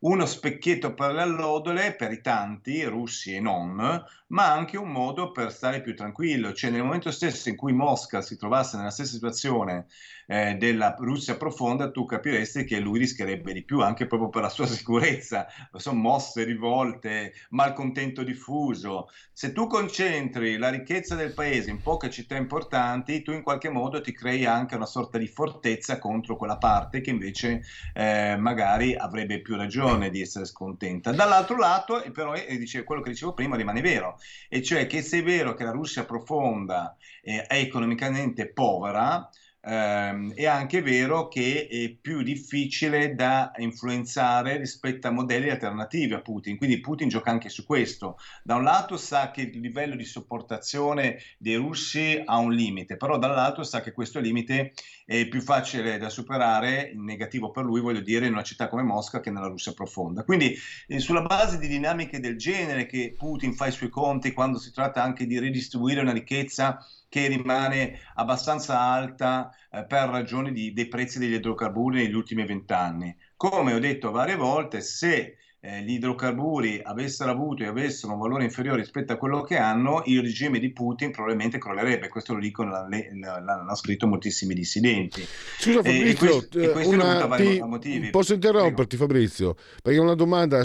uno 0.00 0.24
specchietto 0.24 0.94
per 0.94 1.14
le 1.14 1.22
allodole 1.22 1.94
per 1.94 2.12
i 2.12 2.20
tanti, 2.20 2.84
russi 2.84 3.34
e 3.34 3.40
non, 3.40 4.04
ma 4.30 4.52
anche 4.52 4.76
un 4.76 4.90
modo 4.90 5.32
per 5.32 5.52
stare 5.52 5.80
più 5.80 5.94
tranquillo. 5.94 6.52
Cioè 6.52 6.70
nel 6.70 6.82
momento 6.82 7.10
stesso 7.10 7.48
in 7.48 7.56
cui 7.56 7.72
Mosca 7.72 8.20
si 8.20 8.36
trovasse 8.36 8.76
nella 8.76 8.90
stessa 8.90 9.12
situazione 9.12 9.86
eh, 10.26 10.54
della 10.54 10.94
Russia 10.98 11.36
profonda, 11.36 11.90
tu 11.90 12.04
capiresti 12.04 12.64
che 12.64 12.78
lui 12.78 12.98
rischierebbe 12.98 13.52
di 13.52 13.64
più 13.64 13.80
anche 13.80 14.06
proprio 14.06 14.28
per 14.28 14.42
la 14.42 14.48
sua 14.48 14.66
sicurezza. 14.68 15.46
Sono 15.74 15.98
mosse, 15.98 16.44
rivolte, 16.44 17.32
malcontento 17.50 18.22
diffuso. 18.22 19.08
Se 19.32 19.52
tu 19.52 19.66
concentri 19.66 20.56
la 20.58 20.68
ricchezza 20.68 21.14
del 21.16 21.34
paese 21.34 21.70
in 21.70 21.82
poche 21.82 22.10
città 22.10 22.36
importanti, 22.36 23.22
tu 23.22 23.32
in 23.32 23.42
qualche 23.42 23.68
modo 23.68 24.00
ti 24.00 24.12
crei 24.12 24.44
anche 24.46 24.76
una 24.76 24.86
sorta 24.86 25.18
di 25.18 25.26
fortezza 25.26 25.98
contro 25.98 26.36
quella 26.36 26.58
parte 26.58 27.00
che 27.00 27.10
invece 27.10 27.62
eh, 27.94 28.36
magari 28.38 28.94
avrebbe 28.94 29.40
più 29.40 29.56
ragione 29.56 30.10
di 30.10 30.20
essere 30.20 30.44
scontenta. 30.44 31.10
Dall'altro 31.10 31.56
lato, 31.56 32.02
però, 32.12 32.34
e 32.34 32.56
dice, 32.56 32.84
quello 32.84 33.02
che 33.02 33.10
dicevo 33.10 33.32
prima 33.32 33.56
rimane 33.56 33.80
vero, 33.80 34.18
e 34.48 34.62
cioè 34.62 34.86
che 34.86 35.02
se 35.02 35.18
è 35.18 35.22
vero 35.22 35.54
che 35.54 35.64
la 35.64 35.70
Russia 35.70 36.04
profonda 36.04 36.96
eh, 37.22 37.42
è 37.42 37.56
economicamente 37.56 38.52
povera, 38.52 39.28
eh, 39.62 40.34
è 40.34 40.46
anche 40.46 40.82
vero 40.82 41.28
che 41.28 41.66
è 41.68 41.88
più 42.00 42.22
difficile 42.22 43.14
da 43.14 43.52
influenzare 43.56 44.56
rispetto 44.56 45.06
a 45.06 45.10
modelli 45.10 45.50
alternativi 45.50 46.14
a 46.14 46.20
Putin, 46.20 46.56
quindi 46.56 46.80
Putin 46.80 47.08
gioca 47.08 47.30
anche 47.30 47.48
su 47.48 47.64
questo. 47.64 48.18
Da 48.42 48.54
un 48.54 48.62
lato 48.62 48.96
sa 48.96 49.30
che 49.30 49.42
il 49.42 49.60
livello 49.60 49.96
di 49.96 50.04
sopportazione 50.04 51.18
dei 51.38 51.56
russi 51.56 52.20
ha 52.24 52.38
un 52.38 52.52
limite, 52.52 52.96
però 52.96 53.18
dall'altro 53.18 53.62
sa 53.62 53.80
che 53.80 53.92
questo 53.92 54.18
limite 54.20 54.72
è 55.04 55.26
più 55.26 55.40
facile 55.40 55.98
da 55.98 56.08
superare, 56.08 56.92
negativo 56.94 57.50
per 57.50 57.64
lui, 57.64 57.80
voglio 57.80 58.00
dire, 58.00 58.26
in 58.26 58.32
una 58.32 58.42
città 58.42 58.68
come 58.68 58.82
Mosca 58.82 59.20
che 59.20 59.30
nella 59.30 59.48
Russia 59.48 59.72
profonda. 59.72 60.22
Quindi 60.22 60.56
eh, 60.86 61.00
sulla 61.00 61.22
base 61.22 61.58
di 61.58 61.66
dinamiche 61.66 62.20
del 62.20 62.38
genere 62.38 62.86
che 62.86 63.14
Putin 63.16 63.52
fa 63.54 63.66
i 63.66 63.72
suoi 63.72 63.88
conti 63.90 64.32
quando 64.32 64.58
si 64.58 64.72
tratta 64.72 65.02
anche 65.02 65.26
di 65.26 65.38
ridistribuire 65.38 66.00
una 66.00 66.12
ricchezza 66.12 66.78
che 67.10 67.26
rimane 67.28 68.00
abbastanza 68.14 68.80
alta 68.80 69.50
eh, 69.70 69.84
per 69.84 70.08
ragioni 70.08 70.52
di, 70.52 70.72
dei 70.72 70.88
prezzi 70.88 71.18
degli 71.18 71.34
idrocarburi 71.34 72.04
negli 72.04 72.14
ultimi 72.14 72.46
vent'anni. 72.46 73.14
Come 73.36 73.74
ho 73.74 73.78
detto 73.78 74.10
varie 74.10 74.36
volte, 74.36 74.80
se 74.80 75.36
eh, 75.62 75.82
gli 75.82 75.92
idrocarburi 75.92 76.80
avessero 76.82 77.30
avuto 77.30 77.62
e 77.62 77.66
avessero 77.66 78.14
un 78.14 78.18
valore 78.18 78.44
inferiore 78.44 78.78
rispetto 78.78 79.12
a 79.12 79.16
quello 79.16 79.42
che 79.42 79.56
hanno, 79.56 80.02
il 80.06 80.22
regime 80.22 80.58
di 80.58 80.72
Putin 80.72 81.10
probabilmente 81.10 81.58
crollerebbe. 81.58 82.08
Questo 82.08 82.32
lo 82.32 82.40
dicono, 82.40 82.70
l'hanno 82.70 83.74
scritto 83.74 84.06
moltissimi 84.06 84.54
dissidenti. 84.54 85.22
Scusa 85.58 85.82
Fabrizio, 85.82 86.28
e, 86.28 86.30
questo, 86.30 86.58
e 86.58 86.70
questo 86.70 86.94
una, 86.94 87.36
ti, 87.36 87.60
motivi. 87.60 88.10
Posso 88.10 88.32
interromperti 88.32 88.96
Prego. 88.96 89.12
Fabrizio? 89.12 89.54
Perché 89.82 89.98
una 89.98 90.14
domanda, 90.14 90.62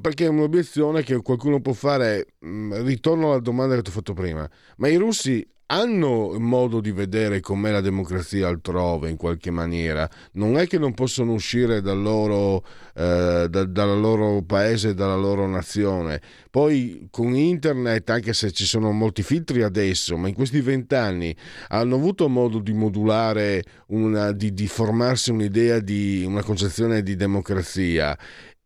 perché 0.00 0.24
è 0.24 0.28
un'obiezione 0.28 1.02
che 1.04 1.22
qualcuno 1.22 1.60
può 1.60 1.72
fare, 1.72 2.34
ritorno 2.40 3.30
alla 3.30 3.40
domanda 3.40 3.76
che 3.76 3.82
ti 3.82 3.90
ho 3.90 3.92
fatto 3.92 4.12
prima, 4.12 4.48
ma 4.78 4.88
i 4.88 4.96
russi 4.96 5.46
hanno 5.70 6.36
modo 6.38 6.80
di 6.80 6.90
vedere 6.90 7.40
com'è 7.40 7.70
la 7.70 7.80
democrazia 7.80 8.48
altrove 8.48 9.08
in 9.08 9.16
qualche 9.16 9.50
maniera. 9.50 10.08
Non 10.32 10.58
è 10.58 10.66
che 10.66 10.78
non 10.78 10.94
possono 10.94 11.32
uscire 11.32 11.80
dal 11.80 12.00
loro, 12.00 12.64
eh, 12.94 13.46
da, 13.48 13.64
dal 13.64 14.00
loro 14.00 14.42
paese, 14.42 14.94
dalla 14.94 15.14
loro 15.14 15.46
nazione. 15.46 16.20
Poi 16.50 17.06
con 17.10 17.36
internet, 17.36 18.10
anche 18.10 18.32
se 18.32 18.50
ci 18.50 18.64
sono 18.64 18.90
molti 18.90 19.22
filtri 19.22 19.62
adesso, 19.62 20.16
ma 20.16 20.26
in 20.26 20.34
questi 20.34 20.60
vent'anni 20.60 21.34
hanno 21.68 21.94
avuto 21.94 22.28
modo 22.28 22.58
di 22.58 22.72
modulare, 22.72 23.62
una, 23.88 24.32
di, 24.32 24.52
di 24.52 24.66
formarsi 24.66 25.30
un'idea 25.30 25.78
di 25.78 26.24
una 26.26 26.42
concezione 26.42 27.02
di 27.02 27.14
democrazia 27.14 28.18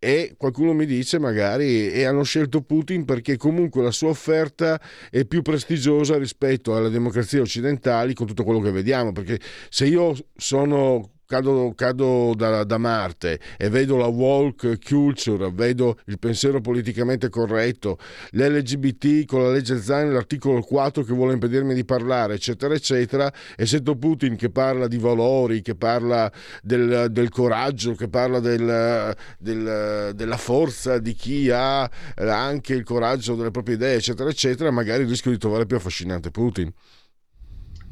e 0.04 0.34
qualcuno 0.36 0.74
mi 0.74 0.84
dice 0.84 1.18
magari 1.18 1.90
e 1.90 2.04
hanno 2.04 2.24
scelto 2.24 2.60
Putin 2.60 3.06
perché 3.06 3.38
comunque 3.38 3.82
la 3.82 3.90
sua 3.90 4.10
offerta 4.10 4.78
è 5.08 5.24
più 5.24 5.40
prestigiosa 5.40 6.18
rispetto 6.18 6.76
alle 6.76 6.90
democrazie 6.90 7.40
occidentali 7.40 8.12
con 8.12 8.26
tutto 8.26 8.44
quello 8.44 8.60
che 8.60 8.70
vediamo. 8.70 9.12
Perché 9.12 9.40
se 9.70 9.86
io 9.86 10.14
sono 10.36 11.13
cado, 11.26 11.72
cado 11.74 12.34
da, 12.36 12.64
da, 12.64 12.78
Marte 12.78 13.40
e 13.56 13.68
vedo 13.68 13.96
la 13.96 14.06
walk 14.06 14.78
culture, 14.86 15.50
vedo 15.52 15.98
il 16.06 16.18
pensiero 16.18 16.60
politicamente 16.60 17.28
corretto, 17.28 17.98
l'LGBT 18.32 19.24
con 19.26 19.42
la 19.42 19.50
legge 19.50 19.80
Zain, 19.80 20.12
l'articolo 20.12 20.60
4 20.60 21.02
che 21.02 21.12
vuole 21.12 21.34
impedirmi 21.34 21.74
di 21.74 21.84
parlare, 21.84 22.34
eccetera, 22.34 22.74
eccetera, 22.74 23.32
e 23.56 23.66
sento 23.66 23.96
Putin 23.96 24.36
che 24.36 24.50
parla 24.50 24.86
di 24.86 24.98
valori, 24.98 25.62
che 25.62 25.74
parla 25.74 26.30
del, 26.62 27.08
del 27.10 27.28
coraggio, 27.30 27.94
che 27.94 28.08
parla 28.08 28.40
del, 28.40 29.14
del, 29.38 30.12
della 30.14 30.36
forza 30.36 30.98
di 30.98 31.14
chi 31.14 31.50
ha 31.50 31.88
anche 32.16 32.74
il 32.74 32.84
coraggio 32.84 33.34
delle 33.34 33.50
proprie 33.50 33.76
idee, 33.76 33.96
eccetera, 33.96 34.28
eccetera, 34.28 34.70
magari 34.70 35.04
rischio 35.04 35.30
di 35.30 35.38
trovare 35.38 35.66
più 35.66 35.76
affascinante 35.76 36.30
Putin. 36.30 36.72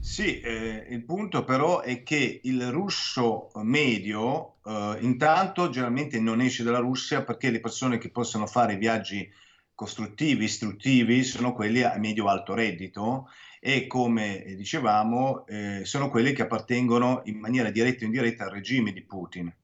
Sì, 0.05 0.41
eh, 0.41 0.85
il 0.91 1.05
punto 1.05 1.45
però 1.45 1.81
è 1.81 2.03
che 2.03 2.41
il 2.43 2.73
russo 2.73 3.53
medio 3.63 4.57
eh, 4.65 4.97
intanto 4.99 5.71
generalmente 5.71 6.19
non 6.19 6.41
esce 6.41 6.65
dalla 6.65 6.81
Russia 6.81 7.23
perché 7.23 7.51
le 7.51 7.61
persone 7.61 7.99
che 7.99 8.11
possono 8.11 8.49
fare 8.49 8.77
viaggi 8.77 9.31
costruttivi, 9.77 10.43
istruttivi, 10.45 11.23
sono 11.23 11.53
quelli 11.53 11.83
a 11.83 11.97
medio-alto 11.99 12.53
reddito 12.53 13.29
e 13.61 13.87
come 13.87 14.43
dicevamo 14.57 15.47
eh, 15.47 15.83
sono 15.85 16.11
quelli 16.11 16.33
che 16.33 16.43
appartengono 16.43 17.23
in 17.27 17.39
maniera 17.39 17.71
diretta 17.71 18.03
o 18.03 18.07
indiretta 18.07 18.45
al 18.47 18.51
regime 18.51 18.93
di 18.93 19.03
Putin. 19.03 19.55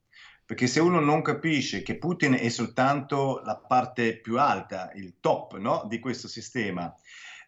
Perché 0.46 0.68
se 0.68 0.78
uno 0.78 1.00
non 1.00 1.20
capisce 1.20 1.82
che 1.82 1.96
Putin 1.96 2.34
è 2.34 2.48
soltanto 2.48 3.42
la 3.44 3.56
parte 3.56 4.16
più 4.16 4.38
alta, 4.38 4.92
il 4.94 5.14
top 5.18 5.58
no, 5.58 5.84
di 5.88 5.98
questo 5.98 6.28
sistema, 6.28 6.94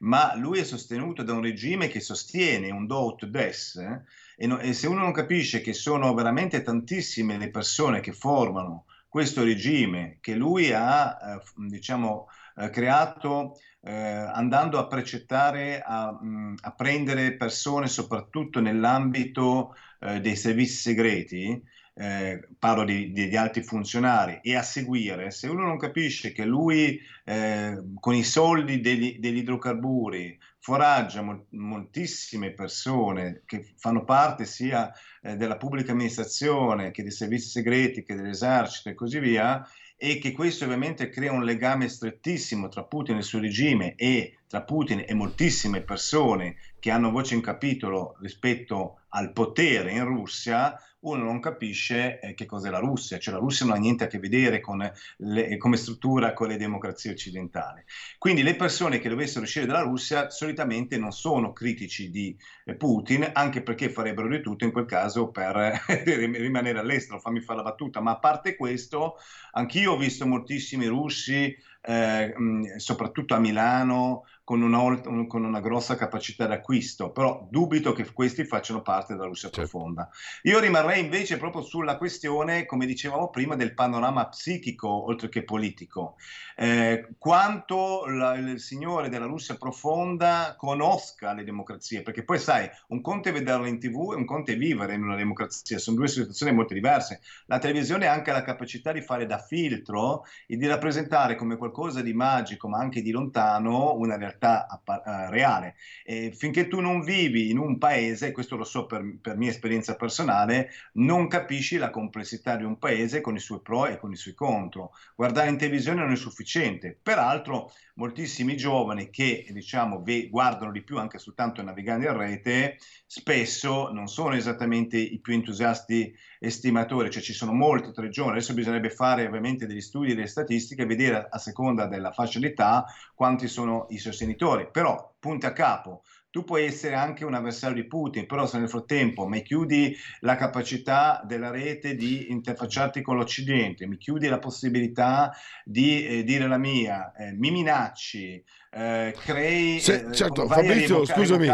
ma 0.01 0.35
lui 0.37 0.61
è 0.61 0.65
sostenuto 0.65 1.23
da 1.23 1.33
un 1.33 1.43
regime 1.43 1.89
che 1.89 2.01
sostiene 2.01 2.71
un 2.71 2.87
do 2.87 3.07
ut 3.07 3.27
des 3.27 3.77
eh? 3.77 4.03
e, 4.37 4.47
no, 4.47 4.59
e 4.59 4.73
se 4.73 4.87
uno 4.87 5.01
non 5.01 5.13
capisce 5.13 5.61
che 5.61 5.73
sono 5.73 6.13
veramente 6.15 6.63
tantissime 6.63 7.37
le 7.39 7.51
persone 7.51 8.01
che 8.01 8.13
formano 8.13 8.87
questo 9.11 9.43
regime 9.43 10.19
che 10.21 10.35
lui 10.35 10.73
ha, 10.73 11.19
eh, 11.21 11.41
diciamo, 11.69 12.29
eh, 12.57 12.71
creato 12.71 13.59
eh, 13.83 13.93
andando 13.93 14.79
a 14.79 14.87
precettare, 14.87 15.83
a, 15.85 16.13
mh, 16.13 16.27
mm, 16.27 16.55
a, 16.61 16.73
prendere 16.73 17.37
persone 17.37 17.89
soprattutto 17.89 18.61
nell'ambito 18.61 19.75
eh, 20.01 20.21
dei 20.21 20.37
servizi 20.37 20.77
segreti, 20.77 21.61
eh, 21.95 22.41
parlo 22.59 22.85
di, 22.85 23.13
di, 23.13 23.29
di, 23.29 23.37
alti 23.37 23.63
funzionari, 23.63 24.41
e 24.43 24.57
a 24.57 24.63
seguire, 24.63 25.31
se 25.31 25.49
uno 25.49 25.65
non 25.65 25.79
capisce 25.79 26.33
che 26.33 26.45
lui 26.45 27.01
eh, 27.25 27.77
con 27.99 28.15
i 28.15 28.23
soldi 28.23 28.81
degli, 28.81 29.19
degli 29.19 29.39
idrocarburi 29.39 30.39
foraggia 30.59 31.23
mol, 31.23 31.47
moltissime 31.51 32.53
persone 32.53 33.43
che 33.47 33.73
fanno 33.77 34.05
parte 34.05 34.45
sia 34.45 34.93
eh, 35.23 35.37
della 35.37 35.57
pubblica 35.57 35.93
amministrazione 35.93 36.91
che 36.91 37.03
dei 37.03 37.11
servizi 37.11 37.49
segreti 37.49 38.03
che 38.03 38.15
dell'esercito 38.15 38.91
e 38.91 38.95
così 38.95 39.19
via, 39.19 39.67
e 40.03 40.17
che 40.19 40.33
questo 40.33 40.65
ovviamente 40.65 41.11
crea 41.11 41.31
un 41.31 41.45
legame 41.45 41.87
strettissimo 41.87 42.69
tra 42.69 42.85
Putin 42.85 43.17
e 43.17 43.19
il 43.19 43.25
suo 43.25 43.39
regime 43.39 43.95
e 43.97 44.39
tra 44.47 44.63
Putin 44.63 45.05
e 45.07 45.13
moltissime 45.13 45.83
persone 45.83 46.57
che 46.79 46.91
hanno 46.91 47.11
voce 47.11 47.35
in 47.35 47.43
capitolo 47.43 48.17
rispetto 48.21 49.01
al 49.11 49.33
potere 49.33 49.93
in 49.93 50.07
Russia, 50.07 50.75
uno 51.01 51.25
non 51.25 51.41
capisce 51.41 52.21
eh, 52.21 52.35
che 52.35 52.47
cos'è 52.47 52.71
la 52.71 52.79
Russia, 52.79 53.19
cioè 53.19 53.35
la 53.35 53.41
Russia 53.41 53.65
non 53.65 53.77
ha 53.77 53.79
niente 53.79 54.05
a 54.05 54.07
che 54.07 54.19
vedere 54.19 54.61
con 54.61 54.91
le, 55.19 55.57
come 55.57 55.77
struttura 55.77 56.33
con 56.33 56.49
le 56.49 56.57
democrazie 56.57 57.13
occidentali. 57.13 57.83
Quindi 58.19 58.43
le 58.43 58.57
persone 58.57 58.99
che 58.99 59.09
dovessero 59.09 59.45
uscire 59.45 59.67
dalla 59.67 59.81
Russia 59.81 60.31
solitamente 60.31 60.99
non 60.99 61.13
sono 61.13 61.53
critici 61.53 62.11
di 62.11 62.37
eh, 62.65 62.75
Putin, 62.75 63.31
anche 63.33 63.63
perché 63.63 63.89
farebbero 63.91 64.29
di 64.29 64.41
tutto 64.41 64.65
in 64.65 64.73
quel 64.73 64.87
caso 64.87 65.31
per 65.31 65.83
rimanere 66.05 66.79
all'estero, 66.79 67.19
fammi 67.21 67.41
fare 67.41 67.59
la 67.59 67.65
battuta, 67.65 68.01
ma 68.01 68.13
a 68.13 68.19
parte 68.19 68.57
questo, 68.57 69.17
anch'io 69.53 69.93
ho 69.93 69.97
visto 69.97 70.27
moltissimi 70.27 70.87
russi 70.87 71.57
eh, 71.83 72.35
soprattutto 72.77 73.35
a 73.35 73.39
Milano, 73.39 74.25
con 74.51 74.63
una, 74.63 75.01
con 75.29 75.45
una, 75.45 75.61
grossa 75.61 75.95
capacità 75.95 76.45
d'acquisto, 76.45 77.13
però 77.13 77.47
dubito 77.49 77.93
che 77.93 78.13
questi 78.13 78.43
facciano 78.43 78.83
parte 78.83 79.13
della 79.13 79.27
Russia 79.27 79.49
certo. 79.49 79.61
profonda. 79.61 80.11
Io 80.43 80.59
rimarrei 80.59 80.99
invece 80.99 81.37
proprio 81.37 81.63
sulla 81.63 81.97
questione, 81.97 82.67
come 82.67 82.85
dicevamo 82.85 83.31
prima, 83.31 83.55
del 83.55 83.75
panorama 83.75 84.27
psichico 84.27 84.89
oltre 84.89 85.29
che 85.29 85.45
politico. 85.45 86.17
Eh, 86.57 87.11
quanto 87.17 88.07
la, 88.09 88.35
il 88.35 88.59
signore 88.59 89.09
della 89.09 89.27
Russia 89.27 89.55
profonda 89.55 90.57
conosca 90.59 91.33
le 91.33 91.45
democrazie, 91.45 92.03
perché 92.03 92.25
poi 92.25 92.41
sai, 92.41 92.69
un 92.89 93.01
conto 93.03 93.29
è 93.29 93.33
vederlo 93.33 93.67
in 93.67 93.79
tv 93.79 94.15
e 94.15 94.17
un 94.17 94.25
conto 94.25 94.51
è 94.51 94.57
vivere 94.57 94.95
in 94.95 95.05
una 95.05 95.15
democrazia, 95.15 95.79
sono 95.79 95.97
due 95.97 96.09
situazioni 96.09 96.53
molto 96.53 96.75
diverse. 96.75 97.21
La 97.47 97.61
televisione 97.61 98.09
ha 98.09 98.13
anche 98.13 98.33
la 98.33 98.43
capacità 98.43 98.91
di 98.91 99.01
fare 99.01 99.27
da 99.27 99.39
filtro 99.39 100.25
e 100.49 100.57
di 100.57 100.67
rappresentare 100.67 101.37
come 101.37 101.57
qualcosa 101.57 102.03
di 102.03 102.13
magico, 102.15 102.67
ma 102.67 102.79
anche 102.79 103.01
di 103.01 103.13
lontano, 103.13 103.95
una 103.95 104.17
realtà 104.17 104.39
realtà 104.41 104.83
uh, 104.85 105.31
reale. 105.31 105.77
E 106.05 106.33
finché 106.33 106.67
tu 106.67 106.81
non 106.81 107.03
vivi 107.03 107.51
in 107.51 107.59
un 107.59 107.79
paese, 107.79 108.33
questo 108.33 108.57
lo 108.57 108.65
so 108.65 108.87
per, 108.87 109.05
per, 109.21 109.37
mia 109.37 109.51
esperienza 109.51 109.95
personale, 109.95 110.71
non 110.95 111.29
capisci 111.29 111.77
la 111.77 111.91
complessità 111.91 112.57
di 112.57 112.65
un 112.65 112.79
paese 112.79 113.21
con 113.21 113.37
i 113.37 113.41
suoi 113.41 113.61
pro 113.61 113.87
e 113.87 113.99
con 113.99 114.11
i 114.13 114.17
suoi 114.17 114.35
contro. 114.35 114.93
Guardare 115.15 115.51
in 115.51 115.59
televisione 115.59 116.01
non 116.01 116.13
è 116.13 116.17
sufficiente. 116.17 116.99
Peraltro, 117.01 117.73
moltissimi 117.95 118.57
giovani 118.57 119.11
che 119.11 119.47
diciamo 119.51 120.03
guardano 120.31 120.73
di 120.73 120.83
più 120.83 120.99
anche 120.99 121.19
soltanto 121.19 121.63
navigando 121.63 122.07
in 122.07 122.17
rete, 122.17 122.79
spesso 123.07 123.91
non 123.93 124.09
sono 124.09 124.35
esattamente 124.35 124.97
i 124.97 125.19
più 125.19 125.35
entusiasti 125.35 126.17
estimatori, 126.39 127.11
cioè 127.11 127.23
ci 127.23 127.35
sono 127.35 127.53
molti 127.53 127.93
tra 127.93 128.07
i 128.07 128.11
giovani, 128.11 128.37
adesso 128.37 128.55
bisognerebbe 128.55 128.89
fare 128.89 129.27
ovviamente 129.27 129.67
degli 129.67 129.83
studi, 129.83 130.15
delle 130.15 130.27
statistiche, 130.27 130.87
vedere 130.87 131.29
a 131.29 131.37
seconda 131.37 131.87
della 131.87 132.13
fascia 132.13 132.39
d'età 132.39 132.87
quanti 133.15 133.49
sono 133.49 133.87
i 133.91 133.99
sostenitori, 133.99 134.30
però 134.37 135.15
punti 135.19 135.47
a 135.47 135.53
capo, 135.53 136.03
tu 136.31 136.45
puoi 136.45 136.65
essere 136.65 136.95
anche 136.95 137.25
un 137.25 137.35
avversario 137.35 137.83
di 137.83 137.89
Putin, 137.89 138.27
però 138.27 138.47
se 138.47 138.59
nel 138.59 138.69
frattempo 138.69 139.27
mi 139.27 139.43
chiudi 139.43 139.97
la 140.21 140.37
capacità 140.37 141.23
della 141.25 141.51
rete 141.51 141.97
di 141.97 142.31
interfacciarti 142.31 143.03
con 143.03 143.17
l'Occidente, 143.17 143.87
mi 143.87 143.97
chiudi 143.97 144.29
la 144.29 144.39
possibilità 144.39 145.33
di 145.65 146.07
eh, 146.07 146.23
dire 146.23 146.47
la 146.47 146.57
mia, 146.57 147.13
eh, 147.17 147.33
mi 147.33 147.51
minacci, 147.51 148.43
eh, 148.73 149.13
crei... 149.19 149.81
Se, 149.81 150.07
eh, 150.09 150.13
certo, 150.13 150.47
Fabrizio, 150.47 151.05
scusami, 151.05 151.49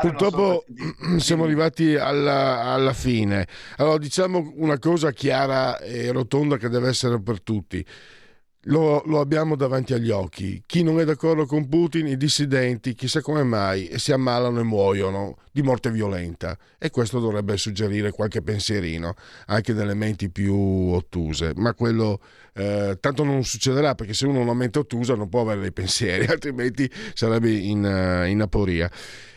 purtroppo 0.00 0.64
so, 0.66 1.18
siamo 1.20 1.44
arrivati 1.44 1.94
alla, 1.94 2.62
alla, 2.62 2.92
fine. 2.92 3.46
Allora 3.76 3.98
diciamo 3.98 4.54
una 4.56 4.80
cosa 4.80 5.12
chiara 5.12 5.78
e 5.78 6.10
rotonda 6.10 6.56
che 6.56 6.68
deve 6.68 6.88
essere 6.88 7.20
per 7.20 7.40
tutti. 7.40 7.86
Lo, 8.68 9.02
lo, 9.06 9.20
abbiamo 9.20 9.56
davanti 9.56 9.94
agli 9.94 10.10
occhi. 10.10 10.62
Chi 10.66 10.82
non 10.82 11.00
è 11.00 11.04
d'accordo 11.04 11.46
con 11.46 11.68
Putin, 11.68 12.06
i 12.06 12.18
dissidenti, 12.18 12.94
chissà 12.94 13.22
come 13.22 13.42
mai, 13.42 13.98
si 13.98 14.12
ammalano 14.12 14.60
e 14.60 14.62
muoiono 14.62 15.38
di 15.50 15.62
morte 15.62 15.90
violenta. 15.90 16.56
E 16.78 16.90
questo 16.90 17.18
dovrebbe 17.18 17.56
suggerire 17.56 18.10
qualche 18.10 18.42
pensierino, 18.42 19.14
anche 19.46 19.72
nelle 19.72 19.94
menti 19.94 20.30
più 20.30 20.54
ottuse. 20.54 21.52
Ma 21.56 21.72
quello 21.72 22.20
eh, 22.52 22.98
tanto 23.00 23.24
non 23.24 23.42
succederà, 23.42 23.94
perché 23.94 24.12
se 24.12 24.26
uno 24.26 24.40
ha 24.40 24.42
una 24.42 24.54
mente 24.54 24.78
ottusa 24.78 25.14
non 25.14 25.30
può 25.30 25.40
avere 25.40 25.60
dei 25.62 25.72
pensieri, 25.72 26.26
altrimenti 26.30 26.90
sarebbe 27.14 27.50
in, 27.50 27.82
uh, 27.82 28.26
in 28.26 28.42
aporia. 28.42 28.90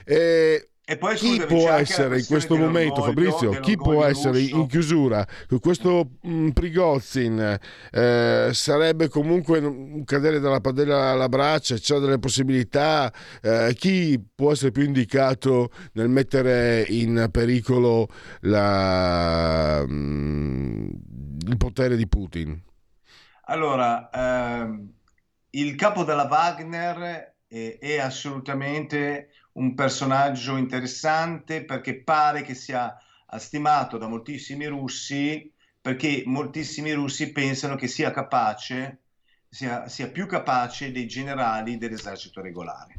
E 0.04 0.71
e 0.92 0.98
poi, 0.98 1.16
chi 1.16 1.36
scusami, 1.36 1.46
può 1.46 1.70
essere 1.70 2.20
in 2.20 2.26
questo 2.26 2.58
momento, 2.58 3.02
Fabrizio, 3.02 3.52
chi 3.62 3.78
può 3.78 4.04
essere 4.04 4.42
russo. 4.42 4.56
in 4.58 4.68
chiusura? 4.68 5.26
Questo 5.62 6.10
mh, 6.22 6.34
mm, 6.34 6.50
Prigozin 6.50 7.60
eh, 7.92 8.50
sarebbe 8.52 9.08
comunque 9.08 9.60
un 9.60 10.04
cadere 10.04 10.42
dalla 10.42 10.60
padella 10.60 11.12
alla 11.12 11.30
braccia, 11.30 11.76
c'è 11.76 11.98
delle 11.98 12.20
possibilità. 12.20 13.10
Eh, 13.42 13.74
chi 13.78 14.22
può 14.36 14.52
essere 14.52 14.72
più 14.72 14.84
indicato 14.84 15.72
nel 15.94 16.10
mettere 16.10 16.86
in 16.90 17.30
pericolo 17.32 18.10
la, 18.42 19.86
mh, 19.88 19.94
mm, 19.94 20.90
il 21.48 21.56
potere 21.56 21.96
di 21.96 22.08
Putin? 22.10 22.62
Allora, 23.46 24.10
ehm, 24.10 24.92
il 25.52 25.76
capo 25.76 26.04
della 26.04 26.28
Wagner 26.30 27.36
è, 27.48 27.78
è 27.80 27.98
assolutamente 27.98 29.30
un 29.54 29.74
personaggio 29.74 30.58
interessante 30.58 31.66
perché 31.66 32.02
pare 32.02 32.42
che 32.42 32.54
sia 32.54 32.96
stimato 33.38 33.98
da 33.98 34.08
moltissimi 34.08 34.66
russi 34.66 35.52
perché 35.82 36.22
moltissimi 36.26 36.92
russi 36.94 37.32
pensano 37.32 37.76
che 37.76 37.88
sia 37.88 38.12
capace, 38.12 39.00
sia, 39.50 39.88
sia 39.88 40.10
più 40.10 40.28
capace 40.28 40.92
dei 40.92 41.08
generali 41.08 41.78
dell'esercito 41.78 42.40
regolare. 42.40 42.96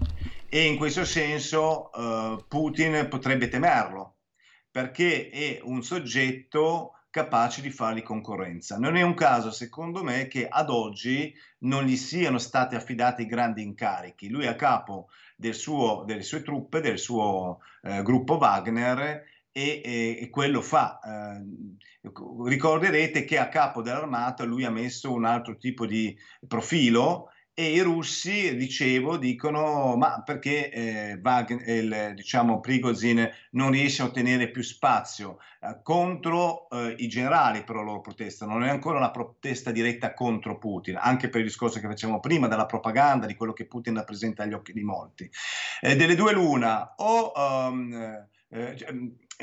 E 0.49 0.65
in 0.67 0.77
questo 0.77 1.05
senso 1.05 1.91
uh, 1.95 2.45
Putin 2.49 3.07
potrebbe 3.09 3.49
temerlo 3.49 4.17
perché 4.69 5.31
è 5.31 5.61
un 5.63 5.83
soggetto 5.83 6.95
capaci 7.09 7.61
di 7.61 7.71
fargli 7.71 8.03
concorrenza. 8.03 8.79
Non 8.79 8.97
è 8.97 9.03
un 9.03 9.15
caso, 9.15 9.51
secondo 9.51 10.03
me, 10.03 10.27
che 10.29 10.49
ad 10.49 10.71
oggi 10.71 11.33
non 11.59 11.85
gli 11.85 11.97
siano 11.97 12.39
stati 12.39 12.75
affidati 12.75 13.27
grandi 13.27 13.63
incarichi. 13.63 14.29
Lui 14.29 14.45
è 14.45 14.49
a 14.49 14.57
capo 14.57 15.09
del 15.43 15.55
suo, 15.55 16.05
delle 16.07 16.23
sue 16.23 16.43
truppe, 16.43 16.81
del 16.81 17.01
suo 17.01 17.59
eh, 17.83 18.01
gruppo 18.03 18.37
Wagner 18.37 19.25
e, 19.51 19.83
e, 19.85 20.19
e, 20.21 20.31
quello 20.31 20.61
fa. 20.61 21.01
Eh, 21.05 22.11
ricorderete 22.47 23.25
che 23.25 23.39
a 23.39 23.49
capo 23.49 23.83
dell'armata 23.83 24.45
lui 24.45 24.65
ha 24.65 24.71
messo 24.71 25.13
un 25.13 25.25
altro 25.25 25.57
tipo 25.57 25.85
di 25.85 26.17
profilo 26.47 27.32
e 27.55 27.73
i 27.73 27.81
russi, 27.81 28.57
dicevo, 28.57 29.19
dicono 29.19 29.95
ma 29.97 30.23
perché 30.23 30.71
eh, 30.71 31.21
Wagner, 31.23 31.69
il, 31.69 32.13
diciamo, 32.15 32.61
Prigozhin 32.61 33.31
non 33.51 33.71
riesce 33.71 34.01
a 34.01 34.07
ottenere 34.07 34.51
più 34.51 34.63
spazio 34.63 35.39
eh, 35.61 35.81
contro 35.83 36.69
eh, 36.71 36.95
i 36.99 37.09
generali 37.09 37.63
però 37.63 37.83
loro 37.83 38.01
protestano, 38.01 38.53
non 38.53 38.65
è 38.65 38.71
ancora 38.71 38.97
una 38.97 39.11
protesta 39.11 39.71
diretta 39.71 40.15
contro 40.15 40.57
Putin, 40.57 40.97
anche 40.99 41.29
per 41.29 41.41
il 41.41 41.47
discorso 41.47 41.79
che 41.79 41.89
facevamo 41.89 42.21
prima 42.21 42.49
della 42.49 42.67
propaganda, 42.67 43.27
di 43.27 43.35
quello 43.35 43.53
che 43.53 43.67
Putin 43.67 43.97
rappresenta 43.97 44.45
agli 44.45 44.55
occhi 44.55 44.73
di 44.73 44.83
molti. 44.83 45.31
Eh, 45.81 45.95
delle 45.95 46.15
due 46.15 46.33
l'una, 46.33 46.95
o 46.97 47.33
um, 47.35 48.27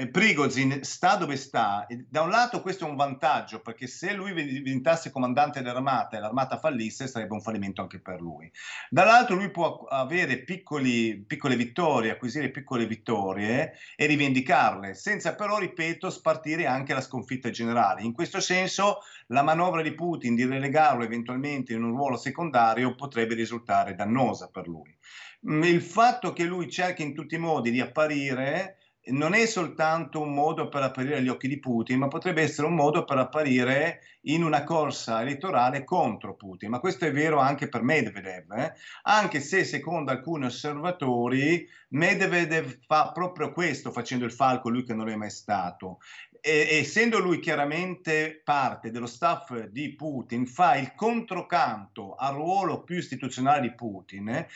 Prigozhin 0.07 0.83
sta 0.83 1.15
dove 1.17 1.35
sta, 1.35 1.85
da 2.07 2.21
un 2.21 2.29
lato 2.29 2.61
questo 2.61 2.85
è 2.85 2.89
un 2.89 2.95
vantaggio 2.95 3.59
perché 3.59 3.85
se 3.85 4.13
lui 4.13 4.33
diventasse 4.61 5.11
comandante 5.11 5.61
dell'armata 5.61 6.15
e 6.15 6.21
l'armata 6.21 6.57
fallisse 6.57 7.07
sarebbe 7.07 7.33
un 7.33 7.41
fallimento 7.41 7.81
anche 7.81 7.99
per 7.99 8.21
lui. 8.21 8.49
Dall'altro 8.89 9.35
lui 9.35 9.51
può 9.51 9.85
avere 9.89 10.43
piccoli, 10.43 11.23
piccole 11.27 11.57
vittorie, 11.57 12.11
acquisire 12.11 12.49
piccole 12.49 12.85
vittorie 12.85 13.73
e 13.97 14.05
rivendicarle, 14.05 14.93
senza 14.93 15.35
però, 15.35 15.57
ripeto, 15.59 16.09
spartire 16.09 16.65
anche 16.65 16.93
la 16.93 17.01
sconfitta 17.01 17.49
generale. 17.49 18.01
In 18.01 18.13
questo 18.13 18.39
senso 18.39 18.99
la 19.27 19.43
manovra 19.43 19.81
di 19.81 19.93
Putin 19.93 20.33
di 20.33 20.45
relegarlo 20.45 21.03
eventualmente 21.03 21.73
in 21.73 21.83
un 21.83 21.91
ruolo 21.91 22.15
secondario 22.15 22.95
potrebbe 22.95 23.35
risultare 23.35 23.95
dannosa 23.95 24.49
per 24.49 24.67
lui. 24.67 24.95
Il 25.41 25.81
fatto 25.81 26.33
che 26.33 26.43
lui 26.43 26.69
cerchi 26.69 27.01
in 27.01 27.13
tutti 27.13 27.35
i 27.35 27.39
modi 27.39 27.71
di 27.71 27.79
apparire 27.79 28.78
non 29.05 29.33
è 29.33 29.45
soltanto 29.45 30.21
un 30.21 30.33
modo 30.33 30.67
per 30.67 30.83
apparire 30.83 31.17
agli 31.17 31.29
occhi 31.29 31.47
di 31.47 31.59
Putin, 31.59 31.99
ma 31.99 32.07
potrebbe 32.07 32.41
essere 32.41 32.67
un 32.67 32.75
modo 32.75 33.05
per 33.05 33.17
apparire 33.17 34.01
in 34.23 34.43
una 34.43 34.63
corsa 34.63 35.21
elettorale 35.21 35.83
contro 35.83 36.35
Putin. 36.35 36.69
Ma 36.69 36.79
questo 36.79 37.05
è 37.05 37.11
vero 37.11 37.39
anche 37.39 37.69
per 37.69 37.81
Medvedev, 37.81 38.51
eh? 38.51 38.73
anche 39.03 39.39
se 39.39 39.63
secondo 39.63 40.11
alcuni 40.11 40.45
osservatori 40.45 41.67
Medvedev 41.89 42.79
fa 42.85 43.11
proprio 43.11 43.51
questo 43.51 43.91
facendo 43.91 44.25
il 44.25 44.31
falco, 44.31 44.69
lui 44.69 44.83
che 44.83 44.93
non 44.93 45.09
è 45.09 45.15
mai 45.15 45.31
stato. 45.31 45.99
E, 46.41 46.77
essendo 46.79 47.19
lui 47.19 47.39
chiaramente 47.39 48.41
parte 48.43 48.91
dello 48.91 49.07
staff 49.07 49.57
di 49.67 49.95
Putin, 49.95 50.45
fa 50.45 50.75
il 50.75 50.93
controcanto 50.93 52.15
al 52.15 52.35
ruolo 52.35 52.83
più 52.83 52.97
istituzionale 52.97 53.61
di 53.61 53.73
Putin, 53.73 54.29
eh? 54.29 54.47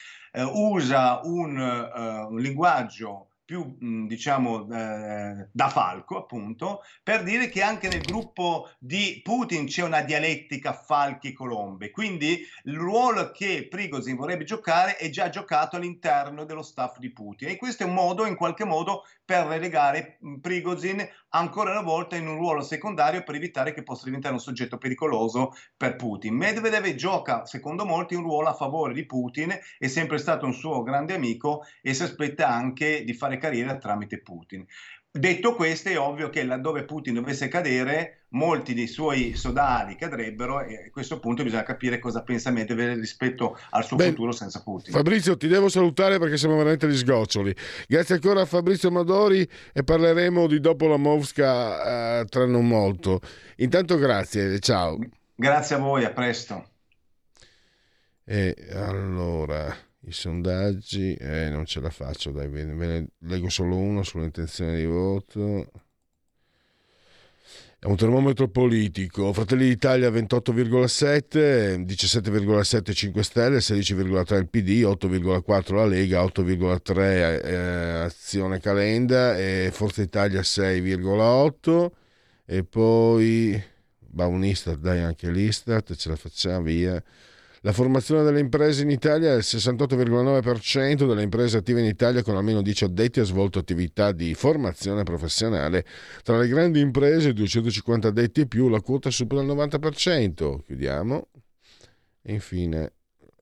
usa 0.53 1.22
un, 1.24 1.57
uh, 1.57 2.32
un 2.32 2.40
linguaggio 2.40 3.30
più 3.45 3.78
diciamo 4.07 4.68
eh, 4.72 5.49
da 5.52 5.70
falco 5.70 6.18
appunto 6.18 6.82
per 7.03 7.24
dire 7.24 7.49
che 7.49 7.61
anche 7.61 7.90
nel 7.90 8.02
gruppo 8.02 8.70
di 8.80 9.20
Putin 9.24 9.65
c'è 9.65 9.84
una 9.84 10.02
dialettica 10.02 10.74
falchi-colombe. 10.74 11.91
Quindi 11.91 12.45
il 12.64 12.78
ruolo 12.78 13.32
che 13.32 13.68
Prigozhin 13.70 14.15
vorrebbe 14.15 14.44
giocare 14.44 14.95
è 14.98 15.10
già 15.10 15.30
giocato 15.30 15.76
all'interno 15.76 16.45
dello 16.45 16.61
staff 16.61 16.98
di 16.99 17.11
Putin. 17.11 17.49
E 17.49 17.57
questo 17.57 17.84
è 17.84 17.86
un 17.86 17.94
modo 17.94 18.26
in 18.26 18.36
qualche 18.36 18.65
modo 18.65 19.03
per 19.26 19.45
relegare 19.45 20.20
Prigozhin 20.41 21.06
ancora 21.35 21.72
una 21.72 21.81
volta 21.81 22.15
in 22.15 22.27
un 22.27 22.38
ruolo 22.38 22.61
secondario 22.61 23.23
per 23.23 23.35
evitare 23.35 23.73
che 23.73 23.84
possa 23.84 24.05
diventare 24.05 24.34
un 24.34 24.39
soggetto 24.39 24.77
pericoloso 24.77 25.53
per 25.76 25.95
Putin. 25.95 26.35
Medvedev 26.35 26.93
gioca, 26.95 27.45
secondo 27.45 27.85
molti, 27.85 28.15
un 28.15 28.23
ruolo 28.23 28.49
a 28.49 28.53
favore 28.53 28.93
di 28.93 29.05
Putin, 29.05 29.57
è 29.77 29.88
sempre 29.88 30.18
stato 30.18 30.45
un 30.45 30.53
suo 30.53 30.84
grande 30.84 31.14
amico 31.14 31.64
e 31.81 31.93
si 31.93 32.03
aspetta 32.03 32.47
anche 32.47 33.03
di 33.03 33.14
fare 33.14 33.38
carriera 33.38 33.77
tramite 33.77 34.22
Putin. 34.22 34.65
Detto 35.11 35.53
questo, 35.53 35.89
è 35.89 35.99
ovvio 35.99 36.30
che 36.30 36.43
laddove 36.43 36.85
Putin 36.85 37.14
dovesse 37.14 37.47
cadere, 37.47 38.22
molti 38.34 38.73
dei 38.73 38.88
suoi 38.88 39.35
sodali 39.35 39.95
cadrebbero 39.95 40.61
e 40.61 40.85
a 40.88 40.89
questo 40.91 41.19
punto 41.19 41.43
bisogna 41.43 41.64
capire 41.64 41.99
cosa 41.99 42.23
pensa 42.23 42.51
Medvedev 42.51 42.99
rispetto 42.99 43.57
al 43.72 43.85
suo 43.85 43.97
Beh, 43.97 44.10
futuro 44.10 44.31
senza 44.31 44.61
Putin. 44.61 44.93
Fabrizio, 44.93 45.38
ti 45.38 45.47
devo 45.47 45.69
salutare 45.69 46.19
perché 46.19 46.38
siamo 46.38 46.57
veramente 46.57 46.88
gli 46.88 46.97
sgoccioli. 46.97 47.55
Grazie 47.88 48.15
ancora 48.15 48.41
a 48.41 48.45
Fabrizio 48.45 48.91
Madori 48.91 49.47
e 49.72 49.84
parleremo 49.84 50.47
di 50.47 50.60
dopo 50.60 50.88
la 50.88 50.97
Mosca 50.97 52.22
eh, 52.22 52.26
tra 52.26 52.45
non 52.45 52.68
molto. 52.68 53.19
Intanto 53.57 53.97
grazie, 53.97 54.60
ciao. 54.60 54.97
Grazie 55.35 55.76
a 55.76 55.80
voi, 55.80 56.05
a 56.05 56.11
presto. 56.11 56.69
E 58.26 58.55
allora 58.72 59.76
i 60.05 60.11
sondaggi, 60.11 61.14
eh, 61.14 61.49
non 61.49 61.65
ce 61.65 61.81
la 61.81 61.89
faccio, 61.89 62.31
dai, 62.31 62.47
ve 62.47 62.64
ne 62.64 63.07
leggo 63.19 63.49
solo 63.49 63.76
uno 63.76 64.03
sulle 64.03 64.26
intenzioni 64.26 64.77
di 64.77 64.85
voto. 64.85 65.69
È 67.84 67.88
un 67.88 67.97
termometro 67.97 68.47
politico. 68.47 69.34
Fratelli 69.34 69.68
d'Italia 69.68 70.10
28,7, 70.10 71.84
17,7 71.84 72.93
5 72.93 73.23
Stelle, 73.23 73.57
16,3 73.57 74.38
il 74.38 74.47
PD, 74.47 74.84
8,4 74.85 75.76
la 75.76 75.85
Lega, 75.85 76.23
8,3 76.23 77.43
eh, 77.43 77.55
Azione 78.05 78.61
Calenda 78.61 79.38
e 79.38 79.69
Forza 79.73 80.01
Italia 80.01 80.39
6,8 80.39 81.89
e 82.45 82.64
poi 82.64 83.61
Baunista, 83.99 84.76
dai 84.76 85.01
anche 85.01 85.30
l'Istat, 85.30 85.93
ce 85.95 86.07
la 86.07 86.15
facciamo 86.15 86.61
via. 86.61 87.03
La 87.65 87.72
formazione 87.72 88.23
delle 88.23 88.41
imprese 88.41 88.84
in 88.84 88.90
Italia 88.90 89.31
è 89.31 89.35
il 89.35 89.44
68,9% 89.45 91.07
delle 91.07 91.22
imprese 91.22 91.57
attive 91.57 91.80
in 91.80 91.85
Italia 91.85 92.22
con 92.22 92.35
almeno 92.35 92.61
10 92.61 92.84
addetti 92.84 93.22
ha 93.22 93.23
svolto 93.23 93.57
attività 93.57 94.11
di 94.11 94.34
formazione 94.34 95.03
professionale. 95.03 95.85
Tra 96.23 96.38
le 96.38 96.49
grandi 96.49 96.81
imprese, 96.81 97.31
250 97.31 98.10
addetti 98.10 98.41
e 98.41 98.48
più, 98.48 98.68
la 98.68 98.81
quota 98.81 99.10
supera 99.10 99.41
il 99.41 99.48
90%. 99.48 100.65
Chiudiamo. 100.65 101.27
E 102.22 102.34
infine, 102.34 102.91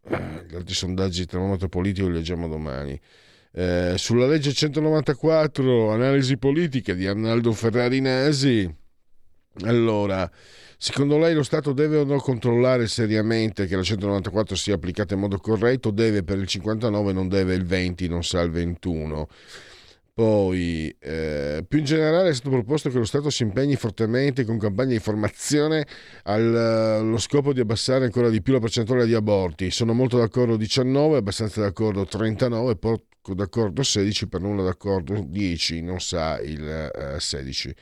eh, 0.07 0.45
gli 0.47 0.53
altri 0.53 0.75
sondaggi 0.75 1.21
di 1.21 1.25
termometro 1.25 1.67
politico 1.67 2.07
li 2.07 2.13
leggiamo 2.13 2.47
domani. 2.47 2.99
Eh, 3.53 3.95
sulla 3.97 4.27
legge 4.27 4.53
194, 4.53 5.91
analisi 5.91 6.37
politica 6.37 6.93
di 6.93 7.07
Arnaldo 7.07 7.51
Ferrarinesi. 7.53 8.71
Allora, 9.63 10.29
Secondo 10.83 11.19
lei 11.19 11.35
lo 11.35 11.43
Stato 11.43 11.73
deve 11.73 11.97
o 11.97 12.03
no 12.03 12.17
controllare 12.17 12.87
seriamente 12.87 13.67
che 13.67 13.75
la 13.75 13.83
194 13.83 14.55
sia 14.55 14.73
applicata 14.73 15.13
in 15.13 15.19
modo 15.19 15.37
corretto? 15.37 15.91
Deve 15.91 16.23
per 16.23 16.39
il 16.39 16.47
59, 16.47 17.13
non 17.13 17.27
deve 17.27 17.53
il 17.53 17.63
20, 17.65 18.07
non 18.07 18.23
sa 18.23 18.41
il 18.41 18.49
21. 18.49 19.27
Poi, 20.11 20.91
eh, 20.97 21.63
più 21.67 21.77
in 21.77 21.85
generale, 21.85 22.29
è 22.29 22.33
stato 22.33 22.49
proposto 22.49 22.89
che 22.89 22.97
lo 22.97 23.05
Stato 23.05 23.29
si 23.29 23.43
impegni 23.43 23.75
fortemente 23.75 24.43
con 24.43 24.57
campagne 24.57 24.93
di 24.93 24.99
formazione 24.99 25.85
allo 26.23 27.19
scopo 27.19 27.53
di 27.53 27.59
abbassare 27.59 28.05
ancora 28.05 28.29
di 28.29 28.41
più 28.41 28.53
la 28.53 28.59
percentuale 28.59 29.05
di 29.05 29.13
aborti. 29.13 29.69
Sono 29.69 29.93
molto 29.93 30.17
d'accordo 30.17 30.57
19, 30.57 31.17
abbastanza 31.17 31.61
d'accordo 31.61 32.05
39, 32.05 32.75
poco 32.77 33.35
d'accordo 33.35 33.83
16, 33.83 34.27
per 34.27 34.41
nulla 34.41 34.63
d'accordo 34.63 35.23
10, 35.23 35.83
non 35.83 35.99
sa 35.99 36.39
il 36.39 36.67
eh, 36.67 37.19
16. 37.19 37.75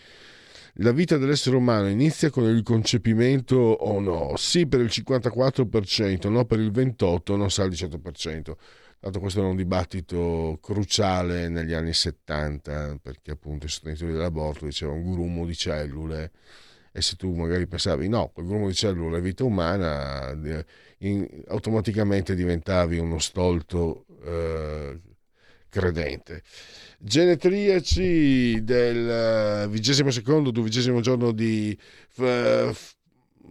La 0.82 0.94
vita 0.94 1.18
dell'essere 1.18 1.58
umano 1.58 1.90
inizia 1.90 2.30
con 2.30 2.46
il 2.46 2.64
concepimento 2.64 3.58
o 3.58 4.00
no? 4.00 4.38
Sì 4.38 4.66
per 4.66 4.80
il 4.80 4.86
54%, 4.86 6.30
no 6.30 6.46
per 6.46 6.60
il 6.60 6.72
28%, 6.72 7.36
non 7.36 7.52
sa 7.52 7.64
il 7.64 7.72
18%. 7.72 8.54
Tanto 9.02 9.20
questo 9.20 9.40
era 9.40 9.50
un 9.50 9.58
dibattito 9.58 10.58
cruciale 10.62 11.50
negli 11.50 11.74
anni 11.74 11.94
70, 11.94 12.98
perché 13.02 13.32
appunto 13.32 13.66
i 13.66 13.70
sostenitori 13.70 14.14
dell'aborto 14.14 14.66
dicevano 14.66 15.00
un 15.00 15.12
grumo 15.12 15.46
di 15.46 15.56
cellule 15.56 16.32
e 16.94 17.02
se 17.02 17.18
tu 17.18 17.34
magari 17.34 17.68
pensavi 17.68 18.08
no, 18.08 18.30
quel 18.34 18.46
grumo 18.46 18.68
di 18.68 18.74
cellule 18.74 19.18
è 19.18 19.22
vita 19.22 19.44
umana, 19.44 20.32
in, 21.00 21.44
automaticamente 21.48 22.36
diventavi 22.36 22.98
uno 23.00 23.20
stolto 23.20 24.06
eh, 24.24 25.00
credente. 25.68 26.42
Genetriaci 27.02 28.62
del 28.62 29.70
vigesimo 29.70 30.12
secondo, 30.12 30.52
dodicesimo 30.52 31.00
giorno 31.00 31.32
di 31.32 31.78
uh, 32.18 32.76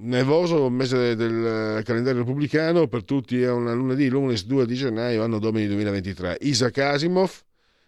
nevoso, 0.00 0.68
mese 0.68 1.16
del 1.16 1.82
calendario 1.82 2.20
repubblicano, 2.20 2.88
per 2.88 3.04
tutti 3.04 3.40
è 3.40 3.50
una 3.50 3.72
lunedì, 3.72 4.08
lunedì 4.08 4.44
2 4.44 4.66
di 4.66 4.74
gennaio, 4.74 5.22
anno 5.22 5.38
domini 5.38 5.66
2023. 5.66 6.36
Isaac 6.42 6.76
Asimov, 6.76 7.30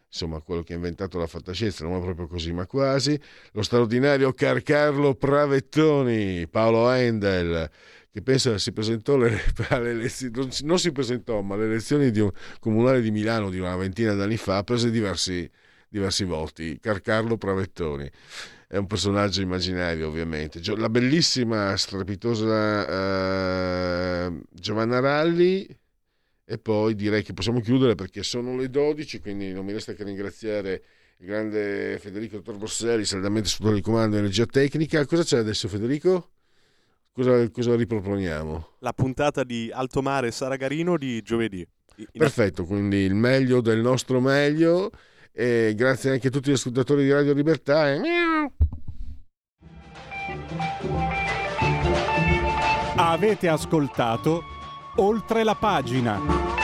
insomma 0.06 0.40
quello 0.40 0.62
che 0.62 0.72
ha 0.72 0.76
inventato 0.76 1.18
la 1.18 1.26
fantascienza, 1.26 1.84
non 1.84 1.98
è 1.98 2.00
proprio 2.00 2.26
così, 2.26 2.52
ma 2.52 2.66
quasi, 2.66 3.20
lo 3.52 3.60
straordinario 3.60 4.32
Carcarlo 4.32 5.14
Pravettoni, 5.14 6.48
Paolo 6.48 6.90
Endel, 6.90 7.70
che 8.12 8.22
pensa 8.22 8.58
si 8.58 8.72
presentò 8.72 9.14
alle, 9.14 9.40
alle 9.70 9.90
elezioni, 9.90 10.48
non 10.62 10.78
si 10.78 10.92
presentò, 10.92 11.40
ma 11.42 11.54
alle 11.54 11.66
elezioni 11.66 12.10
di 12.10 12.20
un 12.20 12.30
comunale 12.58 13.00
di 13.00 13.10
Milano 13.10 13.50
di 13.50 13.58
una 13.58 13.76
ventina 13.76 14.14
d'anni 14.14 14.36
fa, 14.36 14.64
prese 14.64 14.90
diversi, 14.90 15.48
diversi 15.88 16.24
voti, 16.24 16.78
Carcarlo 16.80 17.36
Pravettoni. 17.36 18.10
è 18.66 18.76
un 18.76 18.86
personaggio 18.86 19.40
immaginario 19.42 20.08
ovviamente. 20.08 20.60
La 20.76 20.88
bellissima, 20.88 21.76
strepitosa 21.76 22.86
eh, 24.26 24.40
Giovanna 24.50 25.00
Ralli 25.00 25.66
e 26.44 26.58
poi 26.58 26.96
direi 26.96 27.22
che 27.22 27.32
possiamo 27.32 27.60
chiudere 27.60 27.94
perché 27.94 28.24
sono 28.24 28.56
le 28.56 28.68
12, 28.68 29.20
quindi 29.20 29.52
non 29.52 29.64
mi 29.64 29.72
resta 29.72 29.92
che 29.92 30.02
ringraziare 30.02 30.82
il 31.18 31.26
grande 31.26 31.98
Federico 32.00 32.40
Torbosselli, 32.40 33.04
saldamente 33.04 33.48
sotto 33.48 33.70
il 33.70 33.82
comando 33.82 34.16
di 34.16 34.22
energia 34.22 34.46
tecnica. 34.46 35.06
Cosa 35.06 35.22
c'è 35.22 35.38
adesso 35.38 35.68
Federico? 35.68 36.30
Cosa, 37.20 37.50
cosa 37.50 37.76
riproponiamo? 37.76 38.68
La 38.78 38.94
puntata 38.94 39.44
di 39.44 39.70
Alto 39.70 40.00
Mare 40.00 40.30
Saragarino 40.30 40.96
di 40.96 41.20
giovedì. 41.20 41.66
Perfetto, 42.10 42.64
quindi 42.64 42.96
il 42.96 43.12
meglio 43.12 43.60
del 43.60 43.80
nostro 43.80 44.20
meglio 44.20 44.90
e 45.30 45.74
grazie 45.76 46.12
anche 46.12 46.28
a 46.28 46.30
tutti 46.30 46.48
gli 46.48 46.54
ascoltatori 46.54 47.02
di 47.02 47.12
Radio 47.12 47.34
Libertà. 47.34 47.92
E... 47.92 48.00
Avete 52.96 53.48
ascoltato 53.48 54.42
oltre 54.96 55.44
la 55.44 55.54
pagina. 55.54 56.59